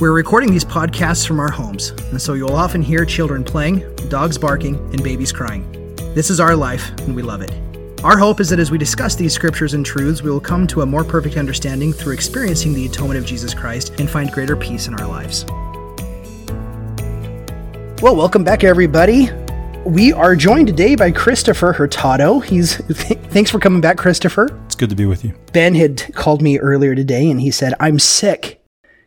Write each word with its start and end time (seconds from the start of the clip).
We're 0.00 0.12
recording 0.12 0.50
these 0.50 0.64
podcasts 0.64 1.26
from 1.26 1.38
our 1.38 1.50
homes, 1.50 1.90
and 1.90 2.22
so 2.22 2.32
you'll 2.32 2.54
often 2.54 2.80
hear 2.80 3.04
children 3.04 3.44
playing, 3.44 3.80
dogs 4.08 4.38
barking, 4.38 4.76
and 4.76 5.04
babies 5.04 5.30
crying. 5.30 5.70
This 6.14 6.30
is 6.30 6.40
our 6.40 6.56
life, 6.56 6.88
and 7.00 7.14
we 7.14 7.20
love 7.20 7.42
it. 7.42 7.52
Our 8.02 8.16
hope 8.16 8.40
is 8.40 8.48
that 8.48 8.58
as 8.58 8.70
we 8.70 8.78
discuss 8.78 9.14
these 9.14 9.34
scriptures 9.34 9.74
and 9.74 9.84
truths, 9.84 10.22
we 10.22 10.30
will 10.30 10.40
come 10.40 10.66
to 10.68 10.80
a 10.80 10.86
more 10.86 11.04
perfect 11.04 11.36
understanding 11.36 11.92
through 11.92 12.14
experiencing 12.14 12.72
the 12.72 12.86
atonement 12.86 13.18
of 13.18 13.26
Jesus 13.26 13.52
Christ 13.52 14.00
and 14.00 14.08
find 14.08 14.32
greater 14.32 14.56
peace 14.56 14.86
in 14.86 14.94
our 14.94 15.06
lives. 15.06 15.44
Well, 18.00 18.16
welcome 18.16 18.42
back, 18.42 18.64
everybody. 18.64 19.28
We 19.84 20.14
are 20.14 20.34
joined 20.34 20.68
today 20.68 20.94
by 20.94 21.10
Christopher 21.10 21.74
Hurtado. 21.74 22.40
He's 22.40 22.78
thanks 22.78 23.50
for 23.50 23.58
coming 23.58 23.82
back, 23.82 23.98
Christopher. 23.98 24.48
It's 24.64 24.76
good 24.76 24.88
to 24.88 24.96
be 24.96 25.04
with 25.04 25.26
you. 25.26 25.34
Ben 25.52 25.74
had 25.74 26.14
called 26.14 26.40
me 26.40 26.58
earlier 26.58 26.94
today 26.94 27.30
and 27.30 27.38
he 27.38 27.50
said, 27.50 27.74
I'm 27.80 27.98
sick 27.98 28.59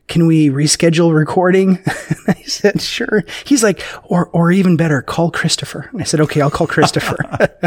can 0.07 0.27
we 0.27 0.49
reschedule 0.49 1.16
recording? 1.16 1.80
I 2.27 2.41
said, 2.45 2.81
sure. 2.81 3.23
He's 3.45 3.63
like, 3.63 3.84
or, 4.03 4.27
or 4.29 4.52
even 4.52 4.77
better, 4.77 5.02
call 5.02 5.31
Christopher. 5.31 5.89
And 5.91 6.02
I 6.02 6.03
said, 6.03 6.20
okay, 6.21 6.41
I'll 6.41 6.52
call 6.52 6.67
Christopher. 6.67 7.18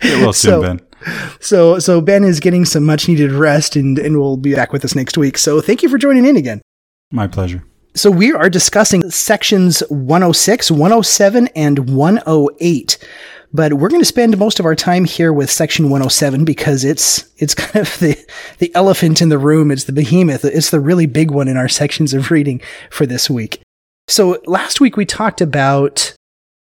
Get 0.00 0.20
well 0.20 0.32
soon, 0.32 0.50
so, 0.50 0.62
Ben. 0.62 0.80
So, 1.40 1.78
so 1.78 2.00
Ben 2.00 2.24
is 2.24 2.40
getting 2.40 2.64
some 2.64 2.84
much 2.84 3.08
needed 3.08 3.32
rest 3.32 3.76
and, 3.76 3.98
and 3.98 4.18
will 4.18 4.36
be 4.36 4.54
back 4.54 4.72
with 4.72 4.84
us 4.84 4.94
next 4.94 5.18
week. 5.18 5.36
So 5.38 5.60
thank 5.60 5.82
you 5.82 5.88
for 5.88 5.98
joining 5.98 6.24
in 6.24 6.36
again. 6.36 6.62
My 7.10 7.26
pleasure. 7.26 7.64
So 7.94 8.10
we 8.10 8.32
are 8.32 8.48
discussing 8.48 9.10
sections 9.10 9.80
106, 9.88 10.70
107, 10.70 11.48
and 11.56 11.90
108 11.90 12.98
but 13.52 13.74
we're 13.74 13.88
going 13.88 14.00
to 14.00 14.06
spend 14.06 14.36
most 14.38 14.60
of 14.60 14.66
our 14.66 14.74
time 14.74 15.04
here 15.04 15.32
with 15.32 15.50
section 15.50 15.90
107 15.90 16.44
because 16.44 16.84
it's 16.84 17.28
it's 17.38 17.54
kind 17.54 17.76
of 17.76 17.98
the 17.98 18.16
the 18.58 18.74
elephant 18.74 19.22
in 19.22 19.28
the 19.28 19.38
room. 19.38 19.70
It's 19.70 19.84
the 19.84 19.92
behemoth. 19.92 20.44
It's 20.44 20.70
the 20.70 20.80
really 20.80 21.06
big 21.06 21.30
one 21.30 21.48
in 21.48 21.56
our 21.56 21.68
sections 21.68 22.12
of 22.12 22.30
reading 22.30 22.60
for 22.90 23.06
this 23.06 23.30
week. 23.30 23.60
So 24.06 24.40
last 24.46 24.80
week 24.80 24.96
we 24.96 25.04
talked 25.04 25.40
about 25.40 26.14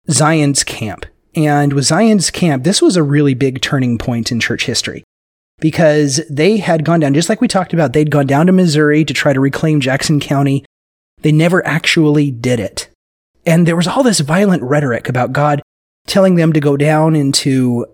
Zion's 0.10 0.64
camp. 0.64 1.06
And 1.34 1.72
with 1.72 1.86
Zion's 1.86 2.30
camp, 2.30 2.66
this 2.66 2.82
was 2.82 2.98
a 2.98 3.04
really 3.04 3.34
big 3.34 3.62
turning 3.62 3.98
point 3.98 4.32
in 4.32 4.42
church 4.42 4.66
history 4.66 5.04
because 5.60 6.20
they 6.30 6.58
had 6.58 6.84
gone 6.84 7.00
down, 7.00 7.14
just 7.14 7.30
like 7.30 7.40
we 7.40 7.48
talked 7.48 7.72
about, 7.72 7.94
they'd 7.94 8.12
gone 8.12 8.28
down 8.28 8.48
to 8.48 8.52
Missouri 8.52 9.06
to 9.06 9.14
try 9.14 9.32
to 9.32 9.40
reclaim 9.40 9.80
Jackson 9.80 10.20
County. 10.20 10.66
They 11.22 11.32
never 11.32 11.66
actually 11.66 12.32
did 12.32 12.60
it. 12.60 12.90
And 13.46 13.66
there 13.66 13.78
was 13.78 13.88
all 13.88 14.04
this 14.04 14.20
violent 14.20 14.64
rhetoric 14.64 15.08
about 15.08 15.32
God 15.32 15.62
telling 16.08 16.36
them 16.36 16.54
to 16.54 16.60
go 16.60 16.78
down 16.78 17.16
and 17.16 17.34
to 17.34 17.86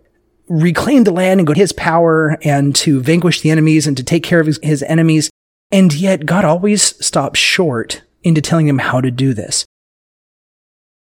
reclaim 0.50 1.04
the 1.04 1.12
land 1.12 1.40
and 1.40 1.48
go 1.48 1.54
to 1.54 1.60
his 1.60 1.74
power 1.74 2.38
and 2.44 2.76
to 2.76 3.02
vanquish 3.02 3.42
the 3.42 3.52
enemies 3.52 3.86
and 3.86 3.98
to 3.98 4.04
take 4.04 4.24
care 4.24 4.40
of 4.40 4.48
his, 4.48 4.60
his 4.64 4.84
enemies. 4.84 5.30
And 5.72 5.94
yet 5.94 6.26
God 6.26 6.46
always 6.46 7.06
stops 7.06 7.40
short 7.40 8.04
into 8.24 8.42
telling 8.42 8.68
them 8.68 8.80
how 8.80 9.02
to 9.02 9.12
do 9.12 9.34
this. 9.34 9.66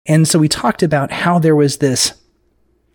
And 0.05 0.27
so 0.27 0.39
we 0.39 0.47
talked 0.47 0.83
about 0.83 1.11
how 1.11 1.39
there 1.39 1.55
was 1.55 1.77
this 1.77 2.13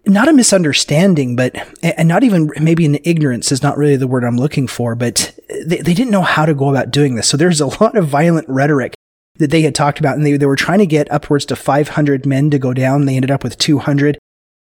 not 0.09 0.29
a 0.29 0.33
misunderstanding, 0.33 1.34
but 1.34 1.57
and 1.83 2.09
not 2.09 2.23
even 2.23 2.51
maybe 2.61 2.87
an 2.87 2.99
ignorance 3.03 3.51
is 3.51 3.62
not 3.62 3.77
really 3.77 3.97
the 3.97 4.06
word 4.06 4.23
I'm 4.23 4.37
looking 4.37 4.69
for, 4.69 4.94
but 4.94 5.37
they, 5.49 5.78
they 5.78 5.94
didn't 5.94 6.12
know 6.12 6.23
how 6.23 6.47
to 6.47 6.55
go 6.55 6.71
about 6.71 6.93
doing 6.93 7.17
this. 7.17 7.28
So 7.28 7.37
there's 7.37 7.61
a 7.61 7.67
lot 7.67 7.97
of 7.97 8.06
violent 8.06 8.49
rhetoric 8.49 8.94
that 9.39 9.51
they 9.51 9.63
had 9.63 9.75
talked 9.75 9.99
about, 9.99 10.17
and 10.17 10.25
they, 10.25 10.37
they 10.37 10.47
were 10.47 10.57
trying 10.57 10.79
to 10.79 10.87
get 10.87 11.11
upwards 11.11 11.45
to 11.47 11.57
500 11.57 12.27
men 12.27 12.51
to 12.51 12.59
go 12.59 12.73
down. 12.73 13.05
They 13.05 13.17
ended 13.17 13.31
up 13.31 13.45
with 13.45 13.59
200. 13.59 14.19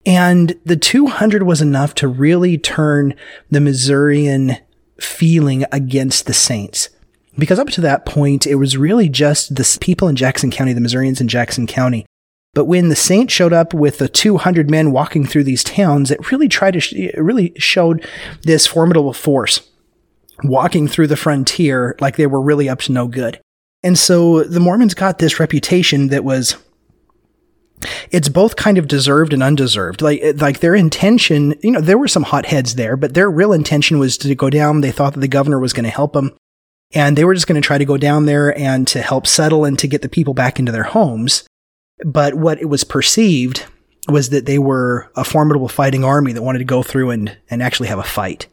And 0.07 0.59
the 0.65 0.77
200 0.77 1.45
was 1.45 1.63
enough 1.63 1.95
to 1.97 2.09
really 2.09 2.59
turn 2.59 3.15
the 3.51 3.61
Missourian 3.61 4.59
feeling 5.01 5.65
against 5.73 6.27
the 6.27 6.35
Saints. 6.35 6.91
Because 7.37 7.59
up 7.59 7.69
to 7.71 7.81
that 7.81 8.07
point, 8.07 8.47
it 8.47 8.57
was 8.57 8.77
really 8.77 9.09
just 9.09 9.57
the 9.57 9.79
people 9.81 10.09
in 10.09 10.17
Jackson 10.17 10.51
County, 10.51 10.73
the 10.73 10.81
Missourians 10.81 11.21
in 11.21 11.29
Jackson 11.29 11.67
County. 11.67 12.07
But 12.53 12.67
when 12.67 12.89
the 12.89 12.97
Saints 12.97 13.33
showed 13.33 13.53
up 13.53 13.75
with 13.75 13.99
the 13.99 14.09
200 14.09 14.71
men 14.71 14.93
walking 14.93 15.27
through 15.27 15.45
these 15.45 15.65
towns, 15.65 16.13
it 16.13 16.31
really 16.31 16.49
tried 16.49 16.75
to, 16.75 16.81
sh- 16.81 16.93
it 16.93 17.19
really 17.19 17.53
showed 17.57 18.07
this 18.43 18.67
formidable 18.67 19.13
force 19.13 19.69
walking 20.45 20.87
through 20.87 21.09
the 21.09 21.17
frontier 21.17 21.97
like 22.01 22.17
they 22.17 22.27
were 22.27 22.41
really 22.41 22.69
up 22.69 22.81
to 22.81 22.93
no 22.93 23.09
good. 23.09 23.41
And 23.84 23.99
so 23.99 24.43
the 24.43 24.61
Mormons 24.61 24.95
got 24.95 25.19
this 25.19 25.39
reputation 25.39 26.09
that 26.09 26.25
was 26.25 26.56
it's 28.11 28.31
both 28.31 28.56
kind 28.56 28.78
of 28.78 28.89
deserved 28.89 29.34
and 29.34 29.43
undeserved. 29.43 30.00
Like 30.00 30.22
like 30.37 30.61
their 30.61 30.75
intention, 30.75 31.55
you 31.62 31.71
know, 31.71 31.83
there 31.83 31.99
were 31.99 32.09
some 32.09 32.22
hotheads 32.22 32.77
there, 32.77 32.97
but 32.97 33.12
their 33.12 33.31
real 33.31 33.53
intention 33.53 33.99
was 33.99 34.17
to 34.19 34.34
go 34.34 34.49
down. 34.49 34.81
They 34.81 34.91
thought 34.91 35.12
that 35.12 35.21
the 35.21 35.28
governor 35.28 35.61
was 35.61 35.75
going 35.75 35.84
to 35.84 35.91
help 35.91 36.15
them, 36.15 36.34
and 36.95 37.17
they 37.17 37.27
were 37.27 37.34
just 37.34 37.47
going 37.47 37.61
to 37.61 37.67
try 37.67 37.77
to 37.77 37.84
go 37.84 37.99
down 37.99 38.25
there 38.25 38.56
and 38.59 38.89
to 38.89 39.03
help 39.03 39.27
settle 39.27 39.67
and 39.67 39.78
to 39.78 39.87
get 39.87 40.01
the 40.01 40.09
people 40.09 40.33
back 40.33 40.59
into 40.59 40.72
their 40.72 40.84
homes. 40.84 41.47
But 42.05 42.34
what 42.34 42.61
it 42.62 42.71
was 42.71 42.84
perceived 42.84 43.66
was 44.09 44.31
that 44.31 44.47
they 44.47 44.59
were 44.59 45.11
a 45.15 45.25
formidable 45.25 45.69
fighting 45.69 46.05
army 46.05 46.33
that 46.33 46.43
wanted 46.43 46.61
to 46.61 46.65
go 46.65 46.83
through 46.83 47.11
and 47.11 47.37
and 47.51 47.62
actually 47.62 47.89
have 47.89 47.99
a 47.99 48.03
fight. 48.03 48.49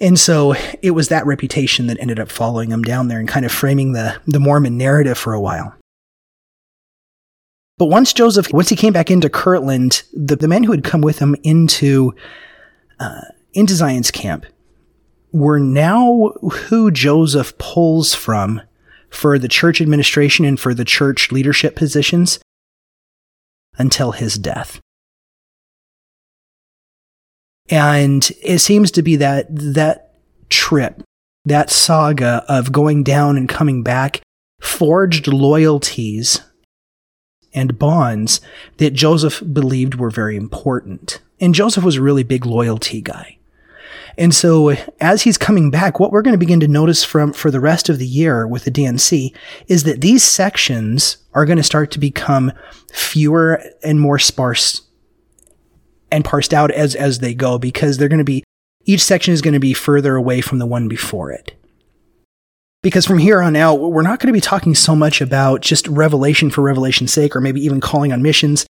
And 0.00 0.18
so 0.18 0.54
it 0.82 0.92
was 0.92 1.08
that 1.08 1.26
reputation 1.26 1.86
that 1.86 2.00
ended 2.00 2.18
up 2.18 2.30
following 2.30 2.70
him 2.70 2.82
down 2.82 3.08
there 3.08 3.20
and 3.20 3.28
kind 3.28 3.46
of 3.46 3.52
framing 3.52 3.92
the, 3.92 4.20
the 4.26 4.40
Mormon 4.40 4.76
narrative 4.76 5.16
for 5.16 5.32
a 5.32 5.40
while. 5.40 5.74
But 7.78 7.86
once 7.86 8.12
Joseph, 8.12 8.52
once 8.52 8.68
he 8.68 8.76
came 8.76 8.92
back 8.92 9.10
into 9.10 9.28
Kirtland, 9.30 10.02
the, 10.12 10.36
the 10.36 10.48
men 10.48 10.64
who 10.64 10.72
had 10.72 10.84
come 10.84 11.00
with 11.00 11.18
him 11.18 11.36
into, 11.42 12.14
uh, 13.00 13.22
into 13.52 13.74
Zion's 13.74 14.10
camp 14.10 14.46
were 15.32 15.58
now 15.58 16.32
who 16.50 16.90
Joseph 16.90 17.56
pulls 17.58 18.14
from 18.14 18.60
for 19.08 19.38
the 19.38 19.48
church 19.48 19.80
administration 19.80 20.44
and 20.44 20.58
for 20.58 20.74
the 20.74 20.84
church 20.84 21.32
leadership 21.32 21.76
positions 21.76 22.38
until 23.78 24.12
his 24.12 24.36
death. 24.36 24.80
And 27.72 28.30
it 28.42 28.58
seems 28.58 28.90
to 28.90 29.02
be 29.02 29.16
that 29.16 29.46
that 29.48 30.12
trip, 30.50 31.02
that 31.46 31.70
saga 31.70 32.44
of 32.46 32.70
going 32.70 33.02
down 33.02 33.38
and 33.38 33.48
coming 33.48 33.82
back, 33.82 34.20
forged 34.60 35.26
loyalties 35.26 36.42
and 37.54 37.78
bonds 37.78 38.42
that 38.76 38.92
Joseph 38.92 39.42
believed 39.54 39.94
were 39.94 40.10
very 40.10 40.36
important. 40.36 41.22
And 41.40 41.54
Joseph 41.54 41.82
was 41.82 41.96
a 41.96 42.02
really 42.02 42.22
big 42.24 42.44
loyalty 42.44 43.00
guy. 43.00 43.38
And 44.18 44.34
so 44.34 44.76
as 45.00 45.22
he's 45.22 45.38
coming 45.38 45.70
back, 45.70 45.98
what 45.98 46.12
we're 46.12 46.20
going 46.20 46.34
to 46.34 46.38
begin 46.38 46.60
to 46.60 46.68
notice 46.68 47.02
from 47.02 47.32
for 47.32 47.50
the 47.50 47.58
rest 47.58 47.88
of 47.88 47.98
the 47.98 48.06
year 48.06 48.46
with 48.46 48.64
the 48.64 48.70
D&C 48.70 49.32
is 49.66 49.84
that 49.84 50.02
these 50.02 50.22
sections 50.22 51.16
are 51.32 51.46
going 51.46 51.56
to 51.56 51.62
start 51.62 51.90
to 51.92 51.98
become 51.98 52.52
fewer 52.92 53.62
and 53.82 53.98
more 53.98 54.18
sparse 54.18 54.82
and 56.12 56.24
parsed 56.24 56.54
out 56.54 56.70
as 56.70 56.94
as 56.94 57.18
they 57.18 57.34
go 57.34 57.58
because 57.58 57.98
they're 57.98 58.08
going 58.08 58.18
to 58.18 58.24
be 58.24 58.44
each 58.84 59.02
section 59.02 59.32
is 59.32 59.42
going 59.42 59.54
to 59.54 59.60
be 59.60 59.74
further 59.74 60.16
away 60.16 60.40
from 60.40 60.58
the 60.58 60.66
one 60.66 60.88
before 60.88 61.30
it. 61.30 61.56
Because 62.82 63.06
from 63.06 63.18
here 63.18 63.40
on 63.40 63.54
out, 63.54 63.76
we're 63.76 64.02
not 64.02 64.18
going 64.18 64.26
to 64.26 64.36
be 64.36 64.40
talking 64.40 64.74
so 64.74 64.96
much 64.96 65.20
about 65.20 65.60
just 65.60 65.86
revelation 65.86 66.50
for 66.50 66.62
revelation's 66.62 67.12
sake 67.12 67.36
or 67.36 67.40
maybe 67.40 67.64
even 67.64 67.80
calling 67.80 68.12
on 68.12 68.22
missions, 68.22 68.66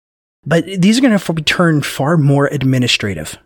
but 0.46 0.66
these 0.66 0.98
are 0.98 1.02
going 1.02 1.18
to 1.18 1.34
be 1.34 1.44
turned 1.44 1.86
far 1.86 2.18
more 2.18 2.48
administrative. 2.48 3.38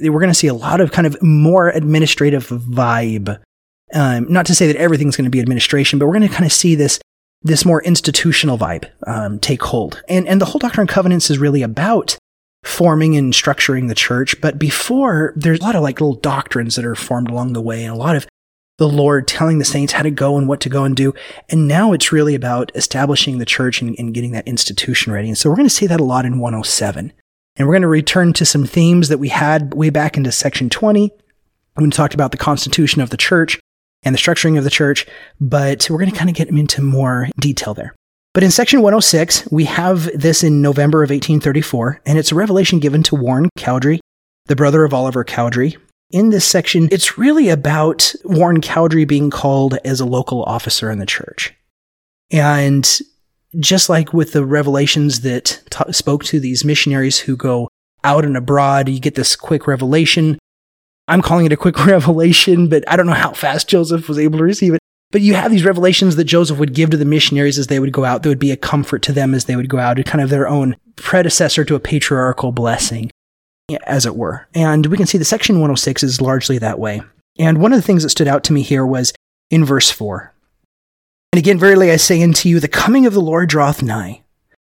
We're 0.00 0.20
going 0.20 0.28
to 0.28 0.34
see 0.34 0.48
a 0.48 0.54
lot 0.54 0.80
of 0.80 0.92
kind 0.92 1.06
of 1.06 1.20
more 1.22 1.70
administrative 1.70 2.48
vibe. 2.48 3.40
Um, 3.94 4.30
not 4.30 4.44
to 4.46 4.54
say 4.54 4.66
that 4.66 4.76
everything's 4.76 5.16
going 5.16 5.24
to 5.24 5.30
be 5.30 5.40
administration, 5.40 5.98
but 5.98 6.06
we're 6.06 6.18
going 6.18 6.28
to 6.28 6.34
kind 6.34 6.44
of 6.44 6.52
see 6.52 6.74
this 6.74 7.00
this 7.42 7.64
more 7.64 7.82
institutional 7.84 8.58
vibe 8.58 8.90
um, 9.06 9.38
take 9.38 9.62
hold. 9.62 10.02
And 10.08 10.28
and 10.28 10.40
the 10.40 10.44
whole 10.44 10.58
Doctrine 10.58 10.82
and 10.82 10.88
Covenants 10.88 11.30
is 11.30 11.38
really 11.38 11.62
about 11.62 12.17
forming 12.68 13.16
and 13.16 13.32
structuring 13.32 13.88
the 13.88 13.94
church. 13.94 14.40
But 14.40 14.58
before, 14.58 15.32
there's 15.34 15.60
a 15.60 15.62
lot 15.62 15.74
of 15.74 15.82
like 15.82 16.00
little 16.00 16.14
doctrines 16.14 16.76
that 16.76 16.84
are 16.84 16.94
formed 16.94 17.30
along 17.30 17.54
the 17.54 17.62
way 17.62 17.82
and 17.82 17.92
a 17.92 17.98
lot 17.98 18.14
of 18.14 18.26
the 18.76 18.88
Lord 18.88 19.26
telling 19.26 19.58
the 19.58 19.64
saints 19.64 19.92
how 19.92 20.02
to 20.02 20.10
go 20.10 20.38
and 20.38 20.46
what 20.46 20.60
to 20.60 20.68
go 20.68 20.84
and 20.84 20.94
do. 20.94 21.12
And 21.48 21.66
now 21.66 21.92
it's 21.92 22.12
really 22.12 22.34
about 22.34 22.70
establishing 22.76 23.38
the 23.38 23.44
church 23.44 23.80
and, 23.82 23.96
and 23.98 24.14
getting 24.14 24.32
that 24.32 24.46
institution 24.46 25.12
ready. 25.12 25.28
And 25.28 25.36
so 25.36 25.48
we're 25.48 25.56
going 25.56 25.68
to 25.68 25.74
see 25.74 25.86
that 25.86 26.00
a 26.00 26.04
lot 26.04 26.24
in 26.24 26.38
107. 26.38 27.12
And 27.56 27.66
we're 27.66 27.74
going 27.74 27.82
to 27.82 27.88
return 27.88 28.32
to 28.34 28.44
some 28.44 28.66
themes 28.66 29.08
that 29.08 29.18
we 29.18 29.30
had 29.30 29.74
way 29.74 29.90
back 29.90 30.16
into 30.16 30.30
section 30.30 30.70
20 30.70 31.10
when 31.74 31.86
we 31.86 31.90
talked 31.90 32.14
about 32.14 32.30
the 32.30 32.36
constitution 32.36 33.02
of 33.02 33.10
the 33.10 33.16
church 33.16 33.58
and 34.04 34.14
the 34.14 34.18
structuring 34.18 34.56
of 34.56 34.62
the 34.62 34.70
church. 34.70 35.06
But 35.40 35.88
we're 35.90 35.98
going 35.98 36.12
to 36.12 36.16
kind 36.16 36.30
of 36.30 36.36
get 36.36 36.48
into 36.48 36.82
more 36.82 37.28
detail 37.40 37.74
there. 37.74 37.96
But 38.38 38.44
in 38.44 38.52
section 38.52 38.82
106, 38.82 39.50
we 39.50 39.64
have 39.64 40.08
this 40.14 40.44
in 40.44 40.62
November 40.62 41.02
of 41.02 41.10
1834, 41.10 42.02
and 42.06 42.16
it's 42.16 42.30
a 42.30 42.36
revelation 42.36 42.78
given 42.78 43.02
to 43.02 43.16
Warren 43.16 43.48
Cowdery, 43.58 43.98
the 44.46 44.54
brother 44.54 44.84
of 44.84 44.94
Oliver 44.94 45.24
Cowdery. 45.24 45.76
In 46.12 46.30
this 46.30 46.44
section, 46.44 46.88
it's 46.92 47.18
really 47.18 47.48
about 47.48 48.14
Warren 48.22 48.60
Cowdery 48.60 49.08
being 49.08 49.30
called 49.30 49.78
as 49.84 49.98
a 49.98 50.04
local 50.04 50.44
officer 50.44 50.88
in 50.88 51.00
the 51.00 51.04
church. 51.04 51.52
And 52.30 52.88
just 53.58 53.88
like 53.88 54.12
with 54.12 54.34
the 54.34 54.44
revelations 54.44 55.22
that 55.22 55.60
t- 55.70 55.92
spoke 55.92 56.22
to 56.26 56.38
these 56.38 56.64
missionaries 56.64 57.18
who 57.18 57.36
go 57.36 57.66
out 58.04 58.24
and 58.24 58.36
abroad, 58.36 58.88
you 58.88 59.00
get 59.00 59.16
this 59.16 59.34
quick 59.34 59.66
revelation. 59.66 60.38
I'm 61.08 61.22
calling 61.22 61.46
it 61.46 61.52
a 61.52 61.56
quick 61.56 61.84
revelation, 61.86 62.68
but 62.68 62.84
I 62.86 62.94
don't 62.94 63.06
know 63.06 63.14
how 63.14 63.32
fast 63.32 63.68
Joseph 63.68 64.08
was 64.08 64.16
able 64.16 64.38
to 64.38 64.44
receive 64.44 64.74
it. 64.74 64.80
But 65.10 65.22
you 65.22 65.34
have 65.34 65.50
these 65.50 65.64
revelations 65.64 66.16
that 66.16 66.24
Joseph 66.24 66.58
would 66.58 66.74
give 66.74 66.90
to 66.90 66.96
the 66.96 67.04
missionaries 67.04 67.58
as 67.58 67.68
they 67.68 67.80
would 67.80 67.92
go 67.92 68.04
out. 68.04 68.22
That 68.22 68.28
would 68.28 68.38
be 68.38 68.50
a 68.50 68.56
comfort 68.56 69.02
to 69.02 69.12
them 69.12 69.34
as 69.34 69.46
they 69.46 69.56
would 69.56 69.68
go 69.68 69.78
out, 69.78 70.02
kind 70.04 70.22
of 70.22 70.28
their 70.28 70.46
own 70.46 70.76
predecessor 70.96 71.64
to 71.64 71.74
a 71.74 71.80
patriarchal 71.80 72.52
blessing, 72.52 73.10
as 73.86 74.04
it 74.04 74.16
were. 74.16 74.48
And 74.54 74.86
we 74.86 74.98
can 74.98 75.06
see 75.06 75.16
the 75.16 75.24
section 75.24 75.56
106 75.56 76.02
is 76.02 76.20
largely 76.20 76.58
that 76.58 76.78
way. 76.78 77.00
And 77.38 77.62
one 77.62 77.72
of 77.72 77.78
the 77.78 77.86
things 77.86 78.02
that 78.02 78.10
stood 78.10 78.28
out 78.28 78.44
to 78.44 78.52
me 78.52 78.62
here 78.62 78.84
was 78.84 79.14
in 79.50 79.64
verse 79.64 79.90
4. 79.90 80.34
And 81.32 81.38
again, 81.38 81.58
verily 81.58 81.90
I 81.90 81.96
say 81.96 82.22
unto 82.22 82.48
you, 82.48 82.60
the 82.60 82.68
coming 82.68 83.06
of 83.06 83.14
the 83.14 83.20
Lord 83.20 83.48
draweth 83.48 83.82
nigh, 83.82 84.22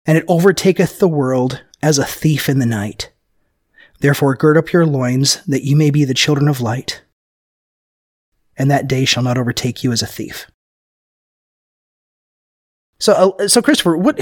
and 0.06 0.18
it 0.18 0.26
overtaketh 0.30 1.00
the 1.00 1.08
world 1.10 1.62
as 1.82 1.98
a 1.98 2.06
thief 2.06 2.48
in 2.48 2.60
the 2.60 2.66
night. 2.66 3.12
Therefore 4.00 4.36
gird 4.36 4.58
up 4.58 4.72
your 4.72 4.86
loins, 4.86 5.44
that 5.46 5.64
ye 5.64 5.76
may 5.76 5.92
be 5.92 6.06
the 6.06 6.14
children 6.14 6.48
of 6.48 6.62
light 6.62 7.02
and 8.62 8.70
that 8.70 8.88
day 8.88 9.06
shall 9.06 9.24
not 9.24 9.40
overtake 9.40 9.84
you 9.84 9.92
as 9.92 10.04
a 10.04 10.08
thief. 10.08 10.46
So, 13.00 13.34
uh, 13.40 13.48
so 13.48 13.60
Christopher, 13.60 13.98
what 13.98 14.20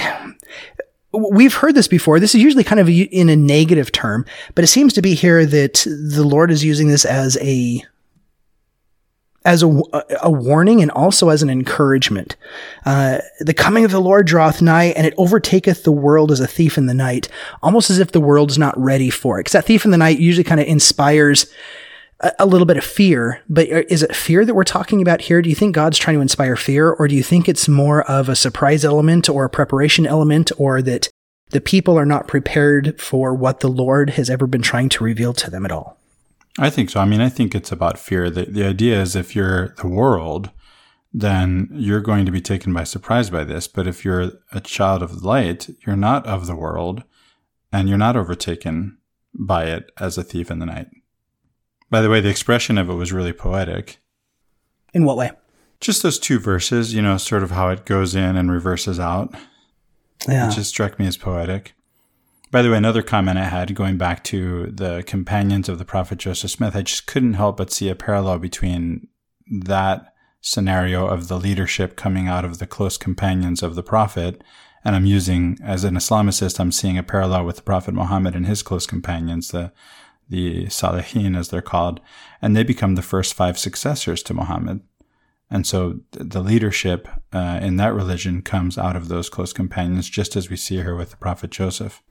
we've 1.11 1.55
heard 1.55 1.75
this 1.75 1.89
before. 1.89 2.21
This 2.21 2.33
is 2.33 2.41
usually 2.41 2.63
kind 2.63 2.79
of 2.79 2.87
in 2.87 3.27
a 3.27 3.35
negative 3.35 3.91
term, 3.91 4.25
but 4.55 4.63
it 4.63 4.67
seems 4.67 4.93
to 4.93 5.01
be 5.01 5.13
here 5.13 5.45
that 5.45 5.85
the 5.85 6.23
Lord 6.23 6.51
is 6.51 6.63
using 6.63 6.87
this 6.87 7.03
as 7.03 7.37
a 7.41 7.83
as 9.43 9.61
a, 9.63 9.81
a 10.21 10.31
warning 10.31 10.81
and 10.81 10.91
also 10.91 11.29
as 11.29 11.41
an 11.41 11.49
encouragement. 11.49 12.37
Uh, 12.85 13.19
the 13.39 13.53
coming 13.53 13.83
of 13.83 13.91
the 13.91 13.99
Lord 13.99 14.25
draweth 14.25 14.61
nigh, 14.61 14.93
and 14.95 15.05
it 15.05 15.13
overtaketh 15.17 15.83
the 15.83 15.91
world 15.91 16.31
as 16.31 16.39
a 16.39 16.47
thief 16.47 16.77
in 16.77 16.85
the 16.85 16.93
night, 16.93 17.27
almost 17.61 17.89
as 17.89 17.99
if 17.99 18.13
the 18.13 18.21
world's 18.21 18.57
not 18.57 18.77
ready 18.79 19.09
for 19.09 19.37
it. 19.37 19.41
Because 19.41 19.53
that 19.53 19.65
thief 19.65 19.83
in 19.83 19.91
the 19.91 19.97
night 19.97 20.19
usually 20.19 20.45
kind 20.45 20.61
of 20.61 20.67
inspires 20.67 21.51
a 22.37 22.45
little 22.45 22.65
bit 22.65 22.77
of 22.77 22.83
fear, 22.83 23.41
but 23.47 23.71
uh, 23.71 23.83
is 23.87 24.03
it 24.03 24.15
fear 24.15 24.43
that 24.43 24.53
we're 24.53 24.63
talking 24.63 25.01
about 25.01 25.21
here? 25.21 25.41
Do 25.41 25.49
you 25.49 25.55
think 25.55 25.73
God's 25.73 25.97
trying 25.97 26.17
to 26.17 26.21
inspire 26.21 26.55
fear, 26.55 26.91
or 26.91 27.07
do 27.07 27.15
you 27.15 27.23
think 27.23 27.47
it's 27.47 27.67
more 27.67 28.03
of 28.09 28.27
a 28.27 28.35
surprise 28.35 28.83
element 28.83 29.29
or 29.29 29.45
a 29.45 29.49
preparation 29.49 30.05
element, 30.05 30.51
or 30.57 30.81
that 30.81 31.09
the 31.51 31.61
people 31.61 31.97
are 31.97 32.05
not 32.05 32.27
prepared 32.27 32.99
for 32.99 33.33
what 33.33 33.61
the 33.61 33.69
Lord 33.69 34.11
has 34.11 34.29
ever 34.29 34.47
been 34.47 34.61
trying 34.61 34.89
to 34.89 35.03
reveal 35.03 35.33
to 35.33 35.49
them 35.49 35.65
at 35.65 35.71
all? 35.71 35.97
I 36.57 36.69
think 36.69 36.89
so. 36.89 36.99
I 36.99 37.05
mean, 37.05 37.21
I 37.21 37.29
think 37.29 37.55
it's 37.55 37.71
about 37.71 37.97
fear. 37.97 38.29
The, 38.29 38.45
the 38.45 38.65
idea 38.65 39.01
is 39.01 39.15
if 39.15 39.33
you're 39.33 39.69
the 39.77 39.87
world, 39.87 40.49
then 41.13 41.69
you're 41.71 42.01
going 42.01 42.25
to 42.25 42.31
be 42.31 42.41
taken 42.41 42.73
by 42.73 42.83
surprise 42.83 43.29
by 43.29 43.45
this. 43.45 43.67
But 43.67 43.87
if 43.87 44.03
you're 44.03 44.33
a 44.51 44.59
child 44.59 45.01
of 45.01 45.23
light, 45.23 45.69
you're 45.85 45.95
not 45.95 46.27
of 46.27 46.47
the 46.47 46.55
world 46.55 47.03
and 47.71 47.87
you're 47.87 47.97
not 47.97 48.17
overtaken 48.17 48.97
by 49.33 49.65
it 49.65 49.91
as 49.97 50.17
a 50.17 50.23
thief 50.23 50.51
in 50.51 50.59
the 50.59 50.65
night. 50.65 50.87
By 51.89 52.01
the 52.01 52.09
way, 52.09 52.21
the 52.21 52.29
expression 52.29 52.77
of 52.77 52.89
it 52.89 52.93
was 52.93 53.11
really 53.11 53.33
poetic. 53.33 53.97
In 54.93 55.05
what 55.05 55.17
way? 55.17 55.31
Just 55.79 56.03
those 56.03 56.19
two 56.19 56.39
verses, 56.39 56.93
you 56.93 57.01
know, 57.01 57.17
sort 57.17 57.43
of 57.43 57.51
how 57.51 57.69
it 57.69 57.85
goes 57.85 58.15
in 58.15 58.35
and 58.35 58.51
reverses 58.51 58.99
out. 58.99 59.33
Yeah. 60.27 60.49
It 60.49 60.53
just 60.53 60.69
struck 60.69 60.99
me 60.99 61.07
as 61.07 61.17
poetic. 61.17 61.73
By 62.51 62.61
the 62.61 62.71
way, 62.71 62.77
another 62.77 63.03
comment 63.03 63.37
I 63.37 63.45
had 63.45 63.75
going 63.75 63.97
back 63.97 64.23
to 64.25 64.67
the 64.67 65.03
companions 65.05 65.69
of 65.69 65.77
the 65.77 65.85
prophet 65.85 66.17
Joseph 66.17 66.51
Smith, 66.51 66.75
I 66.75 66.81
just 66.81 67.05
couldn't 67.05 67.35
help 67.35 67.57
but 67.57 67.71
see 67.71 67.89
a 67.89 67.95
parallel 67.95 68.39
between 68.39 69.07
that 69.47 70.13
scenario 70.41 71.05
of 71.05 71.27
the 71.27 71.37
leadership 71.37 71.95
coming 71.95 72.27
out 72.27 72.45
of 72.45 72.57
the 72.57 72.67
close 72.67 72.97
companions 72.97 73.61
of 73.61 73.75
the 73.75 73.83
prophet. 73.83 74.43
And 74.83 74.95
I'm 74.95 75.05
using, 75.05 75.57
as 75.63 75.83
an 75.83 75.95
Islamicist, 75.95 76.59
I'm 76.59 76.71
seeing 76.71 76.97
a 76.97 77.03
parallel 77.03 77.45
with 77.45 77.57
the 77.57 77.61
prophet 77.61 77.93
Muhammad 77.93 78.35
and 78.35 78.47
his 78.47 78.63
close 78.63 78.87
companions, 78.87 79.49
the 79.49 79.71
the 80.29 80.65
Salihin 80.65 81.37
as 81.37 81.49
they're 81.49 81.61
called, 81.61 81.99
and 82.41 82.55
they 82.55 82.63
become 82.63 82.95
the 82.95 83.01
first 83.01 83.33
five 83.33 83.57
successors 83.57 84.21
to 84.23 84.33
Muhammad. 84.33 84.81
And 85.49 85.65
so 85.65 85.99
the 86.11 86.41
leadership 86.41 87.07
uh, 87.33 87.59
in 87.61 87.77
that 87.77 87.93
religion 87.93 88.41
comes 88.43 88.77
out 88.77 88.95
of 88.95 89.07
those 89.07 89.29
close 89.29 89.51
companions, 89.51 90.09
just 90.09 90.35
as 90.35 90.49
we 90.49 90.55
see 90.55 90.75
here 90.75 90.95
with 90.95 91.11
the 91.11 91.17
prophet 91.17 91.49
Joseph. 91.49 92.03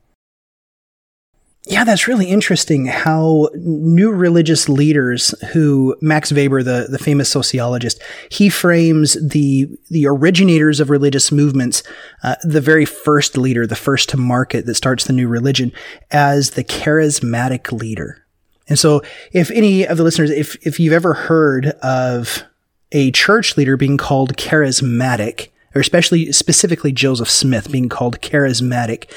Yeah, 1.69 1.85
that's 1.85 2.09
really 2.09 2.25
interesting 2.25 2.87
how 2.87 3.50
new 3.55 4.11
religious 4.11 4.70
leaders 4.70 5.35
who 5.53 5.94
Max 6.00 6.32
Weber, 6.32 6.62
the, 6.62 6.87
the 6.88 6.99
famous 6.99 7.29
sociologist, 7.29 8.00
he 8.31 8.49
frames 8.49 9.19
the, 9.20 9.69
the 9.91 10.06
originators 10.06 10.81
of 10.81 10.88
religious 10.88 11.31
movements, 11.31 11.82
uh, 12.23 12.37
the 12.43 12.62
very 12.62 12.87
first 12.87 13.37
leader, 13.37 13.67
the 13.67 13.76
first 13.76 14.09
to 14.09 14.17
market 14.17 14.65
that 14.65 14.76
starts 14.76 15.05
the 15.05 15.12
new 15.12 15.29
religion 15.29 15.70
as 16.11 16.53
the 16.53 16.65
charismatic 16.65 17.71
leader. 17.71 18.25
And 18.67 18.79
so 18.79 19.03
if 19.32 19.50
any 19.50 19.87
of 19.87 19.99
the 19.99 20.05
listeners, 20.05 20.31
if, 20.31 20.56
if 20.67 20.81
you've 20.81 20.94
ever 20.94 21.12
heard 21.12 21.67
of 21.82 22.44
a 22.93 23.11
church 23.11 23.59
leader 23.59 23.76
being 23.76 23.99
called 23.99 24.38
charismatic, 24.38 25.49
or 25.75 25.82
especially 25.82 26.32
specifically 26.32 26.93
Joseph 26.93 27.29
Smith 27.29 27.71
being 27.71 27.91
called 27.91 28.23
charismatic, 28.23 29.11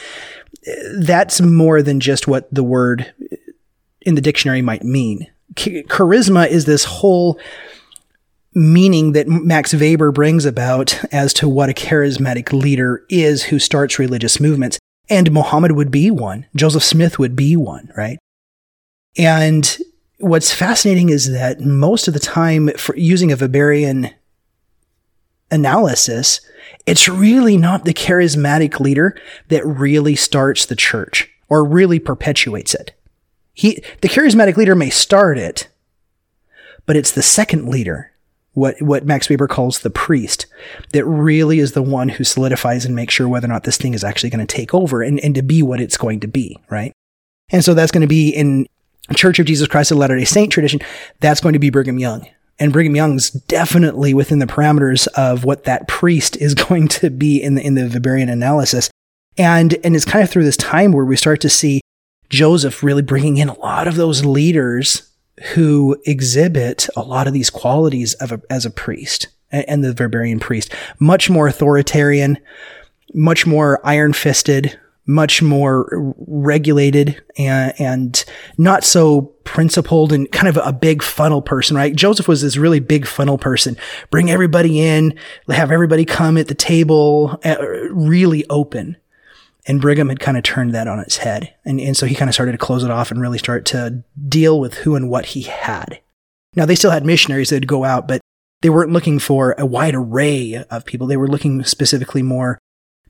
that's 0.93 1.41
more 1.41 1.81
than 1.81 1.99
just 1.99 2.27
what 2.27 2.53
the 2.53 2.63
word 2.63 3.13
in 4.01 4.15
the 4.15 4.21
dictionary 4.21 4.61
might 4.61 4.83
mean. 4.83 5.27
charisma 5.55 6.47
is 6.47 6.65
this 6.65 6.85
whole 6.85 7.39
meaning 8.53 9.13
that 9.13 9.27
Max 9.27 9.73
Weber 9.73 10.11
brings 10.11 10.45
about 10.45 11.03
as 11.13 11.33
to 11.35 11.47
what 11.47 11.69
a 11.69 11.73
charismatic 11.73 12.51
leader 12.51 13.05
is 13.09 13.43
who 13.43 13.59
starts 13.59 13.99
religious 13.99 14.39
movements. 14.39 14.77
And 15.09 15.31
Muhammad 15.31 15.73
would 15.73 15.91
be 15.91 16.11
one. 16.11 16.45
Joseph 16.55 16.83
Smith 16.83 17.17
would 17.19 17.35
be 17.35 17.55
one, 17.55 17.91
right? 17.95 18.19
And 19.17 19.77
what's 20.19 20.53
fascinating 20.53 21.09
is 21.09 21.31
that 21.31 21.61
most 21.61 22.07
of 22.07 22.13
the 22.13 22.19
time 22.19 22.69
for 22.77 22.95
using 22.95 23.31
a 23.31 23.37
Weberian 23.37 24.13
analysis, 25.51 26.41
it's 26.85 27.07
really 27.07 27.57
not 27.57 27.85
the 27.85 27.93
charismatic 27.93 28.79
leader 28.79 29.15
that 29.49 29.65
really 29.65 30.15
starts 30.15 30.65
the 30.65 30.75
church 30.75 31.29
or 31.49 31.63
really 31.63 31.99
perpetuates 31.99 32.73
it. 32.73 32.93
He, 33.53 33.83
the 34.01 34.07
charismatic 34.07 34.55
leader 34.57 34.75
may 34.75 34.89
start 34.89 35.37
it, 35.37 35.67
but 36.85 36.95
it's 36.95 37.11
the 37.11 37.21
second 37.21 37.67
leader, 37.67 38.11
what, 38.53 38.81
what 38.81 39.05
Max 39.05 39.29
Weber 39.29 39.47
calls 39.47 39.79
the 39.79 39.89
priest, 39.89 40.47
that 40.93 41.05
really 41.05 41.59
is 41.59 41.73
the 41.73 41.83
one 41.83 42.09
who 42.09 42.23
solidifies 42.23 42.85
and 42.85 42.95
makes 42.95 43.13
sure 43.13 43.27
whether 43.27 43.45
or 43.45 43.49
not 43.49 43.63
this 43.63 43.77
thing 43.77 43.93
is 43.93 44.03
actually 44.03 44.29
going 44.29 44.45
to 44.45 44.55
take 44.55 44.73
over 44.73 45.03
and, 45.03 45.19
and 45.19 45.35
to 45.35 45.41
be 45.41 45.61
what 45.61 45.81
it's 45.81 45.97
going 45.97 46.21
to 46.21 46.27
be, 46.27 46.57
right? 46.69 46.93
And 47.49 47.63
so 47.63 47.73
that's 47.73 47.91
going 47.91 48.01
to 48.01 48.07
be 48.07 48.29
in 48.29 48.65
Church 49.15 49.39
of 49.39 49.45
Jesus 49.45 49.67
Christ 49.67 49.91
of 49.91 49.97
Latter-day 49.97 50.25
Saint 50.25 50.51
tradition, 50.51 50.79
that's 51.19 51.41
going 51.41 51.53
to 51.53 51.59
be 51.59 51.69
Brigham 51.69 51.99
Young 51.99 52.25
and 52.61 52.71
Brigham 52.71 52.95
Young's 52.95 53.31
definitely 53.31 54.13
within 54.13 54.37
the 54.37 54.45
parameters 54.45 55.07
of 55.07 55.43
what 55.43 55.63
that 55.63 55.87
priest 55.87 56.37
is 56.37 56.53
going 56.69 56.87
to 56.89 57.09
be 57.09 57.41
in 57.41 57.55
the 57.55 57.65
in 57.65 57.73
the 57.73 57.81
Weberian 57.81 58.31
analysis. 58.31 58.89
And 59.37 59.75
and 59.83 59.95
it's 59.95 60.05
kind 60.05 60.23
of 60.23 60.29
through 60.29 60.43
this 60.43 60.57
time 60.57 60.91
where 60.91 61.03
we 61.03 61.17
start 61.17 61.41
to 61.41 61.49
see 61.49 61.81
Joseph 62.29 62.83
really 62.83 63.01
bringing 63.01 63.37
in 63.37 63.49
a 63.49 63.59
lot 63.59 63.87
of 63.87 63.95
those 63.95 64.23
leaders 64.23 65.09
who 65.53 65.97
exhibit 66.05 66.87
a 66.95 67.01
lot 67.01 67.25
of 67.25 67.33
these 67.33 67.49
qualities 67.49 68.13
of 68.15 68.31
a, 68.31 68.41
as 68.49 68.63
a 68.65 68.69
priest 68.69 69.27
and 69.49 69.83
the 69.83 69.93
Weberian 69.93 70.39
priest, 70.39 70.73
much 70.99 71.29
more 71.29 71.47
authoritarian, 71.47 72.37
much 73.13 73.47
more 73.47 73.81
iron 73.83 74.13
fisted, 74.13 74.79
much 75.05 75.41
more 75.41 76.13
regulated 76.17 77.21
and, 77.37 77.73
and 77.79 78.25
not 78.57 78.83
so 78.83 79.33
principled 79.43 80.13
and 80.13 80.31
kind 80.31 80.47
of 80.47 80.57
a 80.63 80.71
big 80.71 81.01
funnel 81.01 81.41
person, 81.41 81.75
right? 81.75 81.95
Joseph 81.95 82.27
was 82.27 82.41
this 82.41 82.57
really 82.57 82.79
big 82.79 83.07
funnel 83.07 83.37
person. 83.37 83.75
Bring 84.09 84.29
everybody 84.29 84.79
in, 84.79 85.17
have 85.49 85.71
everybody 85.71 86.05
come 86.05 86.37
at 86.37 86.47
the 86.47 86.55
table, 86.55 87.39
uh, 87.43 87.57
really 87.89 88.45
open. 88.49 88.97
And 89.67 89.81
Brigham 89.81 90.09
had 90.09 90.19
kind 90.19 90.37
of 90.37 90.43
turned 90.43 90.73
that 90.73 90.87
on 90.87 90.99
its 90.99 91.17
head. 91.17 91.53
And, 91.65 91.79
and 91.79 91.95
so 91.95 92.05
he 92.05 92.15
kind 92.15 92.29
of 92.29 92.33
started 92.33 92.53
to 92.53 92.57
close 92.57 92.83
it 92.83 92.91
off 92.91 93.11
and 93.11 93.21
really 93.21 93.37
start 93.37 93.65
to 93.67 94.03
deal 94.27 94.59
with 94.59 94.75
who 94.75 94.95
and 94.95 95.09
what 95.09 95.27
he 95.27 95.41
had. 95.41 95.99
Now 96.55 96.65
they 96.65 96.75
still 96.75 96.91
had 96.91 97.05
missionaries 97.05 97.49
that'd 97.49 97.67
go 97.67 97.83
out, 97.83 98.07
but 98.07 98.21
they 98.61 98.69
weren't 98.69 98.91
looking 98.91 99.19
for 99.19 99.55
a 99.57 99.65
wide 99.65 99.95
array 99.95 100.63
of 100.69 100.85
people. 100.85 101.07
They 101.07 101.17
were 101.17 101.27
looking 101.27 101.63
specifically 101.63 102.21
more 102.21 102.59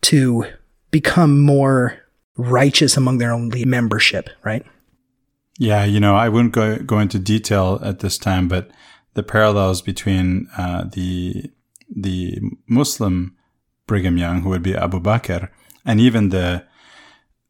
to 0.02 0.46
become 0.92 1.42
more 1.42 1.98
righteous 2.38 2.98
among 2.98 3.18
their 3.18 3.32
own 3.32 3.52
membership, 3.66 4.30
right? 4.44 4.66
Yeah, 5.58 5.84
you 5.84 6.00
know, 6.00 6.16
I 6.16 6.30
wouldn't 6.30 6.54
go 6.54 6.78
go 6.78 7.00
into 7.00 7.20
detail 7.20 7.80
at 7.84 8.00
this 8.00 8.18
time, 8.18 8.48
but 8.48 8.72
the 9.14 9.24
parallels 9.24 9.82
between 9.82 10.48
uh, 10.58 10.86
the 10.92 11.52
the 11.94 12.40
Muslim 12.68 13.36
Brigham 13.86 14.18
Young, 14.18 14.42
who 14.42 14.50
would 14.50 14.64
be 14.64 14.76
Abu 14.76 15.00
Bakr, 15.00 15.50
and 15.86 16.00
even 16.00 16.30
the 16.30 16.66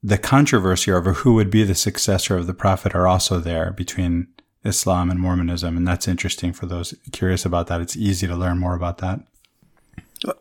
the 0.03 0.17
controversy 0.17 0.91
over 0.91 1.13
who 1.13 1.35
would 1.35 1.51
be 1.51 1.63
the 1.63 1.75
successor 1.75 2.35
of 2.37 2.47
the 2.47 2.53
prophet 2.53 2.95
are 2.95 3.07
also 3.07 3.39
there 3.39 3.71
between 3.71 4.27
Islam 4.65 5.09
and 5.09 5.19
Mormonism, 5.19 5.77
and 5.77 5.87
that's 5.87 6.07
interesting 6.07 6.53
for 6.53 6.65
those 6.65 6.93
curious 7.11 7.45
about 7.45 7.67
that. 7.67 7.81
It's 7.81 7.95
easy 7.95 8.27
to 8.27 8.35
learn 8.35 8.57
more 8.57 8.75
about 8.75 8.97
that. 8.99 9.21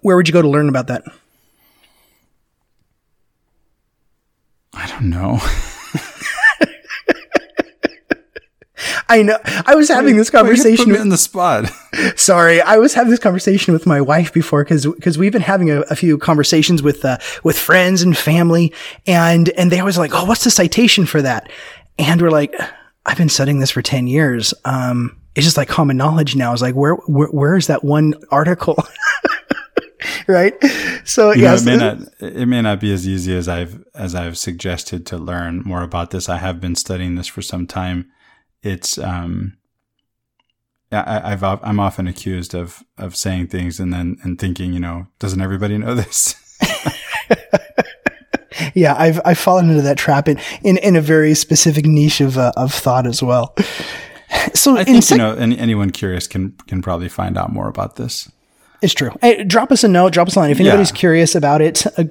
Where 0.00 0.16
would 0.16 0.28
you 0.28 0.32
go 0.32 0.42
to 0.42 0.48
learn 0.48 0.68
about 0.68 0.86
that? 0.88 1.04
I 4.80 4.86
don't 4.86 5.10
know. 5.10 5.38
I 9.10 9.22
know. 9.22 9.38
I 9.66 9.74
was 9.74 9.88
having 9.88 10.16
this 10.16 10.30
conversation 10.30 10.86
Put 10.86 10.94
me 10.94 11.00
in 11.00 11.10
the 11.10 11.18
spot. 11.18 11.70
Sorry, 12.16 12.62
I 12.62 12.78
was 12.78 12.94
having 12.94 13.10
this 13.10 13.20
conversation 13.20 13.74
with 13.74 13.86
my 13.86 14.00
wife 14.00 14.32
before 14.32 14.64
because 14.64 14.86
because 14.86 15.18
we've 15.18 15.32
been 15.32 15.42
having 15.42 15.70
a, 15.70 15.80
a 15.82 15.96
few 15.96 16.16
conversations 16.16 16.82
with 16.82 17.04
uh, 17.04 17.18
with 17.44 17.58
friends 17.58 18.00
and 18.00 18.16
family, 18.16 18.72
and 19.06 19.50
and 19.50 19.70
they 19.70 19.80
always 19.80 19.98
like, 19.98 20.12
oh, 20.14 20.24
what's 20.24 20.44
the 20.44 20.50
citation 20.50 21.04
for 21.04 21.20
that? 21.20 21.50
And 21.98 22.22
we're 22.22 22.30
like, 22.30 22.54
I've 23.04 23.18
been 23.18 23.28
studying 23.28 23.58
this 23.58 23.70
for 23.70 23.82
ten 23.82 24.06
years. 24.06 24.54
Um, 24.64 25.16
it's 25.34 25.44
just 25.44 25.58
like 25.58 25.68
common 25.68 25.98
knowledge 25.98 26.36
now. 26.36 26.54
It's 26.54 26.62
like, 26.62 26.74
where 26.74 26.94
where, 26.94 27.28
where 27.28 27.56
is 27.56 27.66
that 27.66 27.84
one 27.84 28.14
article? 28.30 28.82
right. 30.26 30.54
So 31.04 31.32
You 31.32 31.42
know, 31.42 31.54
it 31.54 31.64
may 31.64 31.76
not 31.76 31.98
it 32.20 32.46
may 32.46 32.62
not 32.62 32.80
be 32.80 32.92
as 32.92 33.06
easy 33.06 33.36
as 33.36 33.48
I've 33.48 33.82
as 33.94 34.14
I've 34.14 34.38
suggested 34.38 35.06
to 35.06 35.18
learn 35.18 35.62
more 35.64 35.82
about 35.82 36.10
this. 36.10 36.28
I 36.28 36.38
have 36.38 36.60
been 36.60 36.74
studying 36.74 37.14
this 37.14 37.26
for 37.26 37.42
some 37.42 37.66
time. 37.66 38.10
It's 38.62 38.98
um 38.98 39.56
I, 40.92 41.32
I've 41.32 41.44
I'm 41.44 41.80
often 41.80 42.06
accused 42.06 42.54
of 42.54 42.82
of 42.98 43.16
saying 43.16 43.48
things 43.48 43.78
and 43.78 43.92
then 43.92 44.16
and 44.22 44.38
thinking, 44.38 44.72
you 44.72 44.80
know, 44.80 45.06
doesn't 45.18 45.40
everybody 45.40 45.78
know 45.78 45.94
this? 45.94 46.34
yeah, 48.74 48.94
I've 48.98 49.20
I've 49.24 49.38
fallen 49.38 49.70
into 49.70 49.82
that 49.82 49.98
trap 49.98 50.28
in 50.28 50.38
in, 50.62 50.78
in 50.78 50.96
a 50.96 51.00
very 51.00 51.34
specific 51.34 51.86
niche 51.86 52.20
of 52.20 52.38
uh, 52.38 52.52
of 52.56 52.72
thought 52.72 53.06
as 53.06 53.22
well. 53.22 53.54
So 54.54 54.76
I 54.76 54.84
think 54.84 55.02
sec- 55.02 55.16
you 55.16 55.22
know 55.22 55.34
any, 55.34 55.58
anyone 55.58 55.90
curious 55.90 56.26
can 56.26 56.52
can 56.66 56.82
probably 56.82 57.08
find 57.08 57.36
out 57.36 57.52
more 57.52 57.68
about 57.68 57.96
this. 57.96 58.30
It's 58.82 58.94
true. 58.94 59.10
Hey, 59.20 59.44
drop 59.44 59.70
us 59.72 59.84
a 59.84 59.88
note, 59.88 60.12
drop 60.14 60.28
us 60.28 60.36
a 60.36 60.38
line. 60.40 60.50
If 60.50 60.58
anybody's 60.60 60.90
Yeah. 60.90 60.96
curious 60.96 61.34
about 61.34 61.60
it, 61.60 61.86
uh, 61.98 62.04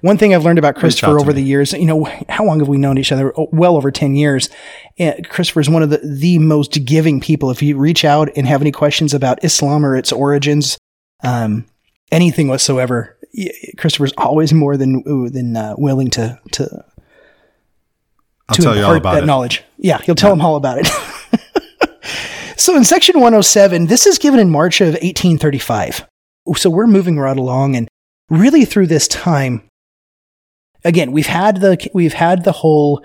one 0.00 0.16
thing 0.16 0.32
I've 0.34 0.44
learned 0.44 0.60
about 0.60 0.76
Christopher 0.76 1.18
over 1.18 1.32
me. 1.32 1.34
the 1.34 1.42
years, 1.42 1.72
you 1.72 1.86
know, 1.86 2.04
how 2.28 2.44
long 2.44 2.60
have 2.60 2.68
we 2.68 2.76
known 2.76 2.98
each 2.98 3.10
other? 3.10 3.32
Oh, 3.36 3.48
Well 3.52 3.76
over 3.76 3.90
10 3.90 4.14
years. 4.14 4.48
Uh, 5.00 5.12
Christopher 5.28 5.60
is 5.60 5.68
one 5.68 5.82
of 5.82 5.90
the, 5.90 5.98
the 5.98 6.38
most 6.38 6.84
giving 6.84 7.20
people. 7.20 7.50
If 7.50 7.62
you 7.62 7.76
reach 7.76 8.04
out 8.04 8.28
and 8.36 8.46
have 8.46 8.60
any 8.60 8.70
questions 8.70 9.12
about 9.12 9.42
Islam 9.44 9.84
or 9.84 9.96
its 9.96 10.12
origins, 10.12 10.78
um, 11.24 11.64
anything 12.12 12.46
whatsoever, 12.46 13.16
Christopher's 13.76 14.12
always 14.16 14.52
more 14.52 14.76
than, 14.76 15.02
than 15.32 15.56
uh, 15.56 15.74
willing 15.76 16.10
to, 16.10 16.38
to, 16.52 16.84
I'll 18.48 18.54
to 18.56 18.62
tell 18.62 18.76
you 18.76 18.82
all 18.84 18.92
impart 18.92 18.98
about 18.98 19.14
that 19.14 19.22
it. 19.24 19.26
knowledge. 19.26 19.64
Yeah, 19.78 19.98
he'll 20.02 20.14
tell 20.14 20.30
them 20.30 20.42
all 20.42 20.54
about 20.54 20.78
it. 20.78 20.88
so 22.56 22.76
in 22.76 22.84
section 22.84 23.16
107, 23.16 23.86
this 23.86 24.06
is 24.06 24.18
given 24.18 24.40
in 24.40 24.50
March 24.50 24.80
of 24.80 24.88
1835. 24.88 26.06
So 26.56 26.70
we're 26.70 26.86
moving 26.86 27.18
right 27.18 27.36
along 27.36 27.76
and 27.76 27.88
really 28.28 28.64
through 28.64 28.88
this 28.88 29.08
time 29.08 29.68
again, 30.84 31.12
we've 31.12 31.26
had 31.26 31.60
the 31.60 31.90
we've 31.94 32.12
had 32.12 32.44
the 32.44 32.52
whole 32.52 33.04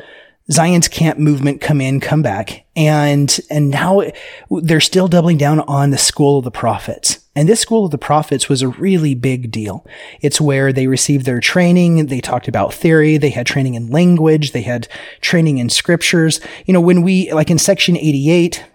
Zion's 0.52 0.88
camp 0.88 1.20
movement 1.20 1.62
come 1.62 1.80
in, 1.80 2.00
come 2.00 2.22
back, 2.22 2.66
and 2.76 3.40
and 3.50 3.70
now 3.70 4.02
they're 4.50 4.82
still 4.82 5.08
doubling 5.08 5.38
down 5.38 5.62
on 5.62 5.92
the 5.92 5.98
school 5.98 6.40
of 6.40 6.44
the 6.44 6.52
prophets. 6.52 7.20
And 7.36 7.48
this 7.48 7.62
school 7.62 7.86
of 7.86 7.92
the 7.92 7.98
prophets 7.98 8.50
was 8.50 8.62
a 8.62 8.68
really 8.68 9.16
big 9.16 9.50
deal. 9.50 9.86
It's 10.20 10.42
where 10.42 10.74
they 10.74 10.88
received 10.88 11.26
their 11.26 11.40
training. 11.40 12.08
They 12.08 12.20
talked 12.20 12.50
about 12.50 12.74
theory. 12.74 13.18
They 13.18 13.30
had 13.30 13.46
training 13.46 13.76
in 13.76 13.90
language. 13.90 14.52
They 14.52 14.64
had 14.64 14.90
training 15.22 15.58
in 15.58 15.70
scriptures. 15.70 16.42
You 16.66 16.74
know, 16.74 16.82
when 16.82 17.02
we, 17.02 17.32
like 17.32 17.50
in 17.50 17.58
section 17.58 17.96
88, 17.96 18.66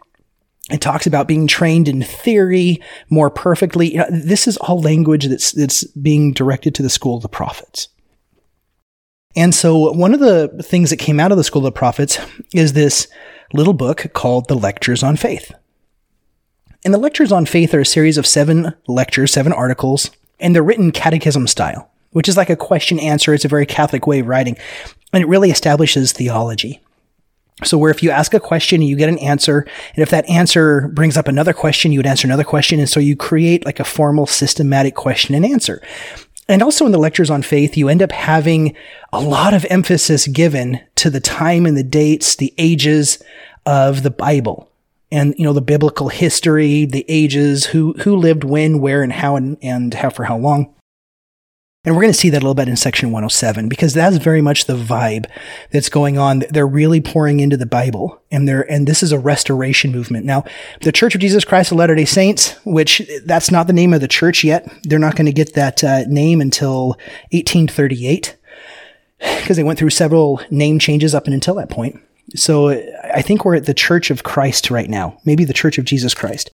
it 0.70 0.80
talks 0.80 1.06
about 1.06 1.28
being 1.28 1.46
trained 1.46 1.88
in 1.88 2.02
theory 2.02 2.80
more 3.10 3.28
perfectly. 3.28 3.92
You 3.92 3.98
know, 3.98 4.06
this 4.10 4.48
is 4.48 4.56
all 4.56 4.80
language 4.80 5.26
that's, 5.26 5.52
that's 5.52 5.84
being 5.84 6.32
directed 6.32 6.74
to 6.76 6.82
the 6.82 6.90
school 6.90 7.16
of 7.16 7.22
the 7.22 7.28
prophets. 7.28 7.88
And 9.36 9.54
so 9.54 9.92
one 9.92 10.14
of 10.14 10.20
the 10.20 10.48
things 10.62 10.90
that 10.90 10.98
came 10.98 11.18
out 11.18 11.32
of 11.32 11.36
the 11.36 11.44
School 11.44 11.66
of 11.66 11.74
the 11.74 11.78
Prophets 11.78 12.18
is 12.54 12.72
this 12.72 13.08
little 13.52 13.72
book 13.72 14.12
called 14.12 14.48
The 14.48 14.54
Lectures 14.54 15.02
on 15.02 15.16
Faith. 15.16 15.52
And 16.84 16.94
the 16.94 16.98
Lectures 16.98 17.32
on 17.32 17.44
Faith 17.44 17.74
are 17.74 17.80
a 17.80 17.86
series 17.86 18.16
of 18.16 18.26
seven 18.26 18.74
lectures, 18.86 19.32
seven 19.32 19.52
articles, 19.52 20.10
and 20.38 20.54
they're 20.54 20.62
written 20.62 20.92
catechism 20.92 21.48
style, 21.48 21.90
which 22.10 22.28
is 22.28 22.36
like 22.36 22.50
a 22.50 22.56
question 22.56 23.00
answer. 23.00 23.34
It's 23.34 23.44
a 23.44 23.48
very 23.48 23.66
Catholic 23.66 24.06
way 24.06 24.20
of 24.20 24.28
writing, 24.28 24.56
and 25.12 25.22
it 25.22 25.26
really 25.26 25.50
establishes 25.50 26.12
theology. 26.12 26.80
So 27.62 27.78
where 27.78 27.90
if 27.90 28.02
you 28.02 28.10
ask 28.10 28.34
a 28.34 28.40
question 28.40 28.80
and 28.80 28.88
you 28.88 28.96
get 28.96 29.08
an 29.08 29.18
answer, 29.18 29.60
and 29.94 30.02
if 30.02 30.10
that 30.10 30.28
answer 30.28 30.88
brings 30.88 31.16
up 31.16 31.28
another 31.28 31.52
question, 31.52 31.92
you 31.92 32.00
would 32.00 32.06
answer 32.06 32.26
another 32.26 32.44
question. 32.44 32.80
And 32.80 32.88
so 32.88 32.98
you 32.98 33.14
create 33.14 33.64
like 33.64 33.78
a 33.78 33.84
formal 33.84 34.26
systematic 34.26 34.96
question 34.96 35.34
and 35.34 35.46
answer. 35.46 35.80
And 36.48 36.62
also 36.62 36.84
in 36.84 36.92
the 36.92 36.98
lectures 36.98 37.30
on 37.30 37.42
faith, 37.42 37.76
you 37.76 37.88
end 37.88 38.02
up 38.02 38.12
having 38.12 38.76
a 39.12 39.20
lot 39.20 39.54
of 39.54 39.64
emphasis 39.70 40.26
given 40.26 40.80
to 40.96 41.10
the 41.10 41.20
time 41.20 41.64
and 41.64 41.76
the 41.76 41.84
dates, 41.84 42.36
the 42.36 42.52
ages 42.58 43.22
of 43.64 44.02
the 44.02 44.10
Bible 44.10 44.70
and, 45.10 45.34
you 45.38 45.44
know, 45.44 45.52
the 45.52 45.62
biblical 45.62 46.08
history, 46.08 46.84
the 46.84 47.04
ages, 47.08 47.66
who, 47.66 47.94
who 48.00 48.16
lived 48.16 48.42
when, 48.42 48.80
where, 48.80 49.02
and 49.02 49.12
how, 49.12 49.36
and, 49.36 49.56
and 49.62 49.94
how 49.94 50.10
for 50.10 50.24
how 50.24 50.36
long. 50.36 50.74
And 51.84 51.94
we're 51.94 52.02
going 52.02 52.12
to 52.12 52.18
see 52.18 52.30
that 52.30 52.38
a 52.38 52.44
little 52.44 52.54
bit 52.54 52.68
in 52.68 52.76
section 52.76 53.10
107 53.10 53.68
because 53.68 53.92
that's 53.92 54.16
very 54.16 54.40
much 54.40 54.64
the 54.64 54.76
vibe 54.76 55.26
that's 55.70 55.90
going 55.90 56.16
on. 56.16 56.44
They're 56.48 56.66
really 56.66 57.00
pouring 57.00 57.40
into 57.40 57.58
the 57.58 57.66
Bible 57.66 58.22
and 58.30 58.48
they're, 58.48 58.70
and 58.70 58.86
this 58.86 59.02
is 59.02 59.12
a 59.12 59.18
restoration 59.18 59.92
movement. 59.92 60.24
Now, 60.24 60.44
the 60.80 60.92
Church 60.92 61.14
of 61.14 61.20
Jesus 61.20 61.44
Christ 61.44 61.72
of 61.72 61.78
Latter-day 61.78 62.06
Saints, 62.06 62.52
which 62.64 63.02
that's 63.26 63.50
not 63.50 63.66
the 63.66 63.74
name 63.74 63.92
of 63.92 64.00
the 64.00 64.08
church 64.08 64.44
yet. 64.44 64.66
They're 64.84 64.98
not 64.98 65.16
going 65.16 65.26
to 65.26 65.32
get 65.32 65.54
that 65.54 65.84
uh, 65.84 66.04
name 66.06 66.40
until 66.40 66.88
1838 67.32 68.36
because 69.18 69.56
they 69.56 69.62
went 69.62 69.78
through 69.78 69.90
several 69.90 70.40
name 70.50 70.78
changes 70.78 71.14
up 71.14 71.26
and 71.26 71.34
until 71.34 71.54
that 71.56 71.70
point. 71.70 72.00
So 72.34 72.70
I 72.70 73.20
think 73.20 73.44
we're 73.44 73.56
at 73.56 73.66
the 73.66 73.74
Church 73.74 74.10
of 74.10 74.22
Christ 74.22 74.70
right 74.70 74.88
now, 74.88 75.18
maybe 75.26 75.44
the 75.44 75.52
Church 75.52 75.76
of 75.76 75.84
Jesus 75.84 76.14
Christ. 76.14 76.50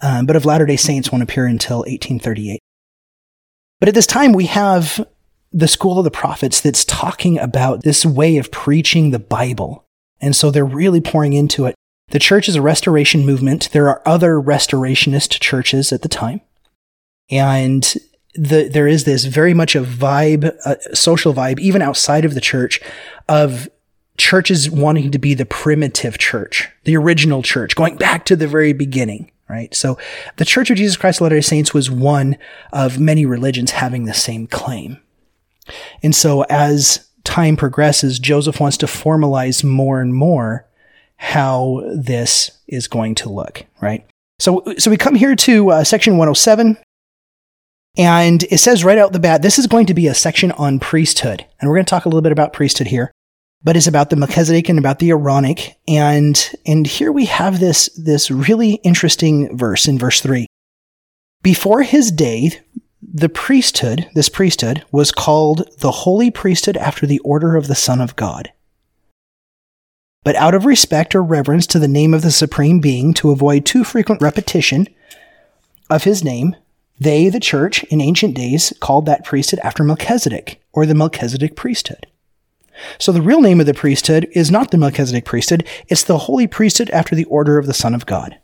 Um, 0.00 0.26
but 0.26 0.34
of 0.34 0.44
Latter-day 0.44 0.76
Saints 0.76 1.12
won't 1.12 1.22
appear 1.22 1.46
until 1.46 1.78
1838. 1.78 2.58
But 3.82 3.88
at 3.88 3.96
this 3.96 4.06
time, 4.06 4.32
we 4.32 4.46
have 4.46 5.04
the 5.50 5.66
school 5.66 5.98
of 5.98 6.04
the 6.04 6.10
prophets 6.12 6.60
that's 6.60 6.84
talking 6.84 7.36
about 7.36 7.82
this 7.82 8.06
way 8.06 8.36
of 8.36 8.52
preaching 8.52 9.10
the 9.10 9.18
Bible. 9.18 9.84
And 10.20 10.36
so 10.36 10.52
they're 10.52 10.64
really 10.64 11.00
pouring 11.00 11.32
into 11.32 11.66
it. 11.66 11.74
The 12.10 12.20
church 12.20 12.48
is 12.48 12.54
a 12.54 12.62
restoration 12.62 13.26
movement. 13.26 13.70
There 13.72 13.88
are 13.88 14.00
other 14.06 14.34
restorationist 14.34 15.40
churches 15.40 15.92
at 15.92 16.02
the 16.02 16.08
time. 16.08 16.42
And 17.28 17.82
the, 18.36 18.68
there 18.68 18.86
is 18.86 19.02
this 19.02 19.24
very 19.24 19.52
much 19.52 19.74
a 19.74 19.82
vibe, 19.82 20.56
a 20.64 20.94
social 20.94 21.34
vibe, 21.34 21.58
even 21.58 21.82
outside 21.82 22.24
of 22.24 22.34
the 22.34 22.40
church, 22.40 22.80
of 23.28 23.68
churches 24.16 24.70
wanting 24.70 25.10
to 25.10 25.18
be 25.18 25.34
the 25.34 25.44
primitive 25.44 26.18
church, 26.18 26.70
the 26.84 26.96
original 26.96 27.42
church, 27.42 27.74
going 27.74 27.96
back 27.96 28.26
to 28.26 28.36
the 28.36 28.46
very 28.46 28.74
beginning 28.74 29.31
right? 29.48 29.74
So 29.74 29.98
the 30.36 30.44
Church 30.44 30.70
of 30.70 30.76
Jesus 30.76 30.96
Christ 30.96 31.18
of 31.18 31.22
Latter-day 31.22 31.42
Saints 31.42 31.74
was 31.74 31.90
one 31.90 32.36
of 32.72 32.98
many 32.98 33.26
religions 33.26 33.72
having 33.72 34.04
the 34.04 34.14
same 34.14 34.46
claim. 34.46 34.98
And 36.02 36.14
so 36.14 36.42
as 36.48 37.08
time 37.24 37.56
progresses, 37.56 38.18
Joseph 38.18 38.60
wants 38.60 38.76
to 38.78 38.86
formalize 38.86 39.62
more 39.62 40.00
and 40.00 40.14
more 40.14 40.66
how 41.16 41.82
this 41.94 42.50
is 42.66 42.88
going 42.88 43.14
to 43.16 43.28
look, 43.28 43.64
right? 43.80 44.04
So, 44.38 44.64
so 44.78 44.90
we 44.90 44.96
come 44.96 45.14
here 45.14 45.36
to 45.36 45.70
uh, 45.70 45.84
section 45.84 46.14
107. 46.14 46.76
And 47.98 48.42
it 48.44 48.58
says 48.58 48.84
right 48.84 48.98
out 48.98 49.12
the 49.12 49.20
bat, 49.20 49.42
this 49.42 49.58
is 49.58 49.66
going 49.66 49.86
to 49.86 49.94
be 49.94 50.06
a 50.06 50.14
section 50.14 50.50
on 50.52 50.80
priesthood. 50.80 51.44
And 51.60 51.68
we're 51.68 51.76
going 51.76 51.84
to 51.84 51.90
talk 51.90 52.06
a 52.06 52.08
little 52.08 52.22
bit 52.22 52.32
about 52.32 52.52
priesthood 52.54 52.86
here 52.86 53.12
but 53.64 53.76
it's 53.76 53.86
about 53.86 54.10
the 54.10 54.16
Melchizedek 54.16 54.68
and 54.68 54.78
about 54.78 54.98
the 54.98 55.10
Aaronic. 55.10 55.76
And, 55.86 56.50
and 56.66 56.86
here 56.86 57.12
we 57.12 57.26
have 57.26 57.60
this, 57.60 57.88
this 57.96 58.30
really 58.30 58.74
interesting 58.84 59.56
verse 59.56 59.86
in 59.86 59.98
verse 59.98 60.20
three. 60.20 60.46
Before 61.42 61.82
his 61.82 62.10
day, 62.10 62.60
the 63.02 63.28
priesthood, 63.28 64.08
this 64.14 64.28
priesthood 64.28 64.84
was 64.92 65.12
called 65.12 65.68
the 65.78 65.90
holy 65.90 66.30
priesthood 66.30 66.76
after 66.76 67.06
the 67.06 67.18
order 67.20 67.56
of 67.56 67.66
the 67.66 67.74
Son 67.74 68.00
of 68.00 68.16
God. 68.16 68.52
But 70.24 70.36
out 70.36 70.54
of 70.54 70.66
respect 70.66 71.14
or 71.14 71.22
reverence 71.22 71.66
to 71.68 71.80
the 71.80 71.88
name 71.88 72.14
of 72.14 72.22
the 72.22 72.30
supreme 72.30 72.78
being, 72.78 73.12
to 73.14 73.32
avoid 73.32 73.66
too 73.66 73.82
frequent 73.82 74.22
repetition 74.22 74.86
of 75.90 76.04
his 76.04 76.22
name, 76.22 76.54
they, 77.00 77.28
the 77.28 77.40
church, 77.40 77.82
in 77.84 78.00
ancient 78.00 78.36
days 78.36 78.72
called 78.78 79.06
that 79.06 79.24
priesthood 79.24 79.58
after 79.64 79.82
Melchizedek, 79.82 80.62
or 80.72 80.86
the 80.86 80.94
Melchizedek 80.94 81.56
priesthood. 81.56 82.06
So 82.98 83.12
the 83.12 83.22
real 83.22 83.40
name 83.40 83.60
of 83.60 83.66
the 83.66 83.74
priesthood 83.74 84.28
is 84.32 84.50
not 84.50 84.70
the 84.70 84.78
Melchizedek 84.78 85.24
priesthood, 85.24 85.66
it's 85.88 86.04
the 86.04 86.18
holy 86.18 86.46
priesthood 86.46 86.90
after 86.90 87.14
the 87.14 87.24
order 87.24 87.58
of 87.58 87.66
the 87.66 87.74
Son 87.74 87.94
of 87.94 88.06
God. 88.06 88.38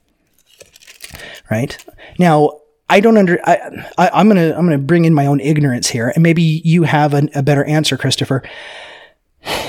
Right? 1.50 1.82
Now, 2.18 2.60
I 2.90 3.00
don't 3.00 3.16
under. 3.16 3.38
I, 3.46 3.84
I, 3.98 4.20
am 4.20 4.28
gonna 4.28 4.54
I'm 4.56 4.64
gonna 4.64 4.78
bring 4.78 5.04
in 5.04 5.14
my 5.14 5.26
own 5.26 5.40
ignorance 5.40 5.88
here, 5.88 6.10
and 6.14 6.22
maybe 6.22 6.42
you 6.42 6.84
have 6.84 7.14
an, 7.14 7.30
a 7.34 7.42
better 7.42 7.64
answer, 7.64 7.96
Christopher. 7.96 8.42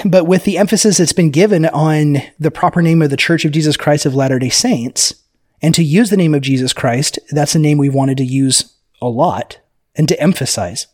But 0.05 0.25
with 0.25 0.45
the 0.45 0.57
emphasis 0.57 0.97
that's 0.97 1.13
been 1.13 1.29
given 1.29 1.65
on 1.65 2.17
the 2.39 2.51
proper 2.51 2.81
name 2.81 3.01
of 3.01 3.09
the 3.09 3.17
Church 3.17 3.45
of 3.45 3.51
Jesus 3.51 3.77
Christ 3.77 4.05
of 4.05 4.15
Latter 4.15 4.39
Day 4.39 4.49
Saints, 4.49 5.13
and 5.61 5.75
to 5.75 5.83
use 5.83 6.09
the 6.09 6.17
name 6.17 6.33
of 6.33 6.41
Jesus 6.41 6.73
Christ, 6.73 7.19
that's 7.29 7.55
a 7.55 7.59
name 7.59 7.77
we 7.77 7.89
wanted 7.89 8.17
to 8.17 8.25
use 8.25 8.73
a 9.01 9.07
lot 9.07 9.59
and 9.95 10.07
to 10.07 10.19
emphasize. 10.19 10.87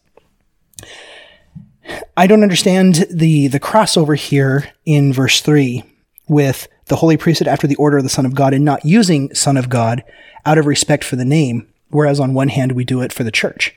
I 2.17 2.27
don't 2.27 2.43
understand 2.43 3.05
the 3.11 3.47
the 3.47 3.59
crossover 3.59 4.17
here 4.17 4.71
in 4.85 5.13
verse 5.13 5.41
three 5.41 5.83
with 6.27 6.67
the 6.87 6.95
holy 6.97 7.17
priesthood 7.17 7.47
after 7.47 7.67
the 7.67 7.75
order 7.75 7.97
of 7.97 8.03
the 8.03 8.09
Son 8.09 8.25
of 8.25 8.35
God 8.35 8.53
and 8.53 8.65
not 8.65 8.85
using 8.85 9.33
Son 9.33 9.57
of 9.57 9.69
God 9.69 10.03
out 10.45 10.57
of 10.57 10.65
respect 10.65 11.03
for 11.03 11.15
the 11.15 11.25
name, 11.25 11.67
whereas 11.89 12.19
on 12.19 12.33
one 12.33 12.49
hand 12.49 12.71
we 12.71 12.83
do 12.83 13.01
it 13.01 13.13
for 13.13 13.23
the 13.23 13.31
church. 13.31 13.75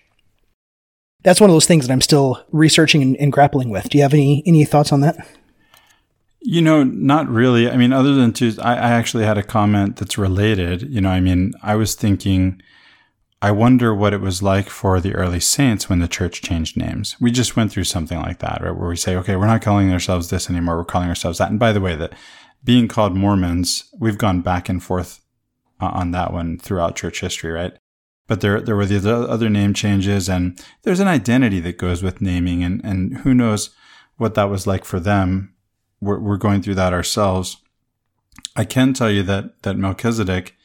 That's 1.22 1.40
one 1.40 1.50
of 1.50 1.54
those 1.54 1.66
things 1.66 1.86
that 1.86 1.92
I'm 1.92 2.00
still 2.00 2.44
researching 2.52 3.02
and, 3.02 3.16
and 3.16 3.32
grappling 3.32 3.70
with. 3.70 3.88
Do 3.88 3.98
you 3.98 4.02
have 4.02 4.14
any 4.14 4.42
any 4.46 4.64
thoughts 4.64 4.92
on 4.92 5.00
that? 5.00 5.26
You 6.40 6.62
know, 6.62 6.84
not 6.84 7.28
really. 7.28 7.68
I 7.68 7.76
mean, 7.76 7.92
other 7.92 8.14
than 8.14 8.32
to, 8.34 8.54
I, 8.62 8.74
I 8.74 8.90
actually 8.90 9.24
had 9.24 9.36
a 9.36 9.42
comment 9.42 9.96
that's 9.96 10.16
related. 10.16 10.82
You 10.82 11.00
know, 11.00 11.10
I 11.10 11.20
mean, 11.20 11.52
I 11.62 11.74
was 11.74 11.94
thinking, 11.94 12.62
I 13.40 13.52
wonder 13.52 13.94
what 13.94 14.12
it 14.12 14.20
was 14.20 14.42
like 14.42 14.68
for 14.68 15.00
the 15.00 15.14
early 15.14 15.38
saints 15.38 15.88
when 15.88 16.00
the 16.00 16.08
church 16.08 16.42
changed 16.42 16.76
names. 16.76 17.16
We 17.20 17.30
just 17.30 17.54
went 17.56 17.70
through 17.70 17.84
something 17.84 18.18
like 18.18 18.40
that, 18.40 18.60
right? 18.62 18.76
Where 18.76 18.88
we 18.88 18.96
say, 18.96 19.14
okay, 19.16 19.36
we're 19.36 19.46
not 19.46 19.62
calling 19.62 19.92
ourselves 19.92 20.28
this 20.28 20.50
anymore. 20.50 20.76
We're 20.76 20.84
calling 20.84 21.08
ourselves 21.08 21.38
that. 21.38 21.50
And 21.50 21.58
by 21.58 21.72
the 21.72 21.80
way, 21.80 21.94
that 21.94 22.14
being 22.64 22.88
called 22.88 23.16
Mormons, 23.16 23.84
we've 23.96 24.18
gone 24.18 24.40
back 24.40 24.68
and 24.68 24.82
forth 24.82 25.20
uh, 25.80 25.86
on 25.86 26.10
that 26.10 26.32
one 26.32 26.58
throughout 26.58 26.96
church 26.96 27.20
history, 27.20 27.52
right? 27.52 27.72
But 28.26 28.40
there, 28.40 28.60
there 28.60 28.76
were 28.76 28.86
the 28.86 29.08
other 29.08 29.48
name 29.48 29.72
changes 29.72 30.28
and 30.28 30.60
there's 30.82 31.00
an 31.00 31.08
identity 31.08 31.60
that 31.60 31.78
goes 31.78 32.02
with 32.02 32.20
naming 32.20 32.64
and, 32.64 32.84
and 32.84 33.18
who 33.18 33.34
knows 33.34 33.70
what 34.16 34.34
that 34.34 34.50
was 34.50 34.66
like 34.66 34.84
for 34.84 34.98
them. 34.98 35.54
We're, 36.00 36.18
we're 36.18 36.36
going 36.36 36.60
through 36.60 36.74
that 36.74 36.92
ourselves. 36.92 37.56
I 38.56 38.64
can 38.64 38.92
tell 38.92 39.10
you 39.10 39.22
that, 39.22 39.62
that 39.62 39.76
Melchizedek, 39.76 40.56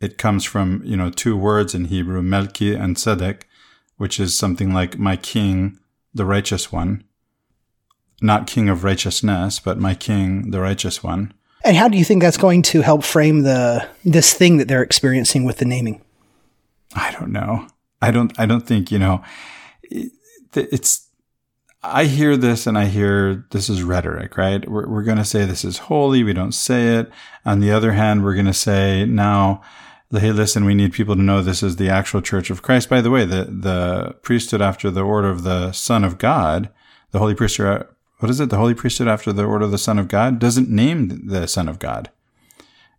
it 0.00 0.18
comes 0.18 0.44
from, 0.44 0.82
you 0.84 0.96
know, 0.96 1.10
two 1.10 1.36
words 1.36 1.74
in 1.74 1.86
Hebrew, 1.86 2.22
Melchi 2.22 2.78
and 2.78 2.96
Tzedek, 2.96 3.42
which 3.96 4.18
is 4.18 4.36
something 4.36 4.72
like 4.72 4.98
my 4.98 5.16
king, 5.16 5.78
the 6.14 6.24
righteous 6.24 6.72
one. 6.72 7.04
Not 8.22 8.46
king 8.46 8.68
of 8.68 8.84
righteousness, 8.84 9.60
but 9.60 9.78
my 9.78 9.94
king, 9.94 10.50
the 10.50 10.60
righteous 10.60 11.02
one. 11.02 11.32
And 11.64 11.76
how 11.76 11.88
do 11.88 11.98
you 11.98 12.04
think 12.04 12.22
that's 12.22 12.36
going 12.36 12.62
to 12.62 12.80
help 12.80 13.04
frame 13.04 13.42
the 13.42 13.86
this 14.04 14.32
thing 14.32 14.56
that 14.56 14.68
they're 14.68 14.82
experiencing 14.82 15.44
with 15.44 15.58
the 15.58 15.64
naming? 15.64 16.02
I 16.94 17.12
don't 17.12 17.32
know. 17.32 17.66
I 18.00 18.10
don't. 18.10 18.38
I 18.38 18.46
don't 18.46 18.66
think 18.66 18.90
you 18.90 18.98
know. 18.98 19.22
It's. 20.54 21.06
I 21.82 22.04
hear 22.04 22.36
this 22.36 22.66
and 22.66 22.76
I 22.76 22.86
hear 22.86 23.46
this 23.52 23.70
is 23.70 23.82
rhetoric, 23.82 24.36
right? 24.36 24.68
We're, 24.68 24.86
we're 24.86 25.02
going 25.02 25.16
to 25.16 25.24
say 25.24 25.46
this 25.46 25.64
is 25.64 25.78
holy. 25.78 26.22
We 26.22 26.34
don't 26.34 26.52
say 26.52 26.96
it. 26.96 27.10
On 27.46 27.60
the 27.60 27.72
other 27.72 27.92
hand, 27.92 28.22
we're 28.22 28.34
going 28.34 28.44
to 28.44 28.52
say 28.52 29.06
now, 29.06 29.62
hey, 30.12 30.32
listen, 30.32 30.64
we 30.64 30.74
need 30.74 30.92
people 30.92 31.14
to 31.14 31.22
know 31.22 31.40
this 31.40 31.62
is 31.62 31.76
the 31.76 31.88
actual 31.88 32.20
church 32.20 32.50
of 32.50 32.62
Christ. 32.62 32.88
By 32.88 33.00
the 33.00 33.10
way, 33.10 33.24
the, 33.24 33.44
the 33.44 34.16
priesthood 34.22 34.60
after 34.60 34.90
the 34.90 35.02
order 35.02 35.30
of 35.30 35.44
the 35.44 35.70
Son 35.72 36.02
of 36.02 36.18
God, 36.18 36.68
the 37.12 37.20
holy 37.20 37.34
priesthood, 37.34 37.86
what 38.18 38.30
is 38.30 38.40
it? 38.40 38.50
The 38.50 38.56
holy 38.56 38.74
priesthood 38.74 39.08
after 39.08 39.32
the 39.32 39.44
order 39.44 39.66
of 39.66 39.70
the 39.70 39.78
Son 39.78 39.98
of 39.98 40.08
God 40.08 40.38
doesn't 40.38 40.68
name 40.68 41.28
the 41.28 41.46
Son 41.46 41.68
of 41.68 41.78
God. 41.78 42.10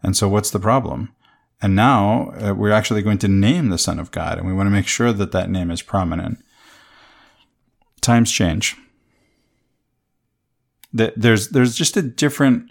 And 0.01 0.15
so 0.15 0.29
what's 0.29 0.51
the 0.51 0.59
problem? 0.59 1.13
And 1.61 1.75
now 1.75 2.31
uh, 2.31 2.53
we're 2.55 2.71
actually 2.71 3.03
going 3.03 3.19
to 3.19 3.27
name 3.27 3.69
the 3.69 3.77
Son 3.77 3.99
of 3.99 4.09
God, 4.09 4.37
and 4.37 4.47
we 4.47 4.53
want 4.53 4.67
to 4.67 4.71
make 4.71 4.87
sure 4.87 5.13
that 5.13 5.31
that 5.31 5.49
name 5.49 5.69
is 5.69 5.81
prominent. 5.83 6.43
Times 8.01 8.31
change. 8.31 8.75
There's 10.91 11.49
there's 11.49 11.75
just 11.75 11.95
a 11.95 12.01
different. 12.01 12.70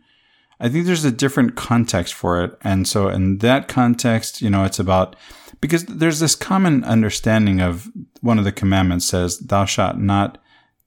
I 0.61 0.69
think 0.69 0.87
there's 0.87 1.05
a 1.05 1.11
different 1.11 1.57
context 1.57 2.15
for 2.15 2.45
it, 2.45 2.57
and 2.63 2.87
so 2.87 3.09
in 3.09 3.39
that 3.39 3.67
context, 3.69 4.43
you 4.43 4.51
know, 4.51 4.65
it's 4.65 4.79
about 4.79 5.17
because 5.61 5.85
there's 5.87 6.21
this 6.21 6.35
common 6.35 6.85
understanding 6.85 7.61
of 7.61 7.91
one 8.21 8.39
of 8.39 8.45
the 8.45 8.53
commandments 8.53 9.07
says, 9.07 9.39
"Thou 9.39 9.65
shalt 9.65 9.97
not 9.97 10.39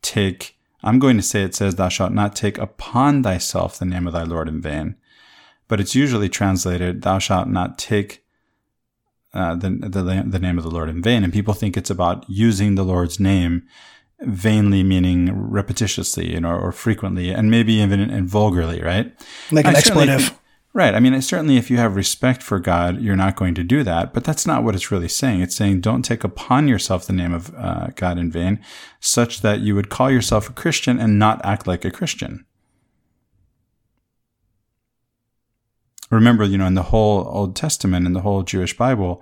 take." 0.01 0.57
I'm 0.83 0.99
going 0.99 1.17
to 1.17 1.23
say 1.23 1.43
it 1.43 1.55
says, 1.55 1.75
"Thou 1.75 1.89
shalt 1.89 2.11
not 2.11 2.35
take 2.35 2.57
upon 2.57 3.23
thyself 3.23 3.79
the 3.79 3.85
name 3.85 4.05
of 4.05 4.13
thy 4.13 4.23
Lord 4.23 4.47
in 4.47 4.61
vain." 4.61 4.95
but 5.67 5.79
it's 5.79 5.95
usually 5.95 6.29
translated, 6.29 7.01
"Thou 7.01 7.19
shalt 7.19 7.47
not 7.47 7.77
take 7.77 8.23
uh, 9.33 9.55
the, 9.55 9.69
the 9.69 10.23
the 10.27 10.39
name 10.39 10.57
of 10.57 10.63
the 10.63 10.69
Lord 10.69 10.89
in 10.89 11.01
vain." 11.01 11.23
And 11.23 11.33
people 11.33 11.55
think 11.55 11.75
it's 11.75 11.89
about 11.89 12.29
using 12.29 12.75
the 12.75 12.83
Lord's 12.83 13.19
name 13.19 13.63
vainly, 14.25 14.83
meaning 14.83 15.29
repetitiously, 15.29 16.29
you 16.29 16.39
know, 16.39 16.51
or 16.51 16.71
frequently, 16.71 17.31
and 17.31 17.51
maybe 17.51 17.73
even 17.73 17.99
and 17.99 18.27
vulgarly, 18.27 18.81
right? 18.81 19.13
Like 19.51 19.65
an 19.65 19.75
expletive. 19.75 20.39
Right. 20.75 20.95
I 20.95 20.99
mean, 20.99 21.21
certainly 21.21 21.57
if 21.57 21.69
you 21.69 21.77
have 21.77 21.95
respect 21.95 22.41
for 22.41 22.57
God, 22.57 22.99
you're 22.99 23.15
not 23.15 23.35
going 23.35 23.53
to 23.53 23.63
do 23.63 23.83
that, 23.83 24.11
but 24.11 24.23
that's 24.23 24.47
not 24.47 24.63
what 24.63 24.73
it's 24.73 24.91
really 24.91 25.07
saying. 25.07 25.41
It's 25.41 25.55
saying 25.55 25.81
don't 25.81 26.01
take 26.01 26.23
upon 26.23 26.67
yourself 26.67 27.05
the 27.05 27.13
name 27.13 27.31
of 27.31 27.53
uh, 27.55 27.89
God 27.95 28.17
in 28.17 28.31
vain, 28.31 28.59
such 28.99 29.41
that 29.41 29.59
you 29.59 29.75
would 29.75 29.91
call 29.91 30.09
yourself 30.09 30.49
a 30.49 30.53
Christian 30.53 30.99
and 30.99 31.19
not 31.19 31.45
act 31.45 31.67
like 31.67 31.85
a 31.85 31.91
Christian. 31.91 32.43
Remember, 36.09 36.43
you 36.43 36.57
know, 36.57 36.65
in 36.65 36.73
the 36.73 36.83
whole 36.83 37.27
Old 37.27 37.55
Testament 37.55 38.07
and 38.07 38.15
the 38.15 38.21
whole 38.21 38.41
Jewish 38.41 38.75
Bible, 38.75 39.21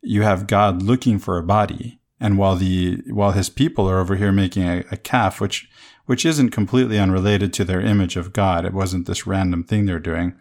you 0.00 0.22
have 0.22 0.46
God 0.46 0.80
looking 0.80 1.18
for 1.18 1.38
a 1.38 1.42
body. 1.42 1.98
And 2.20 2.38
while 2.38 2.56
the 2.56 3.02
while 3.10 3.32
his 3.32 3.50
people 3.50 3.88
are 3.88 3.98
over 3.98 4.16
here 4.16 4.32
making 4.32 4.64
a, 4.64 4.84
a 4.90 4.96
calf, 4.96 5.40
which 5.40 5.68
which 6.06 6.24
isn't 6.26 6.50
completely 6.50 6.98
unrelated 6.98 7.52
to 7.54 7.64
their 7.64 7.80
image 7.80 8.16
of 8.16 8.32
God, 8.32 8.64
it 8.64 8.72
wasn't 8.72 9.06
this 9.06 9.26
random 9.26 9.64
thing 9.64 9.86
they're 9.86 9.98
doing 9.98 10.34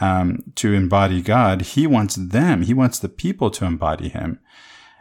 um, 0.00 0.42
to 0.56 0.72
embody 0.72 1.22
God. 1.22 1.62
He 1.62 1.86
wants 1.86 2.16
them. 2.16 2.62
He 2.62 2.74
wants 2.74 2.98
the 2.98 3.08
people 3.08 3.50
to 3.50 3.64
embody 3.64 4.08
Him. 4.08 4.38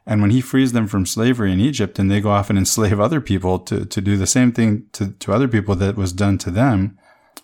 And 0.05 0.21
when 0.21 0.31
He 0.31 0.41
frees 0.41 0.73
them 0.73 0.87
from 0.87 1.05
slavery 1.05 1.51
in 1.51 1.59
Egypt, 1.59 1.97
and 1.97 2.11
they 2.11 2.21
go 2.21 2.31
off 2.31 2.49
and 2.49 2.59
enslave 2.59 2.99
other 2.99 3.21
people 3.21 3.59
to 3.59 3.85
to 3.85 4.01
do 4.01 4.17
the 4.17 4.27
same 4.27 4.51
thing 4.51 4.85
to 4.93 5.11
to 5.11 5.33
other 5.33 5.47
people 5.47 5.75
that 5.75 5.95
was 5.95 6.13
done 6.13 6.37
to 6.39 6.51
them 6.51 6.97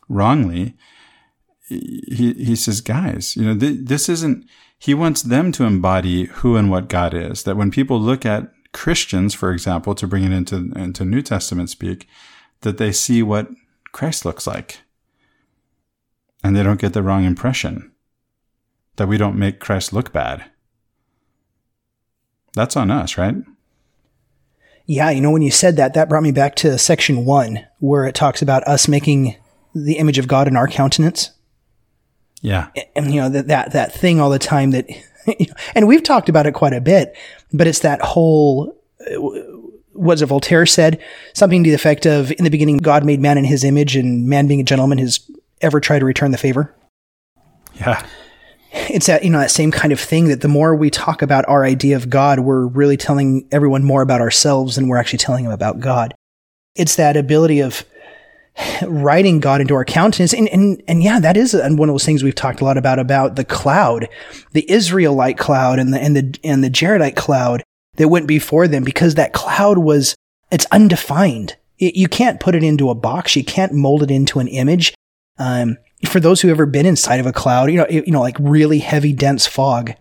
wrongly, 0.08 0.76
he 1.72 2.34
he 2.34 2.56
says, 2.56 2.82
guys, 2.82 3.36
you 3.36 3.44
know, 3.44 3.58
th- 3.58 3.80
this 3.82 4.10
isn't. 4.10 4.46
He 4.78 4.94
wants 4.94 5.22
them 5.22 5.52
to 5.54 5.64
embody 5.64 6.26
who 6.26 6.56
and 6.56 6.72
what 6.72 6.90
God 6.90 7.14
is. 7.14 7.44
That 7.44 7.56
when 7.56 7.72
people 7.72 8.00
look 8.00 8.26
at 8.26 8.52
Christians, 8.74 9.34
for 9.34 9.52
example, 9.52 9.96
to 9.96 10.08
bring 10.08 10.24
it 10.24 10.32
into 10.32 10.72
into 10.76 11.06
New 11.06 11.22
Testament 11.22 11.70
speak, 11.70 12.08
that 12.62 12.78
they 12.78 12.92
see 12.92 13.24
what 13.24 13.50
Christ 13.92 14.26
looks 14.26 14.48
like, 14.48 14.80
and 16.44 16.56
they 16.56 16.64
don't 16.64 16.82
get 16.82 16.94
the 16.94 17.04
wrong 17.04 17.26
impression. 17.26 17.92
That 18.98 19.08
we 19.08 19.18
don't 19.18 19.40
make 19.40 19.60
Christ 19.60 19.94
look 19.94 20.12
bad. 20.12 20.46
That's 22.54 22.76
on 22.76 22.92
us, 22.92 23.18
right? 23.18 23.36
Yeah, 24.86 25.10
you 25.10 25.22
know, 25.22 25.32
when 25.32 25.42
you 25.42 25.52
said 25.52 25.78
that, 25.78 25.94
that 25.94 26.10
brought 26.10 26.24
me 26.24 26.34
back 26.34 26.56
to 26.58 26.78
section 26.78 27.24
one, 27.24 27.66
where 27.80 28.06
it 28.06 28.16
talks 28.16 28.42
about 28.42 28.68
us 28.68 28.90
making 28.90 29.38
the 29.74 29.98
image 29.98 30.18
of 30.18 30.28
God 30.28 30.50
in 30.50 30.58
our 30.58 30.68
countenance. 30.68 31.32
Yeah. 32.42 32.70
And, 32.96 33.14
you 33.14 33.22
know, 33.22 33.30
that, 33.30 33.48
that, 33.48 33.72
that 33.74 33.94
thing 33.94 34.20
all 34.20 34.30
the 34.30 34.40
time 34.40 34.72
that, 34.72 34.88
and 35.76 35.88
we've 35.88 36.04
talked 36.04 36.30
about 36.30 36.48
it 36.48 36.54
quite 36.54 36.74
a 36.74 36.82
bit, 36.82 37.16
but 37.54 37.68
it's 37.68 37.80
that 37.80 38.02
whole, 38.02 38.76
uh, 39.00 39.20
was 39.94 40.22
it 40.22 40.28
Voltaire 40.28 40.66
said? 40.66 41.02
Something 41.34 41.64
to 41.64 41.70
the 41.70 41.76
effect 41.76 42.06
of, 42.06 42.32
in 42.32 42.44
the 42.44 42.50
beginning, 42.50 42.78
God 42.78 43.06
made 43.06 43.20
man 43.20 43.38
in 43.38 43.46
his 43.46 43.64
image 43.64 43.96
and 43.96 44.28
man 44.28 44.48
being 44.48 44.60
a 44.60 44.64
gentleman 44.64 44.98
has 44.98 45.20
ever 45.62 45.80
tried 45.80 46.00
to 46.00 46.06
return 46.06 46.32
the 46.32 46.38
favor. 46.38 46.74
Yeah. 47.76 48.06
It's 48.74 49.08
that, 49.08 49.24
you 49.24 49.30
know, 49.30 49.40
that 49.40 49.52
same 49.52 49.72
kind 49.72 49.92
of 49.92 50.00
thing 50.00 50.30
that 50.30 50.42
the 50.42 50.48
more 50.48 50.76
we 50.76 50.90
talk 50.90 51.22
about 51.22 51.48
our 51.48 51.66
idea 51.66 51.96
of 51.96 52.10
God, 52.10 52.40
we're 52.40 52.66
really 52.66 52.98
telling 52.98 53.48
everyone 53.52 53.84
more 53.84 54.02
about 54.02 54.22
ourselves 54.22 54.76
than 54.76 54.88
we're 54.88 54.98
actually 54.98 55.20
telling 55.20 55.44
them 55.44 55.54
about 55.54 55.80
God. 55.80 56.14
It's 56.76 56.96
that 56.96 57.18
ability 57.18 57.60
of, 57.60 57.84
writing 58.84 59.40
God 59.40 59.62
into 59.62 59.74
our 59.76 59.86
countenance. 59.86 60.34
And, 60.34 60.48
and, 60.50 60.82
and 60.88 61.04
yeah, 61.04 61.20
that 61.20 61.38
is 61.38 61.54
one 61.54 61.90
of 61.90 61.94
those 61.94 62.06
things 62.06 62.24
we've 62.24 62.36
talked 62.36 62.62
a 62.62 62.66
lot 62.66 62.78
about, 62.78 63.00
about 63.00 63.36
the 63.36 63.46
cloud, 63.46 64.08
the 64.52 64.70
Israelite 64.70 65.38
cloud 65.38 65.80
and 65.80 65.94
the, 65.94 66.02
and 66.02 66.16
the, 66.16 66.40
and 66.44 66.64
the 66.64 66.70
Jaredite 66.70 67.16
cloud 67.16 67.64
that 67.96 68.10
went 68.10 68.28
before 68.28 68.68
them 68.68 68.84
because 68.84 69.16
that 69.16 69.34
cloud 69.34 69.78
was, 69.78 70.16
it's 70.52 70.66
undefined. 70.72 71.56
It, 71.80 71.96
you 71.96 72.08
can't 72.08 72.40
put 72.40 72.56
it 72.56 72.64
into 72.64 72.90
a 72.90 72.96
box. 72.96 73.36
You 73.36 73.44
can't 73.44 73.74
mold 73.74 74.04
it 74.04 74.12
into 74.12 74.40
an 74.40 74.48
image. 74.48 74.94
Um, 75.38 75.78
for 76.08 76.20
those 76.20 76.42
who 76.42 76.48
have 76.48 76.56
ever 76.56 76.66
been 76.66 76.86
inside 76.86 77.20
of 77.20 77.26
a 77.26 77.34
cloud, 77.34 77.72
you 77.72 77.78
know, 77.78 77.88
you 77.90 78.12
know, 78.12 78.22
like 78.22 78.38
really 78.40 78.80
heavy, 78.80 79.14
dense 79.14 79.48
fog, 79.48 79.94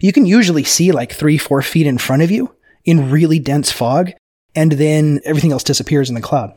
you 0.00 0.12
can 0.12 0.26
usually 0.26 0.64
see 0.64 0.92
like 0.92 1.12
three, 1.12 1.38
four 1.38 1.62
feet 1.62 1.86
in 1.86 1.98
front 1.98 2.22
of 2.22 2.30
you 2.30 2.54
in 2.84 3.10
really 3.10 3.38
dense 3.38 3.70
fog. 3.70 4.12
And 4.54 4.72
then 4.72 5.20
everything 5.24 5.52
else 5.52 5.64
disappears 5.64 6.08
in 6.08 6.14
the 6.14 6.20
cloud. 6.20 6.56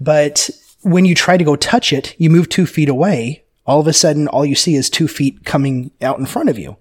But 0.00 0.50
when 0.82 1.04
you 1.04 1.14
try 1.14 1.36
to 1.36 1.44
go 1.44 1.56
touch 1.56 1.92
it, 1.92 2.14
you 2.18 2.30
move 2.30 2.48
two 2.48 2.66
feet 2.66 2.88
away. 2.88 3.44
All 3.66 3.80
of 3.80 3.86
a 3.86 3.92
sudden, 3.92 4.28
all 4.28 4.44
you 4.44 4.54
see 4.54 4.74
is 4.74 4.88
two 4.88 5.06
feet 5.06 5.44
coming 5.44 5.90
out 6.00 6.18
in 6.18 6.26
front 6.26 6.48
of 6.48 6.58
you. 6.58 6.76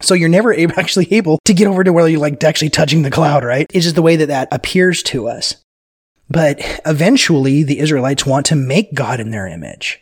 So 0.00 0.14
you're 0.14 0.28
never 0.28 0.52
able, 0.54 0.78
actually 0.78 1.12
able 1.12 1.38
to 1.44 1.54
get 1.54 1.68
over 1.68 1.84
to 1.84 1.92
where 1.92 2.08
you're 2.08 2.20
like 2.20 2.42
actually 2.42 2.70
touching 2.70 3.02
the 3.02 3.10
cloud, 3.10 3.44
right? 3.44 3.70
It's 3.72 3.84
just 3.84 3.96
the 3.96 4.02
way 4.02 4.16
that 4.16 4.26
that 4.26 4.48
appears 4.50 5.02
to 5.04 5.28
us. 5.28 5.56
But 6.30 6.60
eventually 6.86 7.62
the 7.62 7.78
Israelites 7.78 8.24
want 8.24 8.46
to 8.46 8.56
make 8.56 8.94
God 8.94 9.20
in 9.20 9.30
their 9.30 9.46
image. 9.46 10.00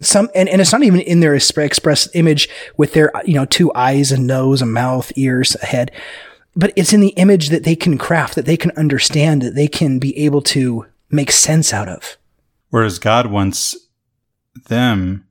Some, 0.00 0.28
and, 0.34 0.48
and 0.48 0.60
it's 0.60 0.72
not 0.72 0.82
even 0.82 0.98
in 1.00 1.20
their 1.20 1.36
express 1.36 2.08
image 2.14 2.48
with 2.76 2.92
their, 2.92 3.12
you 3.24 3.34
know, 3.34 3.44
two 3.44 3.72
eyes 3.72 4.10
and 4.10 4.26
nose, 4.26 4.60
a 4.60 4.66
mouth, 4.66 5.12
ears, 5.14 5.56
a 5.62 5.66
head, 5.66 5.92
but 6.56 6.72
it's 6.76 6.92
in 6.92 7.00
the 7.00 7.10
image 7.10 7.50
that 7.50 7.62
they 7.62 7.76
can 7.76 7.96
craft, 7.98 8.34
that 8.34 8.44
they 8.44 8.56
can 8.56 8.72
understand, 8.72 9.42
that 9.42 9.54
they 9.54 9.68
can 9.68 10.00
be 10.00 10.16
able 10.18 10.42
to 10.42 10.86
make 11.12 11.30
sense 11.30 11.72
out 11.72 11.88
of. 11.88 12.16
Whereas 12.70 12.98
God 12.98 13.26
wants 13.26 13.76
them 14.68 15.26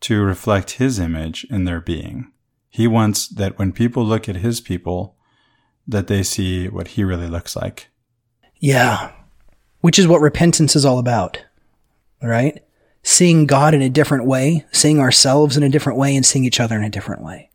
to 0.00 0.22
reflect 0.22 0.72
his 0.72 0.98
image 0.98 1.46
in 1.50 1.64
their 1.64 1.80
being. 1.80 2.32
He 2.68 2.86
wants 2.86 3.28
that 3.28 3.58
when 3.58 3.72
people 3.72 4.04
look 4.04 4.28
at 4.28 4.36
his 4.36 4.60
people, 4.60 5.16
that 5.86 6.06
they 6.06 6.22
see 6.22 6.68
what 6.68 6.88
he 6.88 7.04
really 7.04 7.28
looks 7.28 7.56
like. 7.56 7.88
Yeah. 8.56 9.12
Which 9.80 9.98
is 9.98 10.06
what 10.06 10.20
repentance 10.20 10.76
is 10.76 10.84
all 10.84 10.98
about. 10.98 11.42
Right? 12.22 12.64
Seeing 13.02 13.46
God 13.46 13.74
in 13.74 13.82
a 13.82 13.88
different 13.88 14.26
way, 14.26 14.66
seeing 14.72 14.98
ourselves 14.98 15.56
in 15.56 15.62
a 15.62 15.68
different 15.68 15.98
way, 15.98 16.16
and 16.16 16.26
seeing 16.26 16.44
each 16.44 16.60
other 16.60 16.76
in 16.76 16.84
a 16.84 16.90
different 16.90 17.22
way. 17.22 17.47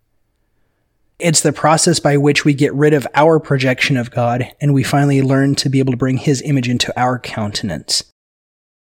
It's 1.23 1.39
the 1.39 1.53
process 1.53 2.01
by 2.01 2.17
which 2.17 2.43
we 2.43 2.53
get 2.53 2.73
rid 2.73 2.93
of 2.93 3.07
our 3.15 3.39
projection 3.39 3.95
of 3.95 4.11
God 4.11 4.51
and 4.59 4.73
we 4.73 4.83
finally 4.83 5.21
learn 5.21 5.55
to 5.55 5.69
be 5.69 5.79
able 5.79 5.93
to 5.93 5.97
bring 5.97 6.17
his 6.17 6.41
image 6.41 6.67
into 6.67 6.93
our 6.99 7.17
countenance. 7.17 8.03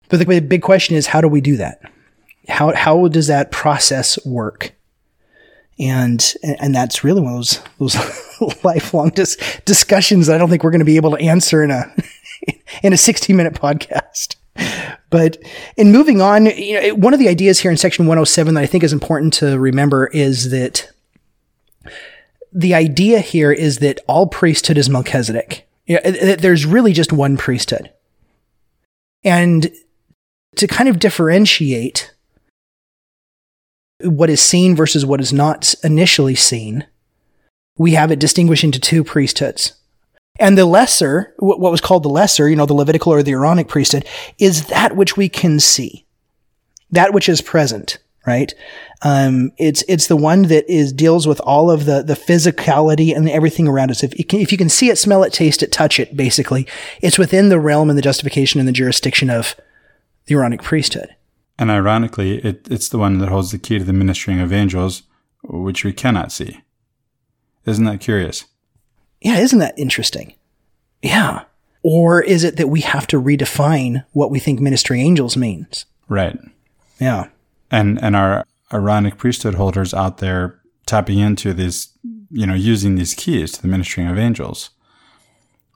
But 0.10 0.20
the 0.20 0.40
big 0.40 0.64
question 0.64 0.96
is, 0.96 1.06
how 1.08 1.22
do 1.22 1.28
we 1.28 1.40
do 1.40 1.56
that? 1.58 1.82
How, 2.50 2.74
how 2.74 3.08
does 3.10 3.28
that 3.28 3.52
process 3.52 4.24
work? 4.26 4.74
And, 5.78 6.34
and 6.44 6.74
that's 6.74 7.04
really 7.04 7.22
one 7.22 7.34
of 7.34 7.38
those, 7.38 7.62
those 7.80 8.64
lifelong 8.64 9.10
dis- 9.10 9.38
discussions 9.66 10.28
I 10.28 10.40
don't 10.40 10.50
think 10.50 10.64
we're 10.64 10.72
going 10.72 10.80
to 10.80 10.86
be 10.86 10.96
able 10.96 11.12
to 11.12 11.22
answer 11.24 11.64
in 11.64 11.70
a, 11.70 11.94
in 12.84 12.92
a 12.92 12.98
60 12.98 13.34
minute 13.34 13.54
podcast. 13.54 14.36
But 15.12 15.38
in 15.78 15.92
moving 15.92 16.22
on, 16.22 16.48
you 16.48 16.82
know, 16.82 16.96
one 16.96 17.14
of 17.14 17.20
the 17.20 17.30
ideas 17.30 17.60
here 17.60 17.70
in 17.70 17.78
section 17.78 18.08
107 18.08 18.56
that 18.56 18.64
I 18.64 18.66
think 18.66 18.84
is 18.84 18.94
important 18.94 19.34
to 19.36 19.60
remember 19.60 20.08
is 20.08 20.50
that 20.50 20.92
the 22.56 22.74
idea 22.74 23.20
here 23.20 23.52
is 23.52 23.80
that 23.80 24.00
all 24.08 24.28
priesthood 24.28 24.78
is 24.78 24.90
Melchizedek. 24.90 25.68
You 25.86 26.00
know, 26.04 26.36
there's 26.36 26.66
really 26.66 26.94
just 26.94 27.12
one 27.12 27.36
priesthood. 27.36 27.92
And 29.24 29.72
to 30.56 30.66
kind 30.66 30.88
of 30.88 30.98
differentiate 30.98 32.14
what 34.02 34.30
is 34.30 34.42
seen 34.42 34.76
versus 34.76 35.06
what 35.06 35.20
is 35.20 35.34
not 35.34 35.76
initially 35.84 36.36
seen, 36.36 36.88
we 37.78 37.92
have 37.92 38.10
it 38.10 38.20
distinguished 38.20 38.64
into 38.64 38.80
two 38.80 39.04
priesthoods. 39.04 39.74
And 40.40 40.58
the 40.58 40.66
lesser, 40.66 41.34
what 41.40 41.60
was 41.60 41.82
called 41.82 42.04
the 42.04 42.10
lesser, 42.10 42.50
you 42.50 42.56
know, 42.56 42.66
the 42.66 42.74
Levitical 42.74 43.12
or 43.14 43.22
the 43.22 43.32
Aaronic 43.34 43.68
priesthood, 43.68 44.06
is 44.38 44.68
that 44.68 44.96
which 44.96 45.18
we 45.18 45.28
can 45.28 45.60
see, 45.60 46.06
that 46.92 47.14
which 47.14 47.28
is 47.28 47.42
present, 47.42 47.98
right? 48.26 48.54
Um, 49.02 49.52
it's 49.58 49.84
it's 49.88 50.08
the 50.08 50.16
one 50.16 50.44
that 50.44 50.70
is 50.72 50.94
deals 50.94 51.28
with 51.28 51.40
all 51.42 51.70
of 51.70 51.86
the 51.86 52.02
the 52.02 52.14
physicality 52.14 53.16
and 53.16 53.30
everything 53.30 53.68
around 53.68 53.92
us. 53.92 54.04
If 54.04 54.18
you 54.18 54.26
can, 54.26 54.40
if 54.40 54.52
you 54.52 54.58
can 54.58 54.70
see 54.70 54.90
it, 54.90 54.98
smell 54.98 55.24
it, 55.24 55.34
taste 55.34 55.62
it, 55.62 55.72
touch 55.72 56.00
it, 56.00 56.16
basically, 56.16 56.68
it's 57.02 57.18
within 57.18 57.50
the 57.50 57.60
realm 57.60 57.90
and 57.90 57.98
the 57.98 58.02
justification 58.04 58.60
and 58.60 58.68
the 58.68 58.74
jurisdiction 58.74 59.30
of 59.30 59.56
the 60.26 60.36
Aaronic 60.36 60.64
priesthood. 60.64 61.16
And 61.58 61.72
ironically, 61.72 62.40
it, 62.40 62.68
it's 62.70 62.90
the 62.90 62.98
one 62.98 63.20
that 63.20 63.30
holds 63.30 63.52
the 63.52 63.60
key 63.60 63.78
to 63.78 63.84
the 63.86 63.94
ministering 63.94 64.40
of 64.40 64.52
angels, 64.52 65.04
which 65.44 65.84
we 65.84 65.94
cannot 65.94 66.32
see. 66.32 66.62
Isn't 67.66 67.86
that 67.86 68.02
curious? 68.02 68.46
Yeah, 69.22 69.38
isn't 69.38 69.60
that 69.60 69.78
interesting? 69.78 70.36
Yeah. 71.02 71.44
Or 71.82 72.22
is 72.22 72.44
it 72.44 72.58
that 72.58 72.68
we 72.68 72.82
have 72.82 73.08
to 73.08 73.22
redefine 73.22 74.06
what 74.12 74.32
we 74.32 74.40
think 74.40 74.60
ministering 74.60 75.02
angels 75.02 75.38
means? 75.38 75.86
Right. 76.10 76.38
Yeah. 77.00 77.28
And 77.72 78.02
and 78.04 78.16
our 78.16 78.46
Aaronic 78.72 79.18
priesthood 79.18 79.56
holders 79.56 79.94
out 79.94 80.18
there 80.18 80.60
tapping 80.86 81.20
into 81.20 81.54
these, 81.54 81.90
you 82.30 82.46
know, 82.46 82.54
using 82.54 82.96
these 82.96 83.14
keys 83.14 83.52
to 83.54 83.62
the 83.62 83.68
ministering 83.68 84.08
of 84.08 84.18
angels. 84.18 84.72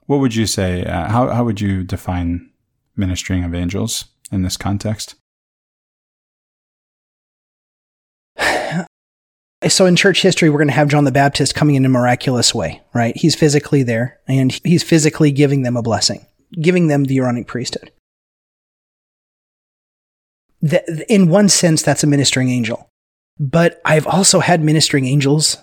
What 0.06 0.18
would 0.18 0.34
you 0.34 0.46
say? 0.46 0.84
Uh, 0.84 1.08
how 1.08 1.28
how 1.28 1.44
would 1.44 1.60
you 1.60 1.84
define 1.84 2.50
ministering 2.96 3.44
of 3.44 3.54
angels 3.54 4.06
in 4.32 4.42
this 4.42 4.56
context? 4.56 5.14
So 9.68 9.84
in 9.84 9.94
church 9.94 10.22
history, 10.22 10.48
we're 10.48 10.56
going 10.56 10.68
to 10.68 10.74
have 10.74 10.88
John 10.88 11.04
the 11.04 11.12
Baptist 11.12 11.54
coming 11.54 11.74
in 11.74 11.84
a 11.84 11.88
miraculous 11.90 12.54
way, 12.54 12.80
right? 12.94 13.14
He's 13.14 13.34
physically 13.34 13.82
there 13.82 14.18
and 14.26 14.58
he's 14.64 14.82
physically 14.82 15.32
giving 15.32 15.64
them 15.64 15.76
a 15.76 15.82
blessing, 15.82 16.24
giving 16.62 16.86
them 16.86 17.04
the 17.04 17.18
Aaronic 17.18 17.46
priesthood. 17.46 17.92
In 21.08 21.28
one 21.28 21.48
sense, 21.48 21.82
that's 21.82 22.04
a 22.04 22.06
ministering 22.06 22.50
angel. 22.50 22.88
But 23.38 23.80
I've 23.84 24.06
also 24.06 24.40
had 24.40 24.62
ministering 24.62 25.06
angels 25.06 25.56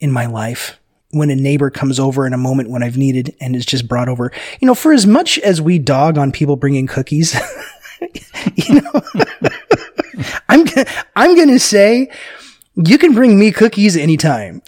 in 0.00 0.10
my 0.10 0.26
life 0.26 0.78
when 1.10 1.30
a 1.30 1.36
neighbor 1.36 1.70
comes 1.70 2.00
over 2.00 2.26
in 2.26 2.32
a 2.32 2.38
moment 2.38 2.70
when 2.70 2.82
I've 2.82 2.96
needed 2.96 3.36
and 3.40 3.54
is 3.54 3.66
just 3.66 3.86
brought 3.86 4.08
over. 4.08 4.32
You 4.60 4.66
know, 4.66 4.74
for 4.74 4.92
as 4.92 5.06
much 5.06 5.38
as 5.40 5.60
we 5.60 5.78
dog 5.78 6.16
on 6.16 6.32
people 6.32 6.56
bringing 6.56 6.86
cookies, 6.86 7.34
you 8.54 8.80
know, 8.80 9.02
I'm, 10.48 10.66
I'm 11.14 11.36
to 11.36 11.58
say, 11.58 12.10
you 12.74 12.96
can 12.96 13.14
bring 13.14 13.38
me 13.38 13.52
cookies 13.52 13.96
anytime. 13.96 14.62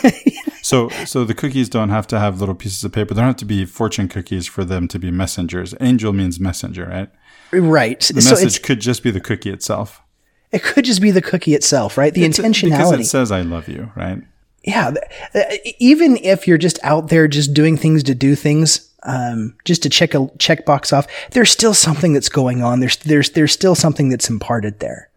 so, 0.62 0.88
so 1.04 1.24
the 1.24 1.34
cookies 1.34 1.68
don't 1.68 1.88
have 1.88 2.06
to 2.08 2.20
have 2.20 2.38
little 2.38 2.54
pieces 2.54 2.84
of 2.84 2.92
paper. 2.92 3.14
They 3.14 3.20
don't 3.20 3.30
have 3.30 3.36
to 3.36 3.44
be 3.44 3.64
fortune 3.64 4.08
cookies 4.08 4.46
for 4.46 4.64
them 4.64 4.86
to 4.88 4.98
be 5.00 5.10
messengers. 5.10 5.74
Angel 5.80 6.12
means 6.12 6.38
messenger, 6.38 6.86
right? 6.86 7.10
Right. 7.52 8.00
The 8.00 8.20
so 8.20 8.30
message 8.30 8.62
could 8.62 8.80
just 8.80 9.02
be 9.02 9.10
the 9.10 9.20
cookie 9.20 9.50
itself. 9.50 10.02
It 10.50 10.62
could 10.62 10.84
just 10.84 11.02
be 11.02 11.10
the 11.10 11.22
cookie 11.22 11.54
itself, 11.54 11.98
right? 11.98 12.12
The 12.12 12.24
it's 12.24 12.38
intentionality. 12.38 12.70
because 12.70 12.92
it 13.00 13.04
says 13.04 13.30
"I 13.30 13.42
love 13.42 13.68
you," 13.68 13.92
right? 13.94 14.22
Yeah. 14.64 14.92
Uh, 15.34 15.42
even 15.78 16.16
if 16.18 16.46
you're 16.46 16.58
just 16.58 16.78
out 16.82 17.08
there 17.08 17.28
just 17.28 17.54
doing 17.54 17.76
things 17.76 18.02
to 18.04 18.14
do 18.14 18.34
things, 18.34 18.90
um, 19.02 19.54
just 19.64 19.82
to 19.82 19.90
check 19.90 20.14
a 20.14 20.30
check 20.38 20.64
box 20.64 20.92
off, 20.92 21.06
there's 21.32 21.50
still 21.50 21.74
something 21.74 22.12
that's 22.12 22.28
going 22.28 22.62
on. 22.62 22.80
There's 22.80 22.96
there's 22.98 23.30
there's 23.30 23.52
still 23.52 23.74
something 23.74 24.08
that's 24.08 24.28
imparted 24.28 24.80
there, 24.80 25.10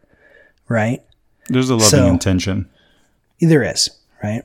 right? 0.68 1.02
There's 1.48 1.70
a 1.70 1.76
loving 1.76 1.90
so, 1.90 2.08
intention. 2.08 2.70
There 3.40 3.64
is, 3.64 3.90
right? 4.24 4.44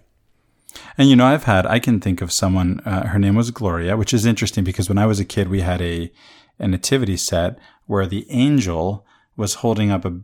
And 0.99 1.09
you 1.09 1.17
know, 1.17 1.27
I've 1.27 1.45
had, 1.45 1.67
I 1.67 1.79
can 1.79 2.01
think 2.01 2.21
of 2.21 2.33
someone, 2.33 2.81
uh, 2.81 3.09
her 3.09 3.19
name 3.19 3.35
was 3.35 3.51
Gloria, 3.51 3.97
which 3.97 4.15
is 4.15 4.27
interesting 4.27 4.65
because 4.65 4.89
when 4.89 4.99
I 4.99 5.07
was 5.07 5.21
a 5.21 5.25
kid, 5.25 5.49
we 5.49 5.61
had 5.61 5.81
a, 5.81 6.11
a 6.59 6.69
nativity 6.69 7.17
set 7.17 7.59
where 7.87 8.07
the 8.07 8.27
angel 8.31 9.07
was 9.37 9.55
holding 9.55 9.91
up 9.91 10.05
a, 10.05 10.21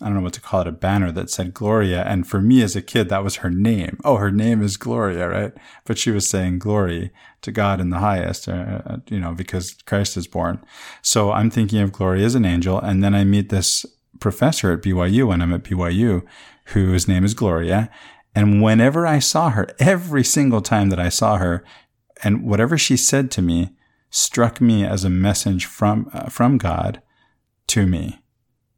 I 0.00 0.06
don't 0.06 0.14
know 0.14 0.20
what 0.20 0.32
to 0.34 0.40
call 0.40 0.62
it, 0.62 0.66
a 0.66 0.72
banner 0.72 1.12
that 1.12 1.30
said 1.30 1.54
Gloria. 1.54 2.02
And 2.02 2.26
for 2.26 2.40
me 2.40 2.62
as 2.62 2.74
a 2.74 2.82
kid, 2.82 3.08
that 3.08 3.24
was 3.24 3.36
her 3.36 3.50
name. 3.50 3.98
Oh, 4.04 4.16
her 4.16 4.30
name 4.30 4.62
is 4.62 4.76
Gloria, 4.76 5.28
right? 5.28 5.52
But 5.84 5.98
she 5.98 6.10
was 6.10 6.28
saying 6.28 6.58
glory 6.58 7.10
to 7.42 7.52
God 7.52 7.80
in 7.80 7.90
the 7.90 7.98
highest, 7.98 8.48
uh, 8.48 8.82
uh 8.86 8.96
you 9.08 9.20
know, 9.20 9.32
because 9.32 9.74
Christ 9.86 10.16
is 10.16 10.26
born. 10.26 10.62
So 11.02 11.32
I'm 11.32 11.50
thinking 11.50 11.80
of 11.80 11.92
Gloria 11.92 12.26
as 12.26 12.34
an 12.34 12.44
angel. 12.44 12.78
And 12.78 13.02
then 13.02 13.14
I 13.14 13.24
meet 13.24 13.48
this 13.48 13.86
professor 14.20 14.72
at 14.72 14.82
BYU 14.82 15.28
when 15.28 15.42
I'm 15.42 15.52
at 15.52 15.64
BYU, 15.64 16.22
whose 16.66 17.08
name 17.08 17.24
is 17.24 17.34
Gloria. 17.34 17.90
And 18.34 18.62
whenever 18.62 19.06
I 19.06 19.18
saw 19.18 19.50
her, 19.50 19.68
every 19.78 20.24
single 20.24 20.62
time 20.62 20.88
that 20.90 21.00
I 21.00 21.10
saw 21.10 21.36
her, 21.36 21.64
and 22.24 22.44
whatever 22.44 22.78
she 22.78 22.96
said 22.96 23.30
to 23.32 23.42
me 23.42 23.70
struck 24.12 24.60
me 24.60 24.84
as 24.84 25.02
a 25.02 25.10
message 25.10 25.64
from 25.64 26.08
uh, 26.12 26.28
from 26.28 26.58
God 26.58 27.02
to 27.68 27.86
me. 27.86 28.20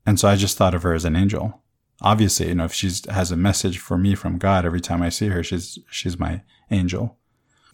And 0.07 0.19
so 0.19 0.29
I 0.29 0.37
just 0.37 0.57
thought 0.57 0.75
of 0.75 0.83
her 0.83 0.95
as 0.95 1.05
an 1.05 1.17
angel. 1.17 1.61
Obviously, 2.01 2.49
you 2.49 2.55
know, 2.55 2.65
if 2.65 2.73
she 2.73 2.91
has 3.11 3.31
a 3.31 3.37
message 3.37 3.79
for 3.79 3.99
me 3.99 4.15
from 4.15 4.39
God 4.39 4.65
every 4.65 4.81
time 4.81 5.03
I 5.03 5.11
see 5.11 5.29
her, 5.29 5.43
she's 5.43 5.79
she's 5.91 6.19
my 6.19 6.43
angel. 6.71 7.19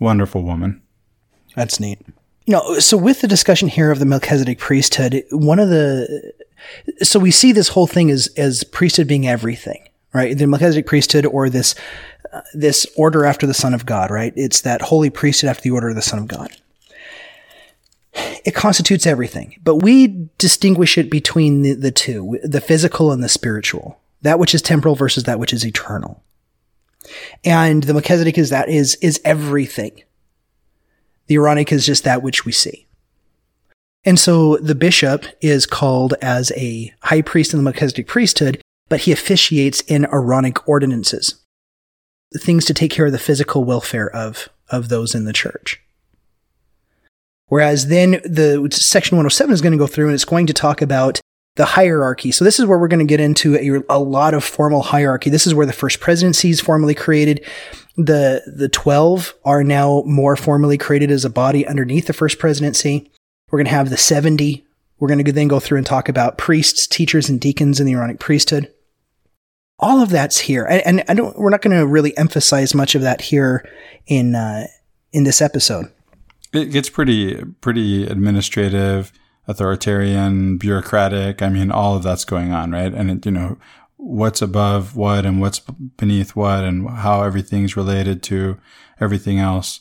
Wonderful 0.01 0.42
woman. 0.42 0.83
That's 1.55 1.79
neat. 1.79 2.01
You 2.46 2.55
know, 2.55 2.79
so 2.79 2.96
with 2.96 3.20
the 3.20 3.29
discussion 3.29 3.68
here 3.68 3.90
of 3.90 3.99
the 3.99 4.07
Melchizedek 4.07 4.59
priesthood, 4.59 5.23
one 5.31 5.59
of 5.59 5.68
the 5.68 6.33
so 7.03 7.18
we 7.18 7.31
see 7.31 7.53
this 7.53 7.68
whole 7.68 7.87
thing 7.87 8.11
as 8.11 8.29
as 8.37 8.64
priesthood 8.64 9.07
being 9.07 9.29
everything, 9.29 9.87
right? 10.14 10.37
The 10.37 10.46
Melchizedek 10.46 10.87
priesthood 10.87 11.27
or 11.27 11.51
this 11.51 11.75
uh, 12.33 12.40
this 12.55 12.87
order 12.96 13.27
after 13.27 13.46
the 13.46 13.55
Son 13.55 13.75
of 13.75 13.85
God, 13.85 14.11
right? 14.11 14.33
It's 14.37 14.62
that 14.62 14.81
holy 14.81 15.11
priesthood 15.11 15.51
after 15.51 15.62
the 15.62 15.73
order 15.73 15.90
of 15.90 15.96
the 15.96 16.03
Son 16.03 16.18
of 16.18 16.29
God. 16.29 16.51
It 18.44 18.54
constitutes 18.54 19.06
everything, 19.06 19.56
but 19.62 19.76
we 19.76 20.28
distinguish 20.38 20.96
it 20.96 21.11
between 21.11 21.62
the, 21.62 21.74
the 21.74 21.90
two, 21.90 22.38
the 22.42 22.61
physical 22.61 23.12
and 23.12 23.22
the 23.22 23.28
spiritual, 23.28 24.00
that 24.22 24.38
which 24.38 24.54
is 24.54 24.62
temporal 24.62 24.94
versus 24.94 25.24
that 25.24 25.38
which 25.38 25.52
is 25.52 25.64
eternal. 25.66 26.22
And 27.44 27.83
the 27.83 27.94
Melchizedek 27.94 28.38
is 28.38 28.50
that 28.50 28.68
is 28.68 28.96
is 28.96 29.20
everything. 29.24 30.02
The 31.26 31.37
Aaronic 31.37 31.72
is 31.72 31.87
just 31.87 32.04
that 32.04 32.22
which 32.22 32.44
we 32.44 32.52
see. 32.52 32.87
And 34.04 34.18
so 34.18 34.56
the 34.56 34.74
bishop 34.74 35.26
is 35.40 35.66
called 35.66 36.14
as 36.22 36.52
a 36.56 36.92
high 37.02 37.22
priest 37.22 37.52
in 37.52 37.59
the 37.59 37.62
Melchizedek 37.62 38.06
priesthood, 38.06 38.62
but 38.88 39.00
he 39.00 39.12
officiates 39.12 39.80
in 39.83 40.06
Aaronic 40.06 40.66
ordinances. 40.68 41.37
things 42.38 42.64
to 42.64 42.74
take 42.74 42.90
care 42.90 43.06
of 43.06 43.12
the 43.12 43.18
physical 43.18 43.64
welfare 43.64 44.09
of 44.09 44.48
of 44.68 44.88
those 44.88 45.14
in 45.14 45.24
the 45.24 45.33
church. 45.33 45.83
Whereas 47.51 47.89
then 47.89 48.13
the 48.25 48.69
section 48.71 49.17
107 49.17 49.53
is 49.53 49.61
going 49.61 49.73
to 49.73 49.79
go 49.79 49.89
through 49.89 50.07
and 50.07 50.15
it's 50.15 50.25
going 50.25 50.47
to 50.47 50.55
talk 50.55 50.81
about 50.81 51.21
the 51.57 51.65
hierarchy. 51.65 52.31
So 52.31 52.45
this 52.45 52.61
is 52.61 52.67
where 52.67 52.79
we're 52.79 52.87
going 52.87 53.07
to 53.07 53.11
get 53.11 53.19
into 53.19 53.57
a, 53.57 53.97
a, 53.97 53.99
lot 53.99 54.35
of 54.35 54.45
formal 54.45 54.83
hierarchy. 54.83 55.31
This 55.31 55.49
is 55.49 55.55
where 55.55 55.67
the 55.67 55.73
first 55.73 55.99
presidency 55.99 56.51
is 56.51 56.61
formally 56.61 56.95
created. 56.95 57.45
The, 57.97 58.41
the 58.47 58.69
12 58.69 59.35
are 59.45 59.65
now 59.65 60.05
more 60.07 60.37
formally 60.37 60.79
created 60.79 61.11
as 61.11 61.25
a 61.25 61.31
body 61.31 61.67
underneath 61.67 62.07
the 62.07 62.13
first 62.13 62.39
presidency. 62.39 63.11
We're 63.51 63.59
going 63.59 63.67
to 63.67 63.73
have 63.73 63.91
the 63.91 63.97
70. 63.97 64.65
We're 65.01 65.09
going 65.09 65.25
to 65.25 65.33
then 65.33 65.49
go 65.49 65.59
through 65.59 65.79
and 65.79 65.87
talk 65.87 66.09
about 66.09 66.39
priests, 66.39 66.87
teachers, 66.87 67.29
and 67.29 67.41
deacons 67.41 67.81
in 67.81 67.87
the 67.87 67.95
Aaronic 67.95 68.21
priesthood. 68.21 68.73
All 69.81 70.01
of 70.01 70.11
that's 70.11 70.39
here. 70.39 70.67
And, 70.67 70.83
and 70.87 71.05
I 71.09 71.15
don't, 71.15 71.37
we're 71.37 71.51
not 71.51 71.63
going 71.63 71.77
to 71.77 71.87
really 71.87 72.17
emphasize 72.17 72.77
much 72.77 72.95
of 72.95 73.03
that 73.03 73.21
here 73.21 73.69
in, 74.07 74.37
uh, 74.37 74.69
in 75.13 75.25
this 75.25 75.43
episode. 75.43 75.91
It 76.53 76.67
gets 76.67 76.91
pretty, 76.91 77.43
pretty 77.61 78.07
administrative 78.07 79.13
authoritarian, 79.47 80.59
bureaucratic. 80.59 81.43
I 81.43 81.49
mean, 81.49 81.71
all 81.71 81.97
of 81.97 82.03
that's 82.03 82.25
going 82.25 82.53
on, 82.53 82.71
right? 82.71 82.93
And 82.93 83.11
it, 83.11 83.27
you 83.27 83.33
know, 83.33 83.59
what's 83.97 84.41
above 84.41 84.97
what 84.97 85.27
and 85.27 85.41
what's 85.41 85.61
beneath 85.61 86.35
what 86.35 86.65
and 86.65 86.89
how 86.89 87.23
everything's 87.23 87.77
related 87.77 88.23
to 88.25 88.59
everything 89.01 89.39
else. 89.39 89.81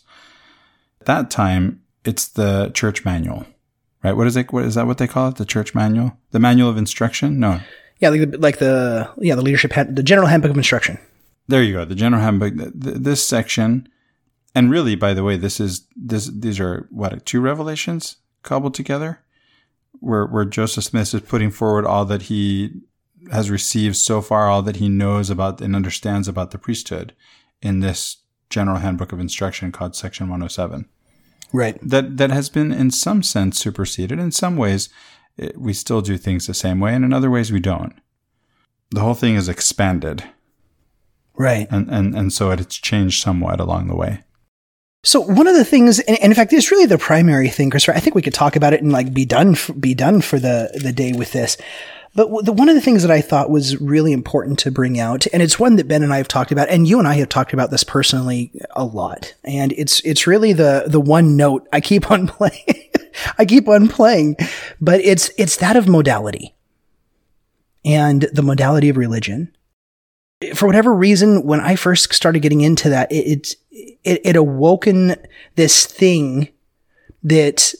At 1.02 1.08
that 1.08 1.32
time, 1.32 1.82
it's 2.04 2.28
the 2.28 2.72
church 2.74 3.06
manual, 3.06 3.46
right? 4.04 4.14
What 4.14 4.28
is 4.28 4.36
it? 4.36 4.52
What 4.52 4.66
is 4.66 4.76
that? 4.76 4.88
What 4.88 4.98
they 4.98 5.08
call 5.08 5.30
it? 5.30 5.36
The 5.36 5.46
church 5.46 5.74
manual, 5.74 6.18
the 6.32 6.40
manual 6.40 6.70
of 6.70 6.78
instruction? 6.78 7.40
No. 7.40 7.62
Yeah, 8.00 8.10
like 8.10 8.32
the, 8.32 8.38
like 8.38 8.60
the 8.60 9.10
yeah 9.18 9.36
the 9.36 9.42
leadership 9.42 9.74
the 9.74 10.04
general 10.04 10.28
handbook 10.28 10.52
of 10.52 10.58
instruction. 10.58 10.98
There 11.48 11.64
you 11.64 11.74
go, 11.74 11.86
the 11.86 11.96
general 11.96 12.22
handbook. 12.22 12.54
This 12.56 13.26
section, 13.26 13.90
and 14.56 14.72
really, 14.72 14.96
by 14.96 15.14
the 15.14 15.24
way, 15.24 15.38
this 15.38 15.60
is 15.60 15.88
this 15.96 16.28
these 16.28 16.60
are 16.60 16.88
what 16.92 17.26
two 17.26 17.42
revelations 17.42 18.18
cobbled 18.44 18.74
together 18.74 19.20
where 20.00 20.26
where 20.26 20.46
Joseph 20.46 20.84
Smith 20.84 21.14
is 21.14 21.22
putting 21.22 21.52
forward 21.52 21.86
all 21.86 22.06
that 22.06 22.24
he 22.24 22.82
has 23.32 23.52
received 23.52 23.96
so 23.96 24.22
far, 24.22 24.48
all 24.48 24.62
that 24.62 24.78
he 24.78 24.90
knows 24.90 25.30
about 25.30 25.62
and 25.62 25.76
understands 25.76 26.28
about 26.28 26.52
the 26.52 26.58
priesthood 26.58 27.14
in 27.62 27.80
this 27.80 28.18
general 28.50 28.78
handbook 28.78 29.12
of 29.12 29.20
instruction 29.20 29.72
called 29.72 29.96
Section 29.96 30.28
107. 30.28 30.88
Right. 31.52 31.78
That 31.82 32.18
that 32.18 32.32
has 32.32 32.50
been 32.50 32.72
in 32.72 32.92
some 32.92 33.24
sense 33.24 33.60
superseded. 33.60 34.20
In 34.20 34.32
some 34.32 34.56
ways, 34.56 34.90
it, 35.38 35.60
we 35.60 35.74
still 35.74 36.02
do 36.02 36.18
things 36.18 36.48
the 36.48 36.54
same 36.54 36.80
way, 36.80 36.94
and 36.94 37.04
in 37.04 37.14
other 37.14 37.30
ways 37.30 37.52
we 37.52 37.60
don't. 37.60 37.94
The 38.92 39.02
whole 39.02 39.14
thing 39.14 39.36
is 39.36 39.50
expanded. 39.50 40.24
Right. 41.36 41.68
And 41.72 41.90
and 41.90 42.16
and 42.16 42.34
so 42.34 42.52
it, 42.52 42.60
it's 42.60 42.78
changed 42.78 43.22
somewhat 43.22 43.60
along 43.60 43.88
the 43.88 43.96
way. 43.96 44.24
So 45.04 45.22
one 45.22 45.48
of 45.48 45.56
the 45.56 45.66
things, 45.66 46.00
and, 46.00 46.18
in 46.18 46.34
fact, 46.34 46.52
it's 46.52 46.72
really 46.72 46.86
the 46.86 46.98
primary 46.98 47.50
thing, 47.50 47.70
Christopher. 47.70 47.96
I 47.96 48.02
think 48.02 48.16
we 48.16 48.22
could 48.22 48.34
talk 48.34 48.56
about 48.56 48.74
it 48.74 48.82
and 48.82 48.92
like 48.92 49.14
be 49.14 49.26
done, 49.26 49.56
be 49.80 49.94
done 49.94 50.22
for 50.22 50.40
the 50.40 50.78
the 50.82 50.92
day 50.92 51.14
with 51.14 51.32
this. 51.32 51.58
But 52.16 52.44
the, 52.44 52.52
one 52.52 52.70
of 52.70 52.76
the 52.76 52.82
things 52.82 53.04
that 53.04 53.12
I 53.12 53.22
thought 53.22 53.52
was 53.52 53.80
really 53.80 54.12
important 54.12 54.60
to 54.60 54.72
bring 54.72 55.00
out, 55.00 55.28
and 55.32 55.44
it's 55.44 55.60
one 55.60 55.76
that 55.76 55.88
Ben 55.88 56.02
and 56.02 56.12
I 56.12 56.18
have 56.18 56.28
talked 56.28 56.52
about, 56.52 56.70
and 56.70 56.88
you 56.88 56.98
and 57.00 57.08
I 57.08 57.14
have 57.16 57.30
talked 57.30 57.54
about 57.54 57.70
this 57.70 57.84
personally 57.84 58.52
a 58.72 58.84
lot, 58.84 59.36
and 59.44 59.72
it's 59.74 60.02
it's 60.02 60.26
really 60.26 60.52
the 60.52 60.86
the 60.88 61.00
one 61.00 61.38
note 61.38 61.68
I 61.72 61.82
keep 61.82 62.10
on 62.10 62.28
playing. 62.28 62.90
I 63.38 63.46
keep 63.46 63.68
on 63.68 63.88
playing, 63.88 64.38
but 64.82 65.02
it's 65.02 65.30
it's 65.38 65.58
that 65.58 65.76
of 65.76 65.88
modality, 65.88 66.56
and 67.86 68.24
the 68.34 68.44
modality 68.44 68.90
of 68.90 68.98
religion. 68.98 69.56
For 70.56 70.66
whatever 70.66 70.94
reason, 70.94 71.44
when 71.44 71.60
I 71.60 71.76
first 71.76 72.14
started 72.14 72.42
getting 72.42 72.62
into 72.62 72.90
that, 72.90 73.12
it, 73.12 73.16
it's 73.16 73.56
it, 74.04 74.22
it 74.24 74.36
awoken 74.36 75.16
this 75.56 75.86
thing 75.86 76.50
that 77.24 77.74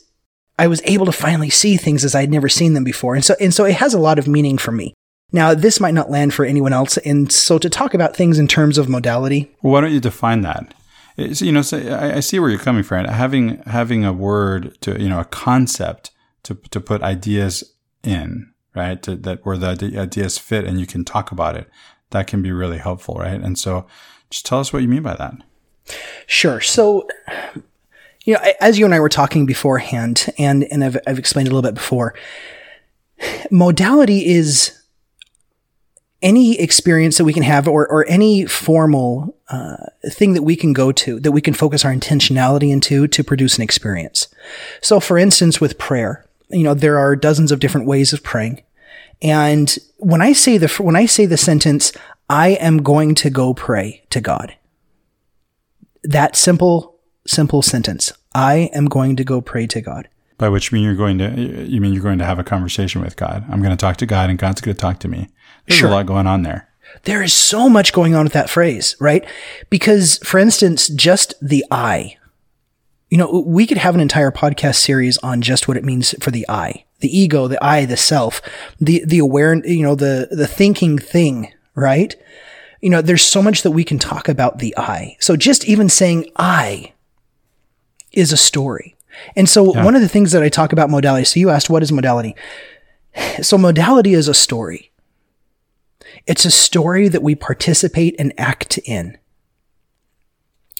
I 0.58 0.68
was 0.68 0.82
able 0.84 1.06
to 1.06 1.12
finally 1.12 1.50
see 1.50 1.78
things 1.78 2.04
as 2.04 2.16
I'd 2.16 2.30
never 2.30 2.50
seen 2.50 2.74
them 2.74 2.84
before. 2.84 3.16
And 3.16 3.24
so, 3.24 3.36
and 3.40 3.54
so 3.54 3.66
it 3.66 3.76
has 3.76 3.94
a 3.94 4.00
lot 4.00 4.20
of 4.20 4.28
meaning 4.28 4.58
for 4.58 4.72
me. 4.72 4.94
Now, 5.32 5.54
this 5.54 5.80
might 5.80 5.94
not 5.94 6.10
land 6.10 6.34
for 6.34 6.44
anyone 6.44 6.74
else. 6.74 6.98
And 6.98 7.32
so 7.32 7.58
to 7.60 7.70
talk 7.70 7.94
about 7.94 8.16
things 8.16 8.40
in 8.40 8.48
terms 8.48 8.78
of 8.78 8.90
modality. 8.90 9.56
Well, 9.62 9.74
why 9.74 9.82
don't 9.82 9.94
you 9.94 10.00
define 10.00 10.42
that? 10.42 10.74
It's, 11.18 11.42
you 11.42 11.52
know, 11.52 11.62
so 11.62 11.78
I, 11.78 12.18
I, 12.18 12.20
see 12.22 12.40
where 12.40 12.50
you're 12.50 12.60
coming 12.60 12.84
from. 12.84 13.06
Having, 13.06 13.62
having 13.64 14.06
a 14.06 14.14
word 14.14 14.78
to, 14.82 15.00
you 15.00 15.10
know, 15.10 15.20
a 15.20 15.26
concept 15.26 16.12
to, 16.44 16.56
to 16.72 16.82
put 16.82 17.04
ideas 17.04 17.64
in, 18.04 18.52
right? 18.76 19.02
To, 19.04 19.16
that 19.18 19.46
where 19.46 19.58
the 19.58 19.98
ideas 19.98 20.38
fit 20.38 20.66
and 20.66 20.80
you 20.80 20.86
can 20.86 21.06
talk 21.06 21.32
about 21.32 21.56
it. 21.56 21.70
That 22.10 22.28
can 22.28 22.42
be 22.42 22.52
really 22.52 22.80
helpful, 22.80 23.16
right? 23.16 23.40
And 23.40 23.58
so 23.58 23.86
just 24.30 24.46
tell 24.46 24.60
us 24.60 24.74
what 24.74 24.82
you 24.82 24.88
mean 24.88 25.04
by 25.04 25.16
that. 25.16 25.34
Sure. 26.28 26.62
So, 26.62 27.08
you 28.24 28.34
know, 28.34 28.40
as 28.62 28.78
you 28.78 28.86
and 28.86 28.94
I 28.94 29.00
were 29.00 29.10
talking 29.10 29.46
beforehand, 29.46 30.28
and 30.38 30.64
and 30.66 30.84
I've, 30.84 30.98
I've 31.08 31.20
explained 31.20 31.48
a 31.48 31.52
little 31.52 31.68
bit 31.68 31.76
before, 31.76 32.14
modality 33.50 34.28
is 34.28 34.80
any 36.22 36.60
experience 36.60 37.18
that 37.18 37.24
we 37.24 37.34
can 37.34 37.44
have, 37.44 37.68
or 37.68 37.88
or 37.88 38.06
any 38.08 38.46
formal 38.46 39.36
uh, 39.48 39.78
thing 40.12 40.34
that 40.34 40.44
we 40.44 40.56
can 40.56 40.74
go 40.74 40.92
to, 40.92 41.20
that 41.20 41.32
we 41.32 41.42
can 41.42 41.54
focus 41.54 41.86
our 41.86 41.94
intentionality 41.94 42.72
into 42.72 43.08
to 43.08 43.24
produce 43.24 43.58
an 43.58 43.64
experience. 43.64 44.28
So, 44.82 45.00
for 45.00 45.18
instance, 45.18 45.60
with 45.60 45.78
prayer, 45.78 46.26
you 46.50 46.64
know, 46.64 46.74
there 46.74 47.00
are 47.00 47.16
dozens 47.16 47.52
of 47.52 47.60
different 47.60 47.88
ways 47.88 48.14
of 48.14 48.22
praying. 48.22 48.62
And 49.22 49.76
when 49.98 50.22
I 50.22 50.34
say 50.34 50.58
the 50.58 50.68
when 50.82 50.96
I 50.96 51.06
say 51.06 51.26
the 51.26 51.38
sentence, 51.38 51.92
I 52.30 52.50
am 52.50 52.84
going 52.84 53.16
to 53.16 53.30
go 53.30 53.54
pray 53.54 54.04
to 54.12 54.22
God 54.22 54.56
that 56.04 56.36
simple, 56.36 57.00
simple 57.26 57.62
sentence. 57.62 58.14
I 58.34 58.70
am 58.74 58.86
going 58.86 59.16
to 59.16 59.24
go 59.24 59.42
pray 59.42 59.68
to 59.68 59.82
God. 59.82 60.08
By 60.38 60.50
which 60.50 60.72
mean 60.72 60.84
you're 60.84 60.96
going 60.96 61.18
to, 61.18 61.66
you 61.68 61.82
mean 61.82 61.94
you're 61.94 62.04
going 62.04 62.20
to 62.20 62.26
have 62.26 62.40
a 62.40 62.44
conversation 62.44 63.02
with 63.02 63.18
God. 63.18 63.44
I'm 63.50 63.62
going 63.62 63.72
to 63.72 63.78
talk 63.78 63.98
to 63.98 64.06
God 64.06 64.30
and 64.30 64.40
God's 64.40 64.62
going 64.62 64.76
to 64.76 64.80
talk 64.80 65.00
to 65.00 65.08
me. 65.08 65.28
There's 65.68 65.80
sure. 65.80 65.90
a 65.90 65.92
lot 65.92 66.06
going 66.06 66.28
on 66.28 66.44
there. 66.44 66.70
There 67.04 67.22
is 67.22 67.34
so 67.34 67.70
much 67.70 67.94
going 67.94 68.16
on 68.16 68.24
with 68.24 68.34
that 68.34 68.50
phrase, 68.50 68.96
right? 69.00 69.26
Because, 69.70 70.18
for 70.20 70.40
instance, 70.40 70.88
just 70.88 71.34
the 71.42 71.66
I. 71.70 72.18
You 73.10 73.18
know, 73.18 73.44
we 73.46 73.68
could 73.68 73.78
have 73.78 73.96
an 73.96 74.02
entire 74.02 74.32
podcast 74.32 74.76
series 74.76 75.18
on 75.20 75.42
just 75.42 75.68
what 75.68 75.78
it 75.78 75.84
means 75.84 76.16
for 76.20 76.32
the 76.32 76.46
I, 76.48 76.86
the 77.00 77.16
ego, 77.16 77.48
the 77.48 77.64
I, 77.64 77.86
the 77.86 77.98
self, 77.98 78.42
the, 78.80 79.04
the 79.06 79.20
aware, 79.20 79.56
you 79.66 79.84
know, 79.84 79.96
the, 79.96 80.30
the 80.32 80.48
thinking 80.48 80.98
thing, 80.98 81.52
right? 81.76 82.16
You 82.82 82.90
know, 82.90 83.02
there's 83.02 83.24
so 83.24 83.42
much 83.42 83.64
that 83.64 83.72
we 83.72 83.84
can 83.84 84.00
talk 84.00 84.30
about 84.30 84.60
the 84.60 84.76
I. 84.78 85.18
So 85.20 85.36
just 85.36 85.66
even 85.66 85.90
saying 85.90 86.30
I 86.38 86.94
is 88.12 88.32
a 88.32 88.38
story. 88.38 88.96
And 89.36 89.50
so 89.50 89.74
yeah. 89.74 89.84
one 89.84 89.96
of 89.96 90.02
the 90.02 90.08
things 90.08 90.32
that 90.32 90.44
I 90.44 90.50
talk 90.50 90.72
about 90.72 90.90
modality, 90.90 91.26
so 91.26 91.40
you 91.40 91.50
asked, 91.50 91.70
what 91.70 91.84
is 91.84 91.92
modality? 91.92 92.36
So 93.42 93.58
modality 93.58 94.14
is 94.14 94.28
a 94.28 94.34
story. 94.34 94.92
It's 96.26 96.46
a 96.46 96.52
story 96.52 97.08
that 97.08 97.24
we 97.24 97.36
participate 97.36 98.16
and 98.20 98.34
act 98.38 98.78
in. 98.80 99.18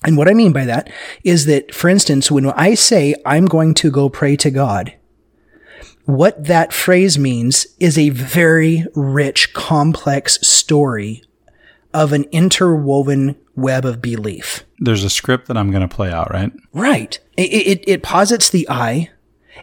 And 0.06 0.16
what 0.16 0.30
I 0.30 0.34
mean 0.34 0.54
by 0.54 0.66
that 0.66 0.90
is 1.24 1.46
that, 1.48 1.74
for 1.76 1.90
instance, 1.90 2.32
when 2.32 2.46
I 2.46 2.76
say 2.76 3.16
I'm 3.26 3.46
going 3.46 3.74
to 3.76 3.92
go 3.92 4.10
pray 4.10 4.38
to 4.38 4.50
God, 4.50 4.94
what 6.06 6.46
that 6.46 6.72
phrase 6.72 7.20
means 7.20 7.68
is 7.80 7.98
a 7.98 8.10
very 8.10 8.86
rich, 8.96 9.54
complex 9.54 10.40
story 10.48 11.24
of 11.94 12.14
an 12.14 12.26
interwoven 12.32 13.36
web 13.56 13.86
of 13.86 14.02
belief. 14.02 14.64
There's 14.80 15.04
a 15.04 15.10
script 15.10 15.48
that 15.48 15.58
I'm 15.58 15.72
going 15.72 15.88
to 15.88 15.94
play 15.94 16.12
out, 16.12 16.32
right? 16.32 16.52
Right. 16.74 17.20
It, 17.38 17.52
it, 17.52 17.84
it 17.88 18.04
posits 18.04 18.50
the 18.50 18.68
I. 18.70 19.10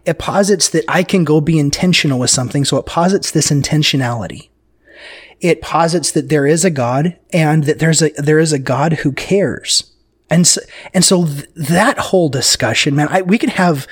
It 0.05 0.19
posits 0.19 0.69
that 0.71 0.85
I 0.89 1.03
can 1.03 1.25
go 1.25 1.41
be 1.41 1.59
intentional 1.59 2.19
with 2.19 2.31
something. 2.31 2.65
So 2.65 2.77
it 2.77 2.87
posits 2.87 3.31
this 3.31 3.51
intentionality. 3.51 4.51
It 5.41 5.61
posits 5.61 6.13
that 6.13 6.29
there 6.29 6.47
is 6.47 6.65
a 6.65 6.71
God 6.71 7.17
and 7.33 7.65
that 7.65 7.79
there's 7.79 8.03
a, 8.03 8.11
there 8.17 8.39
is 8.39 8.53
a 8.53 8.59
God 8.59 8.95
who 8.95 9.13
cares. 9.13 9.93
And 10.29 10.47
so, 10.47 10.61
and 10.93 11.05
so 11.05 11.27
th- 11.27 11.49
that 11.55 11.99
whole 11.99 12.29
discussion, 12.29 12.95
man, 12.95 13.09
I, 13.11 13.23
we 13.23 13.39
could 13.39 13.51
have 13.51 13.87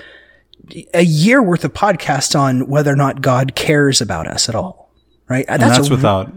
a 0.92 1.05
year 1.05 1.42
worth 1.42 1.64
of 1.64 1.73
podcasts 1.73 2.38
on 2.38 2.66
whether 2.66 2.92
or 2.92 2.97
not 2.97 3.20
God 3.20 3.55
cares 3.55 4.01
about 4.01 4.27
us 4.27 4.49
at 4.49 4.55
all. 4.55 4.90
Right. 5.29 5.47
That's, 5.47 5.62
that's 5.62 5.90
without 5.90 6.33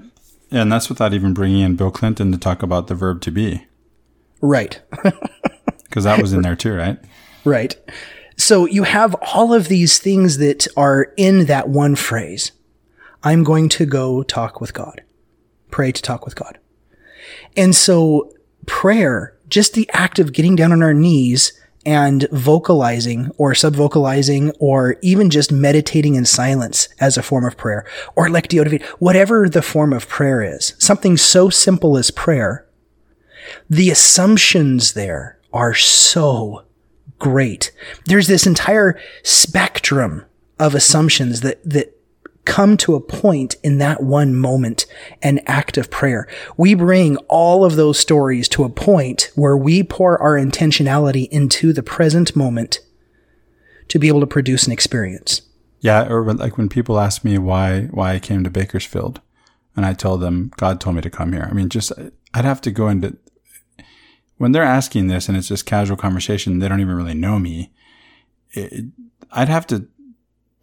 and 0.52 0.72
that's 0.72 0.90
without 0.90 1.14
even 1.14 1.34
bringing 1.34 1.62
in 1.62 1.76
Bill 1.76 1.92
Clinton 1.92 2.32
to 2.32 2.38
talk 2.38 2.64
about 2.64 2.88
the 2.88 2.96
verb 2.96 3.22
to 3.22 3.32
be. 3.32 3.66
Right. 4.42 4.82
Because 5.98 6.04
that 6.04 6.22
was 6.22 6.34
in 6.34 6.42
there 6.42 6.56
too, 6.56 6.74
right? 6.74 7.00
Right. 7.44 7.76
So 8.36 8.66
you 8.66 8.84
have 8.84 9.16
all 9.34 9.54
of 9.54 9.68
these 9.68 10.00
things 10.00 10.38
that 10.38 10.68
are 10.78 11.14
in 11.18 11.46
that 11.46 11.70
one 11.70 11.96
phrase. 11.96 12.52
I'm 13.24 13.44
going 13.44 13.70
to 13.70 13.86
go 13.86 14.22
talk 14.22 14.62
with 14.62 14.74
God. 14.74 15.02
Pray 15.72 15.92
to 15.92 16.02
talk 16.02 16.26
with 16.26 16.36
God. 16.36 16.60
And 17.56 17.76
so 17.76 18.32
prayer, 18.68 19.36
just 19.48 19.74
the 19.74 19.90
act 19.92 20.20
of 20.20 20.34
getting 20.34 20.56
down 20.56 20.72
on 20.72 20.84
our 20.84 20.94
knees 20.94 21.60
and 21.88 22.28
vocalizing 22.34 23.32
or 23.38 23.54
subvocalizing 23.54 24.54
or 24.60 24.98
even 25.02 25.30
just 25.30 25.54
meditating 25.54 26.16
in 26.16 26.26
silence 26.26 26.90
as 27.00 27.18
a 27.18 27.24
form 27.24 27.46
of 27.46 27.56
prayer 27.56 27.86
or 28.14 28.28
lectio 28.28 28.66
divina, 28.66 28.86
whatever 29.00 29.48
the 29.48 29.62
form 29.62 29.94
of 29.94 30.10
prayer 30.10 30.44
is, 30.44 30.76
something 30.78 31.16
so 31.16 31.50
simple 31.50 31.98
as 31.98 32.12
prayer 32.12 32.68
The 33.70 33.90
assumptions 33.90 34.94
there 34.94 35.40
are 35.54 35.74
so 35.74 36.66
great. 37.20 37.72
There's 38.06 38.28
this 38.28 38.46
entire 38.46 39.00
spectrum 39.24 40.26
of 40.60 40.76
assumptions 40.76 41.40
that, 41.42 41.64
that 41.64 41.97
come 42.48 42.78
to 42.78 42.96
a 42.96 43.02
point 43.02 43.56
in 43.64 43.78
that 43.78 44.02
one 44.02 44.34
moment 44.34 44.88
and 45.22 45.42
act 45.46 45.78
of 45.78 45.92
prayer. 45.92 46.28
We 46.56 46.74
bring 46.74 47.18
all 47.28 47.64
of 47.64 47.76
those 47.76 48.00
stories 48.00 48.48
to 48.50 48.64
a 48.64 48.70
point 48.70 49.30
where 49.36 49.58
we 49.58 49.84
pour 49.84 50.18
our 50.20 50.34
intentionality 50.34 51.28
into 51.30 51.74
the 51.74 51.84
present 51.84 52.36
moment 52.36 52.80
to 53.90 54.00
be 54.00 54.08
able 54.08 54.22
to 54.22 54.28
produce 54.28 54.66
an 54.66 54.74
experience. 54.74 55.42
Yeah, 55.82 56.08
or 56.08 56.34
like 56.34 56.58
when 56.58 56.70
people 56.70 57.00
ask 57.00 57.24
me 57.24 57.38
why 57.38 57.84
why 57.92 58.14
I 58.14 58.20
came 58.20 58.44
to 58.44 58.50
Bakersfield, 58.50 59.22
and 59.76 59.86
I 59.86 59.94
tell 59.94 60.18
them 60.18 60.52
God 60.58 60.82
told 60.82 60.96
me 60.96 61.02
to 61.04 61.10
come 61.10 61.34
here. 61.34 61.48
I 61.50 61.54
mean, 61.54 61.70
just 61.70 61.92
I'd 62.34 62.46
have 62.46 62.62
to 62.62 62.72
go 62.72 62.88
into 62.88 63.18
when 64.38 64.52
they're 64.52 64.64
asking 64.64 65.08
this, 65.08 65.28
and 65.28 65.38
it's 65.38 65.48
just 65.48 65.66
casual 65.66 65.98
conversation. 65.98 66.60
They 66.60 66.68
don't 66.68 66.82
even 66.82 66.96
really 66.96 67.14
know 67.14 67.40
me. 67.40 67.72
It, 68.52 68.86
I'd 69.32 69.50
have 69.50 69.68
to, 69.68 69.88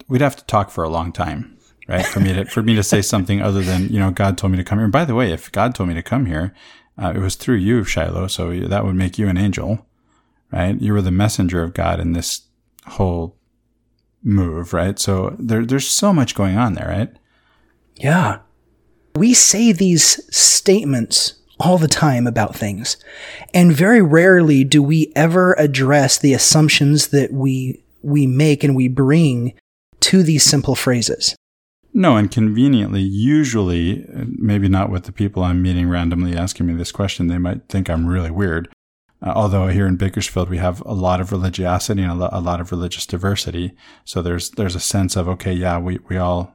we'd 0.08 0.20
have 0.20 0.36
to 0.36 0.44
talk 0.46 0.70
for 0.70 0.84
a 0.84 0.88
long 0.88 1.12
time, 1.12 1.53
right? 1.88 2.06
For 2.06 2.20
me 2.20 2.32
to 2.32 2.44
for 2.46 2.62
me 2.62 2.74
to 2.74 2.82
say 2.82 3.02
something 3.02 3.40
other 3.40 3.62
than 3.62 3.88
you 3.88 3.98
know 3.98 4.10
God 4.10 4.38
told 4.38 4.52
me 4.52 4.58
to 4.58 4.64
come 4.64 4.78
here. 4.78 4.84
And 4.84 4.92
by 4.92 5.04
the 5.04 5.14
way, 5.14 5.32
if 5.32 5.50
God 5.52 5.74
told 5.74 5.88
me 5.88 5.94
to 5.94 6.02
come 6.02 6.26
here, 6.26 6.54
uh, 7.00 7.12
it 7.14 7.20
was 7.20 7.34
through 7.34 7.56
you, 7.56 7.84
Shiloh. 7.84 8.28
So 8.28 8.58
that 8.60 8.84
would 8.84 8.94
make 8.94 9.18
you 9.18 9.28
an 9.28 9.38
angel, 9.38 9.86
right? 10.52 10.80
You 10.80 10.92
were 10.92 11.02
the 11.02 11.10
messenger 11.10 11.62
of 11.62 11.74
God 11.74 12.00
in 12.00 12.12
this 12.12 12.42
whole 12.86 13.36
move, 14.22 14.72
right? 14.72 14.98
So 14.98 15.36
there, 15.38 15.64
there's 15.64 15.86
so 15.86 16.12
much 16.12 16.34
going 16.34 16.56
on 16.56 16.74
there, 16.74 16.88
right? 16.88 17.10
Yeah. 17.96 18.38
We 19.16 19.34
say 19.34 19.72
these 19.72 20.24
statements 20.34 21.34
all 21.60 21.78
the 21.78 21.88
time 21.88 22.26
about 22.26 22.56
things, 22.56 22.96
and 23.52 23.72
very 23.72 24.02
rarely 24.02 24.64
do 24.64 24.82
we 24.82 25.12
ever 25.14 25.54
address 25.54 26.18
the 26.18 26.34
assumptions 26.34 27.08
that 27.08 27.32
we 27.32 27.84
we 28.02 28.26
make 28.26 28.62
and 28.64 28.76
we 28.76 28.88
bring 28.88 29.54
to 30.00 30.22
these 30.22 30.42
simple 30.42 30.74
phrases. 30.74 31.34
No, 31.96 32.16
and 32.16 32.28
conveniently, 32.28 33.00
usually, 33.00 34.04
maybe 34.26 34.68
not 34.68 34.90
with 34.90 35.04
the 35.04 35.12
people 35.12 35.44
I'm 35.44 35.62
meeting 35.62 35.88
randomly 35.88 36.36
asking 36.36 36.66
me 36.66 36.74
this 36.74 36.90
question, 36.90 37.28
they 37.28 37.38
might 37.38 37.68
think 37.68 37.88
I'm 37.88 38.06
really 38.06 38.32
weird. 38.32 38.68
Uh, 39.22 39.32
although 39.34 39.68
here 39.68 39.86
in 39.86 39.96
Bakersfield 39.96 40.50
we 40.50 40.58
have 40.58 40.80
a 40.84 40.92
lot 40.92 41.20
of 41.20 41.30
religiosity 41.30 42.02
and 42.02 42.10
a, 42.10 42.14
lo- 42.14 42.28
a 42.32 42.40
lot 42.40 42.60
of 42.60 42.72
religious 42.72 43.06
diversity, 43.06 43.76
so 44.04 44.20
there's 44.20 44.50
there's 44.50 44.74
a 44.74 44.80
sense 44.80 45.14
of 45.14 45.28
okay, 45.28 45.52
yeah, 45.52 45.78
we 45.78 45.98
we 46.08 46.18
all 46.18 46.54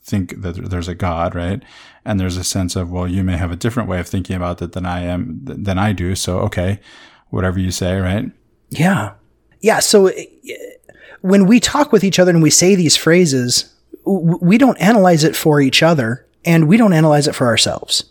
think 0.00 0.40
that 0.42 0.70
there's 0.70 0.88
a 0.88 0.94
God, 0.94 1.34
right? 1.34 1.62
And 2.04 2.18
there's 2.18 2.36
a 2.36 2.44
sense 2.44 2.76
of 2.76 2.90
well, 2.90 3.08
you 3.08 3.24
may 3.24 3.36
have 3.36 3.50
a 3.50 3.56
different 3.56 3.88
way 3.88 3.98
of 3.98 4.06
thinking 4.06 4.36
about 4.36 4.62
it 4.62 4.72
than 4.72 4.86
I 4.86 5.02
am 5.02 5.40
than 5.42 5.76
I 5.76 5.92
do, 5.92 6.14
so 6.14 6.38
okay, 6.40 6.80
whatever 7.30 7.58
you 7.58 7.72
say, 7.72 7.98
right? 7.98 8.30
Yeah, 8.70 9.14
yeah. 9.60 9.80
So 9.80 10.10
when 11.20 11.46
we 11.46 11.58
talk 11.58 11.90
with 11.90 12.04
each 12.04 12.18
other 12.18 12.30
and 12.30 12.42
we 12.42 12.50
say 12.50 12.76
these 12.76 12.96
phrases, 12.96 13.74
we 14.08 14.58
don't 14.58 14.78
analyze 14.78 15.24
it 15.24 15.36
for 15.36 15.60
each 15.60 15.82
other, 15.82 16.26
and 16.44 16.68
we 16.68 16.76
don't 16.76 16.92
analyze 16.92 17.26
it 17.26 17.34
for 17.34 17.46
ourselves. 17.46 18.04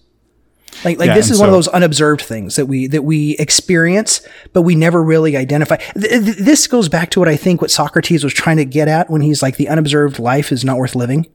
Like, 0.83 0.99
like 0.99 1.07
yeah, 1.07 1.15
this 1.15 1.31
is 1.31 1.37
so, 1.37 1.41
one 1.41 1.49
of 1.49 1.55
those 1.55 1.67
unobserved 1.69 2.21
things 2.21 2.55
that 2.55 2.67
we 2.67 2.87
that 2.87 3.03
we 3.03 3.35
experience, 3.37 4.25
but 4.53 4.61
we 4.61 4.75
never 4.75 5.01
really 5.03 5.35
identify. 5.35 5.77
Th- 5.77 6.23
th- 6.23 6.37
this 6.37 6.67
goes 6.67 6.87
back 6.87 7.09
to 7.11 7.19
what 7.19 7.27
I 7.27 7.35
think 7.35 7.61
what 7.61 7.71
Socrates 7.71 8.23
was 8.23 8.33
trying 8.33 8.57
to 8.57 8.65
get 8.65 8.87
at 8.87 9.09
when 9.09 9.21
he's 9.21 9.41
like, 9.41 9.57
the 9.57 9.69
unobserved 9.69 10.19
life 10.19 10.51
is 10.51 10.63
not 10.63 10.77
worth 10.77 10.95
living. 10.95 11.25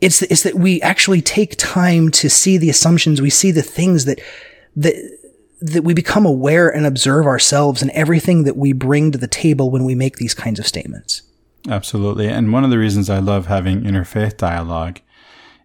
It's 0.00 0.20
it's 0.22 0.42
that 0.42 0.56
we 0.56 0.82
actually 0.82 1.22
take 1.22 1.56
time 1.56 2.10
to 2.10 2.28
see 2.28 2.58
the 2.58 2.68
assumptions, 2.68 3.22
we 3.22 3.30
see 3.30 3.50
the 3.50 3.62
things 3.62 4.04
that 4.04 4.20
that 4.76 4.94
that 5.62 5.84
we 5.84 5.94
become 5.94 6.26
aware 6.26 6.68
and 6.68 6.84
observe 6.84 7.26
ourselves 7.26 7.80
and 7.80 7.90
everything 7.92 8.44
that 8.44 8.56
we 8.58 8.74
bring 8.74 9.10
to 9.12 9.18
the 9.18 9.26
table 9.26 9.70
when 9.70 9.84
we 9.84 9.94
make 9.94 10.16
these 10.16 10.34
kinds 10.34 10.58
of 10.58 10.66
statements. 10.66 11.22
Absolutely, 11.68 12.28
and 12.28 12.52
one 12.52 12.64
of 12.64 12.70
the 12.70 12.78
reasons 12.78 13.08
I 13.08 13.20
love 13.20 13.46
having 13.46 13.82
interfaith 13.82 14.36
dialogue 14.36 15.00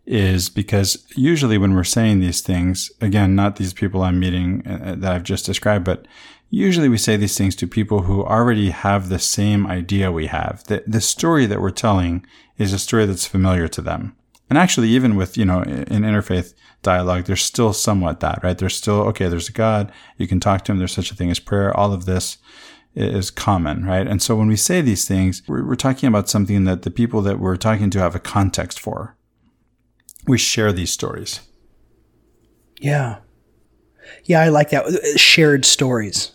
is 0.05 0.49
because 0.49 1.05
usually 1.15 1.57
when 1.57 1.75
we're 1.75 1.83
saying 1.83 2.19
these 2.19 2.41
things, 2.41 2.89
again, 3.01 3.35
not 3.35 3.57
these 3.57 3.73
people 3.73 4.01
I'm 4.01 4.19
meeting 4.19 4.65
uh, 4.65 4.95
that 4.97 5.13
I've 5.13 5.23
just 5.23 5.45
described, 5.45 5.85
but 5.85 6.07
usually 6.49 6.89
we 6.89 6.97
say 6.97 7.15
these 7.15 7.37
things 7.37 7.55
to 7.57 7.67
people 7.67 8.03
who 8.03 8.23
already 8.23 8.71
have 8.71 9.09
the 9.09 9.19
same 9.19 9.67
idea 9.67 10.11
we 10.11 10.27
have. 10.27 10.63
The, 10.63 10.83
the 10.87 11.01
story 11.01 11.45
that 11.45 11.61
we're 11.61 11.69
telling 11.69 12.25
is 12.57 12.73
a 12.73 12.79
story 12.79 13.05
that's 13.05 13.27
familiar 13.27 13.67
to 13.67 13.81
them. 13.81 14.15
And 14.49 14.57
actually, 14.57 14.89
even 14.89 15.15
with, 15.15 15.37
you 15.37 15.45
know, 15.45 15.61
in 15.61 16.01
interfaith 16.03 16.55
dialogue, 16.81 17.25
there's 17.25 17.43
still 17.43 17.71
somewhat 17.71 18.19
that, 18.21 18.39
right? 18.41 18.57
There's 18.57 18.75
still, 18.75 19.01
okay, 19.09 19.27
there's 19.27 19.49
a 19.49 19.53
God. 19.53 19.91
You 20.17 20.27
can 20.27 20.39
talk 20.39 20.63
to 20.65 20.71
him. 20.71 20.79
There's 20.79 20.91
such 20.91 21.11
a 21.11 21.15
thing 21.15 21.29
as 21.29 21.39
prayer. 21.39 21.75
All 21.77 21.93
of 21.93 22.05
this 22.05 22.37
is 22.99 23.31
common, 23.31 23.85
right? 23.85 24.07
And 24.07 24.21
so 24.21 24.35
when 24.35 24.47
we 24.47 24.55
say 24.55 24.81
these 24.81 25.07
things, 25.07 25.41
we're, 25.47 25.65
we're 25.65 25.75
talking 25.75 26.07
about 26.07 26.29
something 26.29 26.65
that 26.65 26.83
the 26.83 26.91
people 26.91 27.21
that 27.23 27.39
we're 27.39 27.57
talking 27.57 27.89
to 27.91 27.99
have 27.99 28.15
a 28.15 28.19
context 28.19 28.79
for, 28.79 29.15
we 30.27 30.37
share 30.37 30.71
these 30.71 30.91
stories. 30.91 31.41
Yeah. 32.79 33.19
Yeah, 34.25 34.41
I 34.41 34.49
like 34.49 34.69
that. 34.71 34.85
Uh, 34.85 35.17
shared 35.17 35.65
stories. 35.65 36.31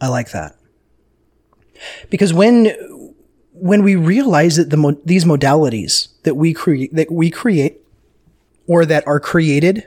I 0.00 0.08
like 0.08 0.30
that. 0.32 0.56
Because 2.08 2.32
when 2.32 2.66
when 3.52 3.82
we 3.82 3.94
realize 3.94 4.56
that 4.56 4.70
the 4.70 4.76
mo- 4.76 5.00
these 5.04 5.24
modalities 5.24 6.08
that 6.22 6.34
we 6.34 6.54
create 6.54 6.94
that 6.94 7.10
we 7.10 7.30
create 7.30 7.80
or 8.66 8.86
that 8.86 9.06
are 9.06 9.20
created 9.20 9.86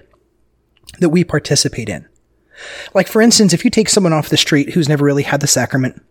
that 1.00 1.10
we 1.10 1.24
participate 1.24 1.90
in. 1.90 2.08
Like 2.94 3.08
for 3.08 3.22
instance, 3.22 3.54
if 3.54 3.64
you 3.64 3.72
take 3.72 3.90
someone 3.90 4.14
off 4.14 4.30
the 4.30 4.38
street 4.38 4.74
who's 4.74 4.90
never 4.90 5.06
really 5.06 5.24
had 5.24 5.42
the 5.42 5.48
sacrament, 5.48 6.02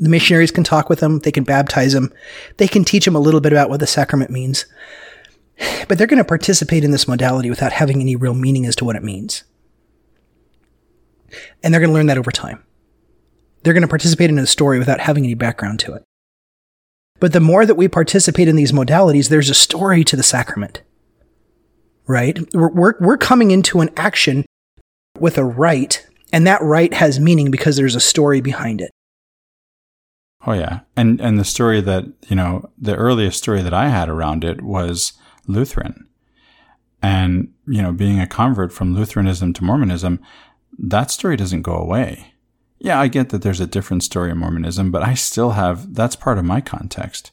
the 0.00 0.08
missionaries 0.08 0.50
can 0.50 0.64
talk 0.64 0.88
with 0.88 1.00
them. 1.00 1.20
They 1.20 1.32
can 1.32 1.44
baptize 1.44 1.92
them. 1.92 2.12
They 2.56 2.68
can 2.68 2.84
teach 2.84 3.04
them 3.04 3.16
a 3.16 3.20
little 3.20 3.40
bit 3.40 3.52
about 3.52 3.70
what 3.70 3.80
the 3.80 3.86
sacrament 3.86 4.30
means. 4.30 4.66
But 5.88 5.96
they're 5.96 6.06
going 6.06 6.18
to 6.18 6.24
participate 6.24 6.84
in 6.84 6.90
this 6.90 7.08
modality 7.08 7.50
without 7.50 7.72
having 7.72 8.00
any 8.00 8.16
real 8.16 8.34
meaning 8.34 8.66
as 8.66 8.76
to 8.76 8.84
what 8.84 8.96
it 8.96 9.02
means. 9.02 9.44
And 11.62 11.72
they're 11.72 11.80
going 11.80 11.90
to 11.90 11.94
learn 11.94 12.06
that 12.06 12.18
over 12.18 12.30
time. 12.30 12.62
They're 13.62 13.72
going 13.72 13.82
to 13.82 13.88
participate 13.88 14.30
in 14.30 14.38
a 14.38 14.46
story 14.46 14.78
without 14.78 15.00
having 15.00 15.24
any 15.24 15.34
background 15.34 15.80
to 15.80 15.94
it. 15.94 16.04
But 17.18 17.32
the 17.32 17.40
more 17.40 17.64
that 17.64 17.76
we 17.76 17.88
participate 17.88 18.48
in 18.48 18.56
these 18.56 18.72
modalities, 18.72 19.28
there's 19.28 19.50
a 19.50 19.54
story 19.54 20.04
to 20.04 20.16
the 20.16 20.22
sacrament. 20.22 20.82
Right? 22.06 22.38
We're, 22.54 22.70
we're, 22.70 22.94
we're 23.00 23.18
coming 23.18 23.50
into 23.50 23.80
an 23.80 23.90
action 23.96 24.44
with 25.20 25.38
a 25.38 25.44
rite, 25.44 26.06
and 26.32 26.46
that 26.46 26.62
rite 26.62 26.94
has 26.94 27.20
meaning 27.20 27.50
because 27.50 27.76
there's 27.76 27.94
a 27.94 28.00
story 28.00 28.40
behind 28.40 28.80
it. 28.80 28.90
Oh 30.46 30.52
yeah. 30.52 30.80
And 30.96 31.20
and 31.20 31.38
the 31.38 31.44
story 31.44 31.80
that, 31.80 32.04
you 32.28 32.36
know, 32.36 32.70
the 32.78 32.94
earliest 32.94 33.38
story 33.38 33.62
that 33.62 33.74
I 33.74 33.88
had 33.88 34.08
around 34.08 34.44
it 34.44 34.62
was 34.62 35.12
Lutheran. 35.46 36.08
And, 37.02 37.52
you 37.66 37.82
know, 37.82 37.92
being 37.92 38.20
a 38.20 38.26
convert 38.26 38.72
from 38.72 38.94
Lutheranism 38.94 39.52
to 39.54 39.64
Mormonism, 39.64 40.20
that 40.78 41.10
story 41.10 41.36
doesn't 41.36 41.62
go 41.62 41.74
away. 41.74 42.32
Yeah, 42.78 43.00
I 43.00 43.08
get 43.08 43.30
that 43.30 43.42
there's 43.42 43.60
a 43.60 43.66
different 43.66 44.02
story 44.02 44.30
in 44.30 44.38
Mormonism, 44.38 44.90
but 44.90 45.02
I 45.02 45.14
still 45.14 45.50
have 45.50 45.94
that's 45.94 46.16
part 46.16 46.38
of 46.38 46.44
my 46.44 46.60
context. 46.60 47.32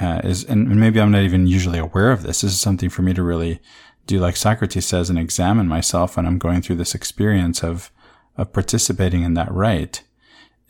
Uh, 0.00 0.20
is 0.24 0.44
and 0.44 0.68
maybe 0.78 1.00
I'm 1.00 1.10
not 1.10 1.22
even 1.22 1.46
usually 1.46 1.78
aware 1.78 2.10
of 2.10 2.22
this. 2.22 2.40
This 2.40 2.52
is 2.52 2.60
something 2.60 2.90
for 2.90 3.02
me 3.02 3.14
to 3.14 3.22
really 3.22 3.60
do, 4.10 4.20
like 4.20 4.36
Socrates 4.36 4.86
says, 4.86 5.08
and 5.08 5.18
examine 5.18 5.68
myself 5.68 6.16
when 6.16 6.26
I'm 6.26 6.38
going 6.38 6.62
through 6.62 6.76
this 6.76 6.94
experience 6.94 7.62
of 7.62 7.90
of 8.36 8.52
participating 8.52 9.22
in 9.22 9.34
that 9.34 9.52
rite 9.52 10.02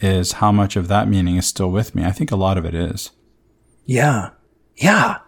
is 0.01 0.33
how 0.33 0.51
much 0.51 0.77
of 0.77 0.89
that 0.89 1.09
meaning 1.09 1.37
is 1.37 1.47
still 1.47 1.71
with 1.71 1.95
me. 1.95 2.05
I 2.05 2.11
think 2.11 2.31
a 2.31 2.37
lot 2.37 2.59
of 2.59 2.65
it 2.65 2.75
is. 2.75 3.11
Yeah. 3.85 4.31
Yeah. 4.77 5.19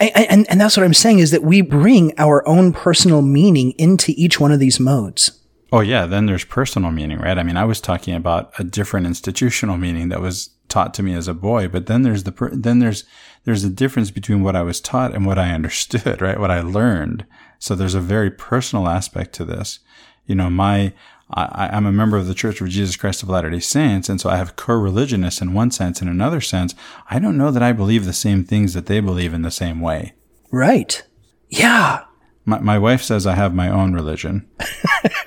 And, 0.00 0.10
and, 0.30 0.50
and, 0.50 0.60
that's 0.60 0.76
what 0.76 0.84
I'm 0.84 0.94
saying 0.94 1.20
is 1.20 1.30
that 1.30 1.44
we 1.44 1.60
bring 1.60 2.12
our 2.18 2.46
own 2.48 2.72
personal 2.72 3.22
meaning 3.22 3.72
into 3.72 4.12
each 4.16 4.40
one 4.40 4.50
of 4.50 4.58
these 4.58 4.80
modes. 4.80 5.40
Oh, 5.72 5.80
yeah. 5.80 6.06
Then 6.06 6.26
there's 6.26 6.44
personal 6.44 6.90
meaning, 6.90 7.18
right? 7.18 7.38
I 7.38 7.42
mean, 7.42 7.56
I 7.56 7.64
was 7.64 7.80
talking 7.80 8.14
about 8.14 8.52
a 8.58 8.64
different 8.64 9.06
institutional 9.06 9.76
meaning 9.76 10.08
that 10.08 10.20
was 10.20 10.50
taught 10.68 10.94
to 10.94 11.02
me 11.02 11.14
as 11.14 11.28
a 11.28 11.34
boy, 11.34 11.68
but 11.68 11.86
then 11.86 12.02
there's 12.02 12.24
the, 12.24 12.32
then 12.52 12.80
there's, 12.80 13.04
there's 13.44 13.62
a 13.62 13.70
difference 13.70 14.10
between 14.10 14.42
what 14.42 14.56
I 14.56 14.62
was 14.62 14.80
taught 14.80 15.14
and 15.14 15.26
what 15.26 15.38
I 15.38 15.52
understood, 15.52 16.20
right? 16.22 16.40
What 16.40 16.50
I 16.50 16.60
learned. 16.60 17.26
So 17.58 17.74
there's 17.74 17.94
a 17.94 18.00
very 18.00 18.30
personal 18.30 18.88
aspect 18.88 19.34
to 19.34 19.44
this. 19.44 19.80
You 20.26 20.34
know, 20.34 20.50
my, 20.50 20.92
I, 21.30 21.76
am 21.76 21.86
a 21.86 21.92
member 21.92 22.16
of 22.16 22.26
the 22.26 22.34
Church 22.34 22.60
of 22.60 22.68
Jesus 22.68 22.96
Christ 22.96 23.22
of 23.22 23.28
Latter 23.28 23.50
day 23.50 23.60
Saints, 23.60 24.08
and 24.08 24.20
so 24.20 24.30
I 24.30 24.36
have 24.36 24.56
co 24.56 24.74
religionists 24.74 25.40
in 25.40 25.54
one 25.54 25.70
sense. 25.70 26.00
In 26.00 26.08
another 26.08 26.40
sense, 26.40 26.74
I 27.10 27.18
don't 27.18 27.36
know 27.36 27.50
that 27.50 27.62
I 27.62 27.72
believe 27.72 28.04
the 28.04 28.12
same 28.12 28.44
things 28.44 28.74
that 28.74 28.86
they 28.86 29.00
believe 29.00 29.34
in 29.34 29.42
the 29.42 29.50
same 29.50 29.80
way. 29.80 30.14
Right. 30.50 31.02
Yeah. 31.48 32.04
My, 32.46 32.60
my 32.60 32.78
wife 32.78 33.02
says 33.02 33.26
I 33.26 33.34
have 33.34 33.54
my 33.54 33.68
own 33.68 33.94
religion. 33.94 34.48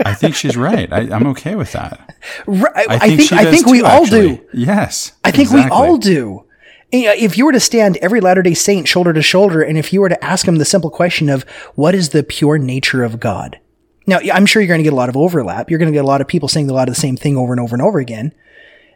I 0.05 0.13
think 0.13 0.35
she's 0.35 0.55
right. 0.55 0.91
I, 0.91 1.01
am 1.15 1.27
okay 1.27 1.55
with 1.55 1.71
that. 1.73 2.15
Right. 2.45 2.89
I 2.89 2.99
think, 2.99 3.21
I 3.21 3.25
think, 3.27 3.33
I 3.33 3.51
think 3.51 3.65
we 3.67 3.81
all 3.81 4.05
do. 4.05 4.45
Yes. 4.53 5.13
I 5.23 5.31
think 5.31 5.43
exactly. 5.43 5.65
we 5.65 5.71
all 5.71 5.97
do. 5.97 6.46
Know, 6.93 7.09
uh, 7.09 7.13
if 7.17 7.37
you 7.37 7.45
were 7.45 7.51
to 7.51 7.59
stand 7.59 7.97
every 7.97 8.21
Latter 8.21 8.41
day 8.41 8.53
Saint 8.53 8.87
shoulder 8.87 9.13
to 9.13 9.21
shoulder, 9.21 9.61
and 9.61 9.77
if 9.77 9.91
you 9.91 10.01
were 10.01 10.09
to 10.09 10.23
ask 10.23 10.45
them 10.45 10.57
the 10.57 10.65
simple 10.65 10.89
question 10.89 11.29
of 11.29 11.43
what 11.75 11.93
is 11.93 12.09
the 12.09 12.23
pure 12.23 12.57
nature 12.57 13.03
of 13.03 13.19
God? 13.19 13.59
Now, 14.05 14.19
I'm 14.33 14.45
sure 14.45 14.61
you're 14.61 14.67
going 14.67 14.79
to 14.79 14.85
get 14.85 14.93
a 14.93 14.97
lot 14.97 15.09
of 15.09 15.17
overlap. 15.17 15.69
You're 15.69 15.79
going 15.79 15.91
to 15.91 15.93
get 15.93 16.05
a 16.05 16.07
lot 16.07 16.21
of 16.21 16.27
people 16.27 16.47
saying 16.47 16.69
a 16.69 16.73
lot 16.73 16.87
of 16.87 16.95
the 16.95 17.01
same 17.01 17.17
thing 17.17 17.35
over 17.35 17.51
and 17.51 17.59
over 17.59 17.75
and 17.75 17.81
over 17.81 17.99
again. 17.99 18.33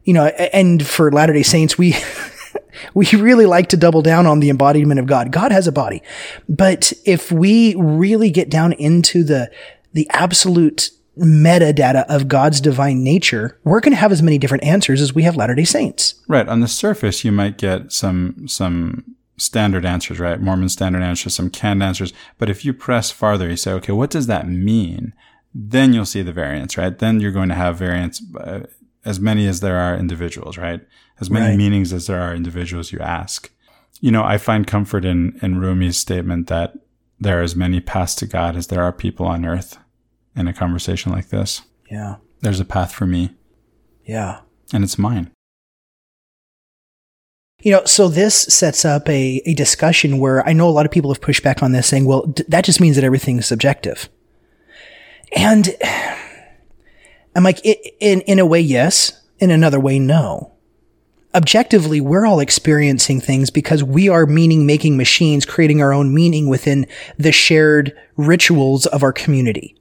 You 0.05 0.13
know, 0.13 0.25
and 0.25 0.85
for 0.85 1.11
Latter 1.11 1.33
day 1.33 1.43
Saints, 1.43 1.77
we, 1.77 1.95
we 2.93 3.07
really 3.11 3.45
like 3.45 3.67
to 3.69 3.77
double 3.77 4.01
down 4.01 4.25
on 4.25 4.39
the 4.39 4.49
embodiment 4.49 5.01
of 5.01 5.05
God. 5.05 5.33
God 5.33 5.51
has 5.51 5.67
a 5.67 5.71
body. 5.71 6.01
But 6.47 6.93
if 7.05 7.29
we 7.29 7.75
really 7.75 8.31
get 8.31 8.49
down 8.49 8.71
into 8.73 9.23
the, 9.25 9.51
the 9.91 10.09
absolute 10.11 10.91
metadata 11.17 12.05
of 12.07 12.27
God's 12.27 12.61
divine 12.61 13.03
nature, 13.03 13.59
we're 13.63 13.79
going 13.81 13.91
to 13.91 13.97
have 13.99 14.11
as 14.11 14.21
many 14.21 14.37
different 14.37 14.63
answers 14.63 15.01
as 15.01 15.13
we 15.13 15.23
have 15.23 15.35
Latter 15.35 15.55
day 15.55 15.65
Saints. 15.65 16.15
Right. 16.27 16.47
On 16.47 16.59
the 16.61 16.67
surface, 16.67 17.23
you 17.25 17.31
might 17.31 17.57
get 17.57 17.91
some, 17.91 18.47
some 18.47 19.15
standard 19.37 19.85
answers, 19.85 20.19
right? 20.19 20.39
Mormon 20.39 20.69
standard 20.69 21.01
answers, 21.01 21.35
some 21.35 21.49
canned 21.49 21.83
answers. 21.83 22.13
But 22.37 22.49
if 22.49 22.63
you 22.63 22.73
press 22.73 23.11
farther, 23.11 23.49
you 23.49 23.57
say, 23.57 23.71
okay, 23.73 23.91
what 23.91 24.09
does 24.09 24.27
that 24.27 24.47
mean? 24.47 25.13
Then 25.53 25.91
you'll 25.93 26.05
see 26.05 26.21
the 26.21 26.31
variance, 26.31 26.77
right? 26.77 26.97
Then 26.97 27.19
you're 27.19 27.31
going 27.31 27.49
to 27.49 27.55
have 27.55 27.77
variance 27.77 28.21
uh, 28.39 28.61
as 29.03 29.19
many 29.19 29.47
as 29.47 29.59
there 29.59 29.77
are 29.77 29.97
individuals, 29.97 30.57
right? 30.57 30.81
As 31.19 31.29
many 31.29 31.47
Right. 31.47 31.57
meanings 31.57 31.91
as 31.91 32.07
there 32.07 32.21
are 32.21 32.33
individuals 32.33 32.91
you 32.91 32.99
ask. 32.99 33.51
You 33.99 34.11
know, 34.11 34.23
I 34.23 34.37
find 34.37 34.65
comfort 34.65 35.03
in, 35.05 35.37
in 35.41 35.59
Rumi's 35.59 35.97
statement 35.97 36.47
that 36.47 36.73
there 37.19 37.39
are 37.39 37.43
as 37.43 37.55
many 37.55 37.79
paths 37.81 38.15
to 38.15 38.25
God 38.25 38.55
as 38.55 38.67
there 38.67 38.81
are 38.81 38.93
people 38.93 39.25
on 39.27 39.45
earth 39.45 39.77
in 40.35 40.47
a 40.47 40.53
conversation 40.53 41.11
like 41.11 41.29
this. 41.29 41.61
Yeah. 41.89 42.15
There's 42.41 42.59
a 42.59 42.65
path 42.65 42.93
for 42.93 43.05
me, 43.05 43.31
Yeah. 44.05 44.39
and 44.73 44.83
it's 44.83 44.97
mine. 44.97 45.31
You 47.61 47.73
know, 47.73 47.85
so 47.85 48.07
this 48.07 48.33
sets 48.35 48.85
up 48.85 49.07
a, 49.07 49.41
a 49.45 49.53
discussion 49.53 50.17
where 50.17 50.47
I 50.47 50.53
know 50.53 50.67
a 50.67 50.71
lot 50.71 50.87
of 50.87 50.91
people 50.91 51.13
have 51.13 51.21
pushed 51.21 51.43
back 51.43 51.61
on 51.61 51.73
this 51.73 51.85
saying, 51.87 52.05
well, 52.05 52.25
d- 52.25 52.43
that 52.47 52.63
just 52.65 52.81
means 52.81 52.95
that 52.95 53.05
everything 53.05 53.37
is 53.37 53.45
subjective. 53.45 54.09
And 55.35 55.69
I'm 57.35 57.43
like, 57.43 57.63
in, 57.63 58.21
in 58.21 58.39
a 58.39 58.45
way, 58.45 58.59
yes. 58.61 59.21
In 59.39 59.51
another 59.51 59.79
way, 59.79 59.99
no. 59.99 60.53
Objectively, 61.35 62.01
we're 62.01 62.25
all 62.25 62.39
experiencing 62.39 63.21
things 63.21 63.49
because 63.51 63.83
we 63.83 64.09
are 64.09 64.25
meaning 64.25 64.65
making 64.65 64.97
machines, 64.97 65.45
creating 65.45 65.81
our 65.81 65.93
own 65.93 66.13
meaning 66.13 66.49
within 66.49 66.87
the 67.17 67.31
shared 67.31 67.95
rituals 68.17 68.85
of 68.87 69.03
our 69.03 69.13
community. 69.13 69.75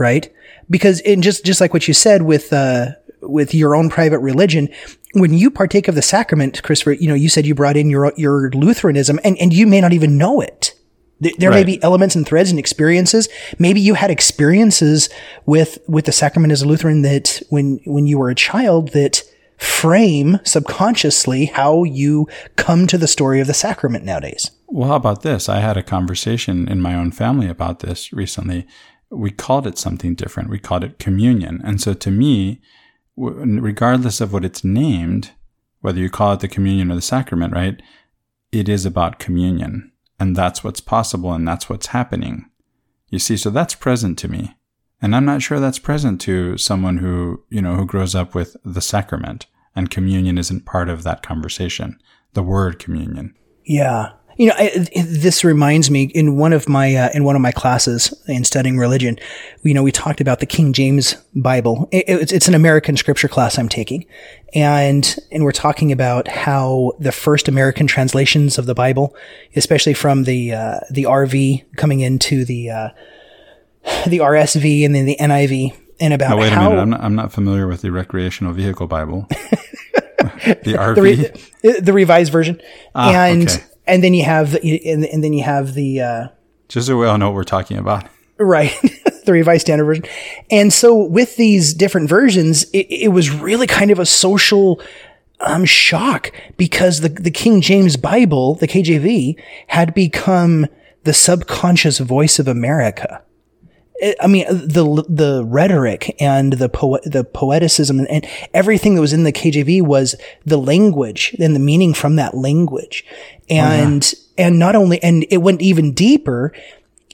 Right? 0.00 0.32
Because 0.68 1.00
in 1.00 1.22
just, 1.22 1.44
just 1.44 1.60
like 1.60 1.72
what 1.72 1.86
you 1.86 1.94
said 1.94 2.22
with, 2.22 2.52
uh, 2.52 2.92
with 3.20 3.54
your 3.54 3.76
own 3.76 3.90
private 3.90 4.18
religion, 4.20 4.68
when 5.12 5.34
you 5.34 5.50
partake 5.50 5.88
of 5.88 5.94
the 5.94 6.02
sacrament, 6.02 6.62
Christopher, 6.62 6.92
you 6.92 7.06
know, 7.06 7.14
you 7.14 7.28
said 7.28 7.46
you 7.46 7.54
brought 7.54 7.76
in 7.76 7.90
your, 7.90 8.12
your 8.16 8.50
Lutheranism 8.50 9.20
and, 9.22 9.36
and 9.38 9.52
you 9.52 9.66
may 9.66 9.80
not 9.80 9.92
even 9.92 10.16
know 10.16 10.40
it. 10.40 10.74
There, 11.20 11.32
there 11.38 11.50
may 11.50 11.64
be 11.64 11.82
elements 11.82 12.16
and 12.16 12.26
threads 12.26 12.50
and 12.50 12.58
experiences. 12.58 13.28
Maybe 13.58 13.80
you 13.80 13.92
had 13.92 14.10
experiences 14.10 15.10
with, 15.44 15.78
with 15.86 16.06
the 16.06 16.12
sacrament 16.12 16.50
as 16.52 16.62
a 16.62 16.66
Lutheran 16.66 17.02
that 17.02 17.42
when, 17.50 17.80
when 17.84 18.06
you 18.06 18.18
were 18.18 18.30
a 18.30 18.34
child 18.34 18.92
that 18.92 19.22
frame 19.58 20.40
subconsciously 20.42 21.44
how 21.44 21.84
you 21.84 22.26
come 22.56 22.86
to 22.86 22.96
the 22.96 23.06
story 23.06 23.40
of 23.40 23.46
the 23.46 23.52
sacrament 23.52 24.04
nowadays. 24.04 24.50
Well, 24.68 24.88
how 24.88 24.96
about 24.96 25.20
this? 25.20 25.50
I 25.50 25.60
had 25.60 25.76
a 25.76 25.82
conversation 25.82 26.66
in 26.66 26.80
my 26.80 26.94
own 26.94 27.10
family 27.10 27.48
about 27.48 27.80
this 27.80 28.12
recently. 28.12 28.66
We 29.10 29.30
called 29.30 29.66
it 29.66 29.78
something 29.78 30.14
different. 30.14 30.50
We 30.50 30.58
called 30.58 30.84
it 30.84 30.98
communion. 30.98 31.60
And 31.64 31.80
so 31.80 31.94
to 31.94 32.10
me, 32.10 32.60
regardless 33.16 34.20
of 34.20 34.32
what 34.32 34.44
it's 34.44 34.64
named, 34.64 35.32
whether 35.80 35.98
you 35.98 36.10
call 36.10 36.32
it 36.34 36.40
the 36.40 36.48
communion 36.48 36.90
or 36.90 36.94
the 36.94 37.02
sacrament, 37.02 37.52
right? 37.52 37.80
It 38.52 38.68
is 38.68 38.86
about 38.86 39.18
communion. 39.18 39.92
And 40.18 40.36
that's 40.36 40.62
what's 40.62 40.80
possible 40.80 41.32
and 41.32 41.46
that's 41.46 41.68
what's 41.68 41.88
happening. 41.88 42.50
You 43.08 43.18
see, 43.18 43.36
so 43.36 43.50
that's 43.50 43.74
present 43.74 44.18
to 44.18 44.28
me. 44.28 44.54
And 45.02 45.16
I'm 45.16 45.24
not 45.24 45.42
sure 45.42 45.58
that's 45.58 45.78
present 45.78 46.20
to 46.22 46.58
someone 46.58 46.98
who, 46.98 47.42
you 47.48 47.62
know, 47.62 47.74
who 47.74 47.86
grows 47.86 48.14
up 48.14 48.34
with 48.34 48.56
the 48.64 48.82
sacrament 48.82 49.46
and 49.74 49.90
communion 49.90 50.36
isn't 50.36 50.66
part 50.66 50.88
of 50.88 51.02
that 51.04 51.22
conversation. 51.22 51.98
The 52.34 52.42
word 52.42 52.78
communion. 52.78 53.34
Yeah. 53.64 54.12
You 54.40 54.46
know, 54.46 54.54
I, 54.56 54.70
this 55.04 55.44
reminds 55.44 55.90
me 55.90 56.04
in 56.04 56.38
one 56.38 56.54
of 56.54 56.66
my 56.66 56.94
uh, 56.94 57.10
in 57.12 57.24
one 57.24 57.36
of 57.36 57.42
my 57.42 57.52
classes 57.52 58.14
in 58.26 58.44
studying 58.44 58.78
religion, 58.78 59.18
you 59.64 59.74
know, 59.74 59.82
we 59.82 59.92
talked 59.92 60.18
about 60.18 60.40
the 60.40 60.46
King 60.46 60.72
James 60.72 61.14
Bible. 61.36 61.90
It, 61.92 62.06
it's, 62.08 62.32
it's 62.32 62.48
an 62.48 62.54
American 62.54 62.96
scripture 62.96 63.28
class 63.28 63.58
I'm 63.58 63.68
taking, 63.68 64.06
and 64.54 65.14
and 65.30 65.44
we're 65.44 65.52
talking 65.52 65.92
about 65.92 66.26
how 66.26 66.92
the 66.98 67.12
first 67.12 67.48
American 67.48 67.86
translations 67.86 68.56
of 68.56 68.64
the 68.64 68.72
Bible, 68.72 69.14
especially 69.56 69.92
from 69.92 70.24
the 70.24 70.54
uh, 70.54 70.80
the 70.90 71.02
RV 71.02 71.76
coming 71.76 72.00
into 72.00 72.46
the 72.46 72.70
uh, 72.70 72.88
the 74.06 74.20
RSV 74.20 74.86
and 74.86 74.94
then 74.94 75.04
the 75.04 75.18
NIV, 75.20 75.76
and 76.00 76.14
about 76.14 76.30
Now, 76.30 76.38
wait 76.38 76.52
how 76.54 76.68
a 76.68 76.70
minute. 76.70 76.80
I'm 76.80 76.88
not, 76.88 77.00
I'm 77.02 77.14
not 77.14 77.30
familiar 77.30 77.66
with 77.66 77.82
the 77.82 77.90
recreational 77.92 78.54
vehicle 78.54 78.86
Bible. 78.86 79.26
the 79.28 80.78
RV. 80.78 80.94
the, 80.94 81.02
re- 81.62 81.80
the 81.80 81.92
revised 81.92 82.32
version, 82.32 82.58
Ah, 82.94 83.26
and 83.26 83.46
okay. 83.46 83.64
And 83.90 84.04
then 84.04 84.14
you 84.14 84.24
have 84.24 84.52
the, 84.52 84.90
and, 84.90 85.04
and 85.04 85.22
then 85.22 85.32
you 85.32 85.42
have 85.42 85.74
the. 85.74 86.00
Uh, 86.00 86.28
just 86.68 86.86
so 86.86 86.96
we 86.96 87.06
all 87.06 87.18
know 87.18 87.26
what 87.26 87.34
we're 87.34 87.44
talking 87.44 87.76
about. 87.76 88.06
Right. 88.38 88.72
the 89.24 89.32
revised 89.32 89.62
standard 89.62 89.84
version. 89.84 90.04
And 90.50 90.72
so 90.72 90.96
with 90.96 91.36
these 91.36 91.74
different 91.74 92.08
versions, 92.08 92.64
it, 92.70 92.86
it 92.88 93.08
was 93.08 93.30
really 93.30 93.66
kind 93.66 93.90
of 93.90 93.98
a 93.98 94.06
social 94.06 94.80
um, 95.40 95.64
shock 95.64 96.32
because 96.56 97.00
the, 97.00 97.08
the 97.08 97.30
King 97.30 97.60
James 97.60 97.96
Bible, 97.96 98.54
the 98.54 98.68
KJV, 98.68 99.38
had 99.66 99.94
become 99.94 100.66
the 101.04 101.12
subconscious 101.12 101.98
voice 101.98 102.38
of 102.38 102.46
America. 102.48 103.22
I- 104.20 104.26
mean, 104.26 104.46
the 104.48 105.04
the 105.08 105.44
rhetoric 105.44 106.16
and 106.20 106.54
the 106.54 106.68
poet, 106.68 107.02
the 107.04 107.24
poeticism 107.24 107.98
and, 107.98 108.08
and 108.10 108.26
everything 108.54 108.94
that 108.94 109.00
was 109.00 109.12
in 109.12 109.24
the 109.24 109.32
KJV 109.32 109.82
was 109.82 110.14
the 110.44 110.58
language 110.58 111.34
and 111.38 111.54
the 111.54 111.60
meaning 111.60 111.94
from 111.94 112.16
that 112.16 112.36
language, 112.36 113.04
oh, 113.08 113.54
and 113.54 114.14
and 114.38 114.58
not 114.58 114.74
only 114.74 115.02
and 115.02 115.26
it 115.30 115.38
went 115.38 115.62
even 115.62 115.92
deeper 115.92 116.52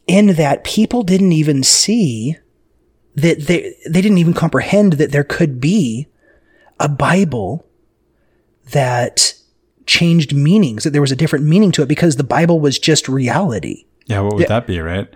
in 0.06 0.34
that 0.34 0.64
people 0.64 1.02
didn't 1.02 1.32
even 1.32 1.62
see 1.62 2.36
that 3.16 3.46
they 3.46 3.74
they 3.88 4.00
didn't 4.00 4.18
even 4.18 4.34
comprehend 4.34 4.94
that 4.94 5.12
there 5.12 5.24
could 5.24 5.60
be 5.60 6.06
a 6.78 6.88
Bible 6.88 7.66
that 8.72 9.34
changed 9.86 10.34
meanings 10.34 10.84
that 10.84 10.90
there 10.90 11.00
was 11.00 11.12
a 11.12 11.16
different 11.16 11.44
meaning 11.44 11.72
to 11.72 11.82
it 11.82 11.88
because 11.88 12.16
the 12.16 12.24
Bible 12.24 12.60
was 12.60 12.78
just 12.78 13.08
reality. 13.08 13.86
Yeah, 14.06 14.20
what 14.20 14.34
would 14.34 14.48
that 14.48 14.66
be, 14.66 14.80
right? 14.80 15.08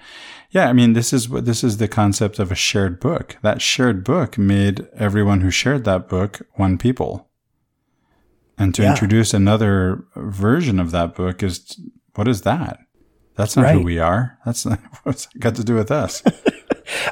Yeah, 0.50 0.68
I 0.68 0.72
mean, 0.72 0.94
this 0.94 1.12
is 1.12 1.28
what 1.28 1.44
this 1.44 1.62
is 1.62 1.76
the 1.76 1.86
concept 1.88 2.38
of 2.38 2.50
a 2.50 2.56
shared 2.56 2.98
book. 3.00 3.36
That 3.42 3.62
shared 3.62 4.02
book 4.04 4.36
made 4.36 4.86
everyone 4.96 5.40
who 5.42 5.50
shared 5.50 5.84
that 5.84 6.08
book 6.08 6.40
one 6.54 6.76
people. 6.76 7.28
And 8.58 8.74
to 8.74 8.82
Yeah. 8.82 8.90
introduce 8.90 9.32
another 9.32 10.04
version 10.16 10.80
of 10.80 10.90
that 10.90 11.14
book 11.14 11.42
is 11.42 11.80
what 12.14 12.26
is 12.28 12.42
that? 12.42 12.78
That's 13.36 13.56
not 13.56 13.70
who 13.72 13.82
we 13.82 13.98
are. 13.98 14.38
That's 14.44 14.66
not 14.66 14.80
what's 15.04 15.26
got 15.38 15.54
to 15.54 15.64
do 15.64 15.74
with 15.74 15.90
us. 15.90 16.22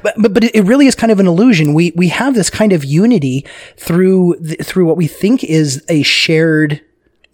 But 0.02 0.14
but, 0.18 0.34
but 0.34 0.42
it 0.44 0.64
really 0.64 0.88
is 0.88 0.96
kind 0.96 1.12
of 1.12 1.20
an 1.20 1.28
illusion. 1.28 1.72
We 1.72 1.92
we 1.94 2.08
have 2.08 2.34
this 2.34 2.50
kind 2.50 2.72
of 2.72 2.84
unity 2.84 3.46
through 3.76 4.36
the, 4.40 4.56
through 4.56 4.86
what 4.86 4.96
we 4.96 5.06
think 5.06 5.44
is 5.44 5.84
a 5.88 6.02
shared 6.02 6.80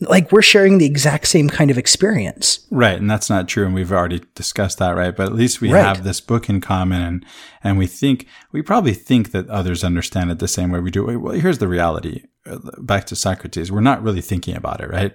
like 0.09 0.31
we're 0.33 0.43
sharing 0.43 0.79
the 0.79 0.87
exact 0.87 1.27
same 1.29 1.49
kind 1.49 1.71
of 1.71 1.79
experience. 1.79 2.67
Right, 2.71 2.99
and 2.99 3.11
that's 3.11 3.29
not 3.31 3.49
true, 3.49 3.65
and 3.67 3.75
we've 3.75 3.93
already 3.93 4.23
discussed 4.35 4.79
that, 4.79 4.97
right? 4.97 5.15
But 5.15 5.27
at 5.27 5.35
least 5.35 5.61
we 5.61 5.73
Right. 5.73 5.85
have 5.85 6.05
this 6.05 6.21
book 6.21 6.49
in 6.49 6.61
common, 6.61 7.03
and 7.03 7.27
and 7.63 7.79
we 7.79 7.87
think 7.87 8.27
we 8.53 8.63
probably 8.63 8.95
think 8.95 9.33
that 9.33 9.49
others 9.51 9.85
understand 9.85 10.31
it 10.31 10.39
the 10.39 10.49
same 10.49 10.71
way 10.71 10.81
we 10.81 10.91
do. 10.91 11.19
Well, 11.19 11.35
here's 11.35 11.59
the 11.59 11.69
reality. 11.69 12.23
Uh, 12.47 12.59
Back 12.79 13.07
to 13.07 13.17
Socrates, 13.17 13.73
we're 13.73 13.81
not 13.81 14.03
really 14.03 14.21
thinking 14.21 14.57
about 14.57 14.81
it, 14.81 14.91
right? 14.91 15.15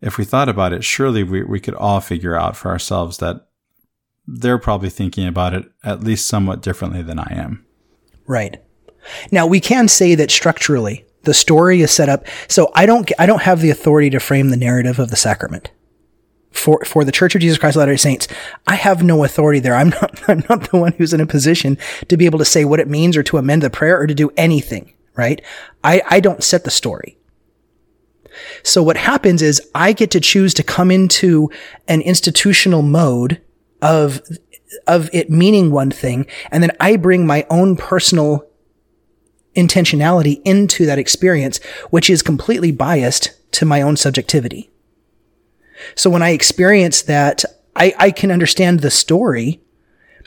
If 0.00 0.18
we 0.18 0.24
thought 0.24 0.48
about 0.48 0.72
it, 0.72 0.84
surely 0.84 1.22
we 1.22 1.42
we 1.42 1.60
could 1.60 1.74
all 1.74 2.00
figure 2.00 2.36
out 2.36 2.56
for 2.56 2.70
ourselves 2.70 3.18
that 3.18 3.46
they're 4.26 4.58
probably 4.58 4.90
thinking 4.90 5.26
about 5.26 5.54
it 5.54 5.66
at 5.82 6.02
least 6.02 6.26
somewhat 6.26 6.62
differently 6.62 7.02
than 7.02 7.18
I 7.18 7.28
am. 7.30 7.64
Right. 8.26 8.62
Now 9.30 9.46
we 9.46 9.60
can 9.60 9.86
say 9.88 10.14
that 10.14 10.30
structurally 10.30 11.04
the 11.24 11.34
story 11.34 11.80
is 11.82 11.90
set 11.90 12.08
up 12.08 12.26
so 12.48 12.70
I 12.74 12.86
don't 12.86 13.10
I 13.18 13.26
don't 13.26 13.42
have 13.42 13.60
the 13.60 13.70
authority 13.70 14.10
to 14.10 14.20
frame 14.20 14.50
the 14.50 14.56
narrative 14.56 14.98
of 14.98 15.10
the 15.10 15.16
sacrament. 15.16 15.70
For 16.50 16.84
for 16.84 17.04
the 17.04 17.12
Church 17.12 17.34
of 17.34 17.40
Jesus 17.40 17.58
Christ 17.58 17.76
of 17.76 17.80
Latter-day 17.80 17.96
Saints, 17.96 18.28
I 18.66 18.76
have 18.76 19.02
no 19.02 19.24
authority 19.24 19.58
there. 19.58 19.74
I'm 19.74 19.88
not 20.02 20.28
I'm 20.28 20.44
not 20.48 20.70
the 20.70 20.78
one 20.78 20.92
who's 20.92 21.12
in 21.12 21.20
a 21.20 21.26
position 21.26 21.78
to 22.08 22.16
be 22.16 22.26
able 22.26 22.38
to 22.38 22.44
say 22.44 22.64
what 22.64 22.80
it 22.80 22.88
means 22.88 23.16
or 23.16 23.22
to 23.24 23.38
amend 23.38 23.62
the 23.62 23.70
prayer 23.70 24.00
or 24.00 24.06
to 24.06 24.14
do 24.14 24.30
anything, 24.36 24.94
right? 25.16 25.42
I 25.82 26.02
I 26.08 26.20
don't 26.20 26.44
set 26.44 26.64
the 26.64 26.70
story. 26.70 27.18
So 28.62 28.82
what 28.82 28.96
happens 28.96 29.42
is 29.42 29.62
I 29.74 29.92
get 29.92 30.10
to 30.12 30.20
choose 30.20 30.54
to 30.54 30.62
come 30.62 30.90
into 30.90 31.50
an 31.88 32.00
institutional 32.00 32.82
mode 32.82 33.40
of 33.82 34.20
of 34.86 35.08
it 35.12 35.30
meaning 35.30 35.70
one 35.70 35.90
thing, 35.90 36.26
and 36.50 36.62
then 36.62 36.72
I 36.80 36.96
bring 36.96 37.26
my 37.26 37.46
own 37.50 37.76
personal 37.76 38.46
intentionality 39.54 40.40
into 40.44 40.86
that 40.86 40.98
experience, 40.98 41.62
which 41.90 42.10
is 42.10 42.22
completely 42.22 42.72
biased 42.72 43.32
to 43.52 43.64
my 43.64 43.82
own 43.82 43.96
subjectivity. 43.96 44.70
So 45.94 46.10
when 46.10 46.22
I 46.22 46.30
experience 46.30 47.02
that, 47.02 47.44
I, 47.76 47.94
I 47.98 48.10
can 48.10 48.30
understand 48.30 48.80
the 48.80 48.90
story 48.90 49.60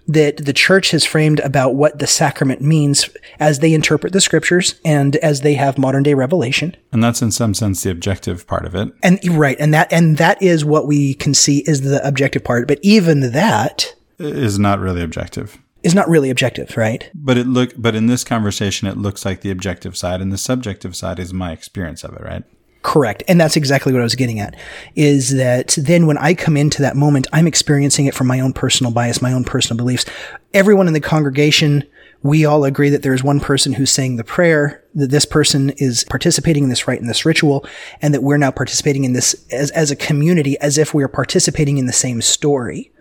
that 0.08 0.38
the 0.38 0.54
church 0.54 0.92
has 0.92 1.04
framed 1.04 1.40
about 1.42 1.76
what 1.76 2.00
the 2.00 2.08
sacrament 2.08 2.62
means 2.62 3.10
as 3.40 3.60
they 3.60 3.74
interpret 3.74 4.14
the 4.14 4.22
scriptures 4.22 4.80
and 4.86 5.18
as 5.18 5.42
they 5.42 5.56
have 5.56 5.78
modern 5.78 6.04
day 6.04 6.14
revelation. 6.14 6.76
And 6.94 7.04
that's 7.04 7.22
in 7.22 7.32
some 7.32 7.54
sense 7.54 7.84
the 7.84 7.92
objective 7.92 8.48
part 8.48 8.66
of 8.66 8.74
it. 8.74 8.90
And 9.04 9.20
right. 9.38 9.58
And 9.60 9.74
that, 9.74 9.92
and 9.92 10.18
that 10.18 10.42
is 10.42 10.64
what 10.64 10.88
we 10.88 11.14
can 11.14 11.34
see 11.34 11.60
is 11.68 11.82
the 11.82 12.06
objective 12.08 12.44
part. 12.44 12.68
But 12.68 12.80
even 12.82 13.32
that 13.32 13.94
is 14.18 14.58
not 14.58 14.80
really 14.80 15.02
objective. 15.02 15.58
Is 15.84 15.96
not 15.96 16.10
really 16.10 16.30
objective, 16.30 16.76
right? 16.76 17.10
But 17.14 17.38
it 17.38 17.48
look, 17.48 17.74
but 17.78 17.96
in 17.96 18.08
this 18.08 18.24
conversation, 18.24 18.88
it 18.88 18.98
looks 18.98 19.24
like 19.26 19.42
the 19.42 19.52
objective 19.52 19.96
side 19.96 20.22
and 20.22 20.34
the 20.34 20.38
subjective 20.38 20.96
side 20.96 21.20
is 21.20 21.34
my 21.34 21.52
experience 21.52 22.04
of 22.04 22.14
it, 22.14 22.22
right? 22.22 22.44
Correct. 22.88 23.22
And 23.28 23.40
that's 23.40 23.58
exactly 23.58 23.92
what 23.92 24.00
I 24.00 24.04
was 24.04 24.16
getting 24.16 24.40
at 24.40 24.56
is 24.96 25.36
that 25.36 25.78
then 25.78 26.08
when 26.08 26.18
I 26.18 26.34
come 26.34 26.56
into 26.56 26.82
that 26.82 26.96
moment, 26.96 27.28
I'm 27.34 27.46
experiencing 27.46 28.06
it 28.06 28.16
from 28.16 28.28
my 28.28 28.40
own 28.40 28.54
personal 28.54 28.94
bias, 28.94 29.22
my 29.22 29.34
own 29.34 29.44
personal 29.44 29.78
beliefs. 29.78 30.06
Everyone 30.54 30.88
in 30.88 30.94
the 30.94 31.02
congregation, 31.02 31.84
we 32.24 32.46
all 32.46 32.64
agree 32.64 32.90
that 32.90 33.04
there 33.04 33.14
is 33.14 33.24
one 33.24 33.42
person 33.42 33.74
who's 33.74 33.92
saying 33.92 34.16
the 34.16 34.24
prayer, 34.24 34.84
that 34.96 35.12
this 35.12 35.26
person 35.26 35.72
is 35.72 36.06
participating 36.06 36.64
in 36.64 36.70
this 36.70 36.88
rite 36.88 37.02
in 37.02 37.08
this 37.08 37.26
ritual, 37.26 37.66
and 38.02 38.14
that 38.14 38.24
we're 38.24 38.38
now 38.38 38.52
participating 38.52 39.04
in 39.04 39.12
this 39.12 39.36
as, 39.52 39.70
as 39.72 39.92
a 39.92 39.96
community 39.96 40.58
as 40.60 40.78
if 40.78 40.94
we 40.94 41.04
are 41.04 41.10
participating 41.10 41.78
in 41.78 41.88
the 41.88 41.94
same 41.94 42.22
story. 42.22 42.92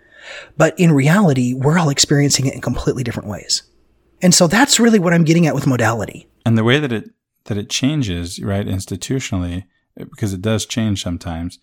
But 0.57 0.79
in 0.79 0.91
reality, 0.91 1.53
we're 1.53 1.77
all 1.77 1.89
experiencing 1.89 2.45
it 2.45 2.53
in 2.53 2.61
completely 2.61 3.03
different 3.03 3.29
ways. 3.29 3.63
And 4.21 4.33
so 4.33 4.47
that's 4.47 4.79
really 4.79 4.99
what 4.99 5.13
I'm 5.13 5.23
getting 5.23 5.47
at 5.47 5.55
with 5.55 5.67
modality. 5.67 6.27
And 6.45 6.57
the 6.57 6.63
way 6.63 6.79
that 6.79 6.91
it 6.91 7.11
that 7.45 7.57
it 7.57 7.69
changes, 7.69 8.39
right, 8.41 8.65
institutionally, 8.65 9.63
because 9.95 10.33
it 10.33 10.41
does 10.41 10.65
change 10.65 11.01
sometimes, 11.01 11.59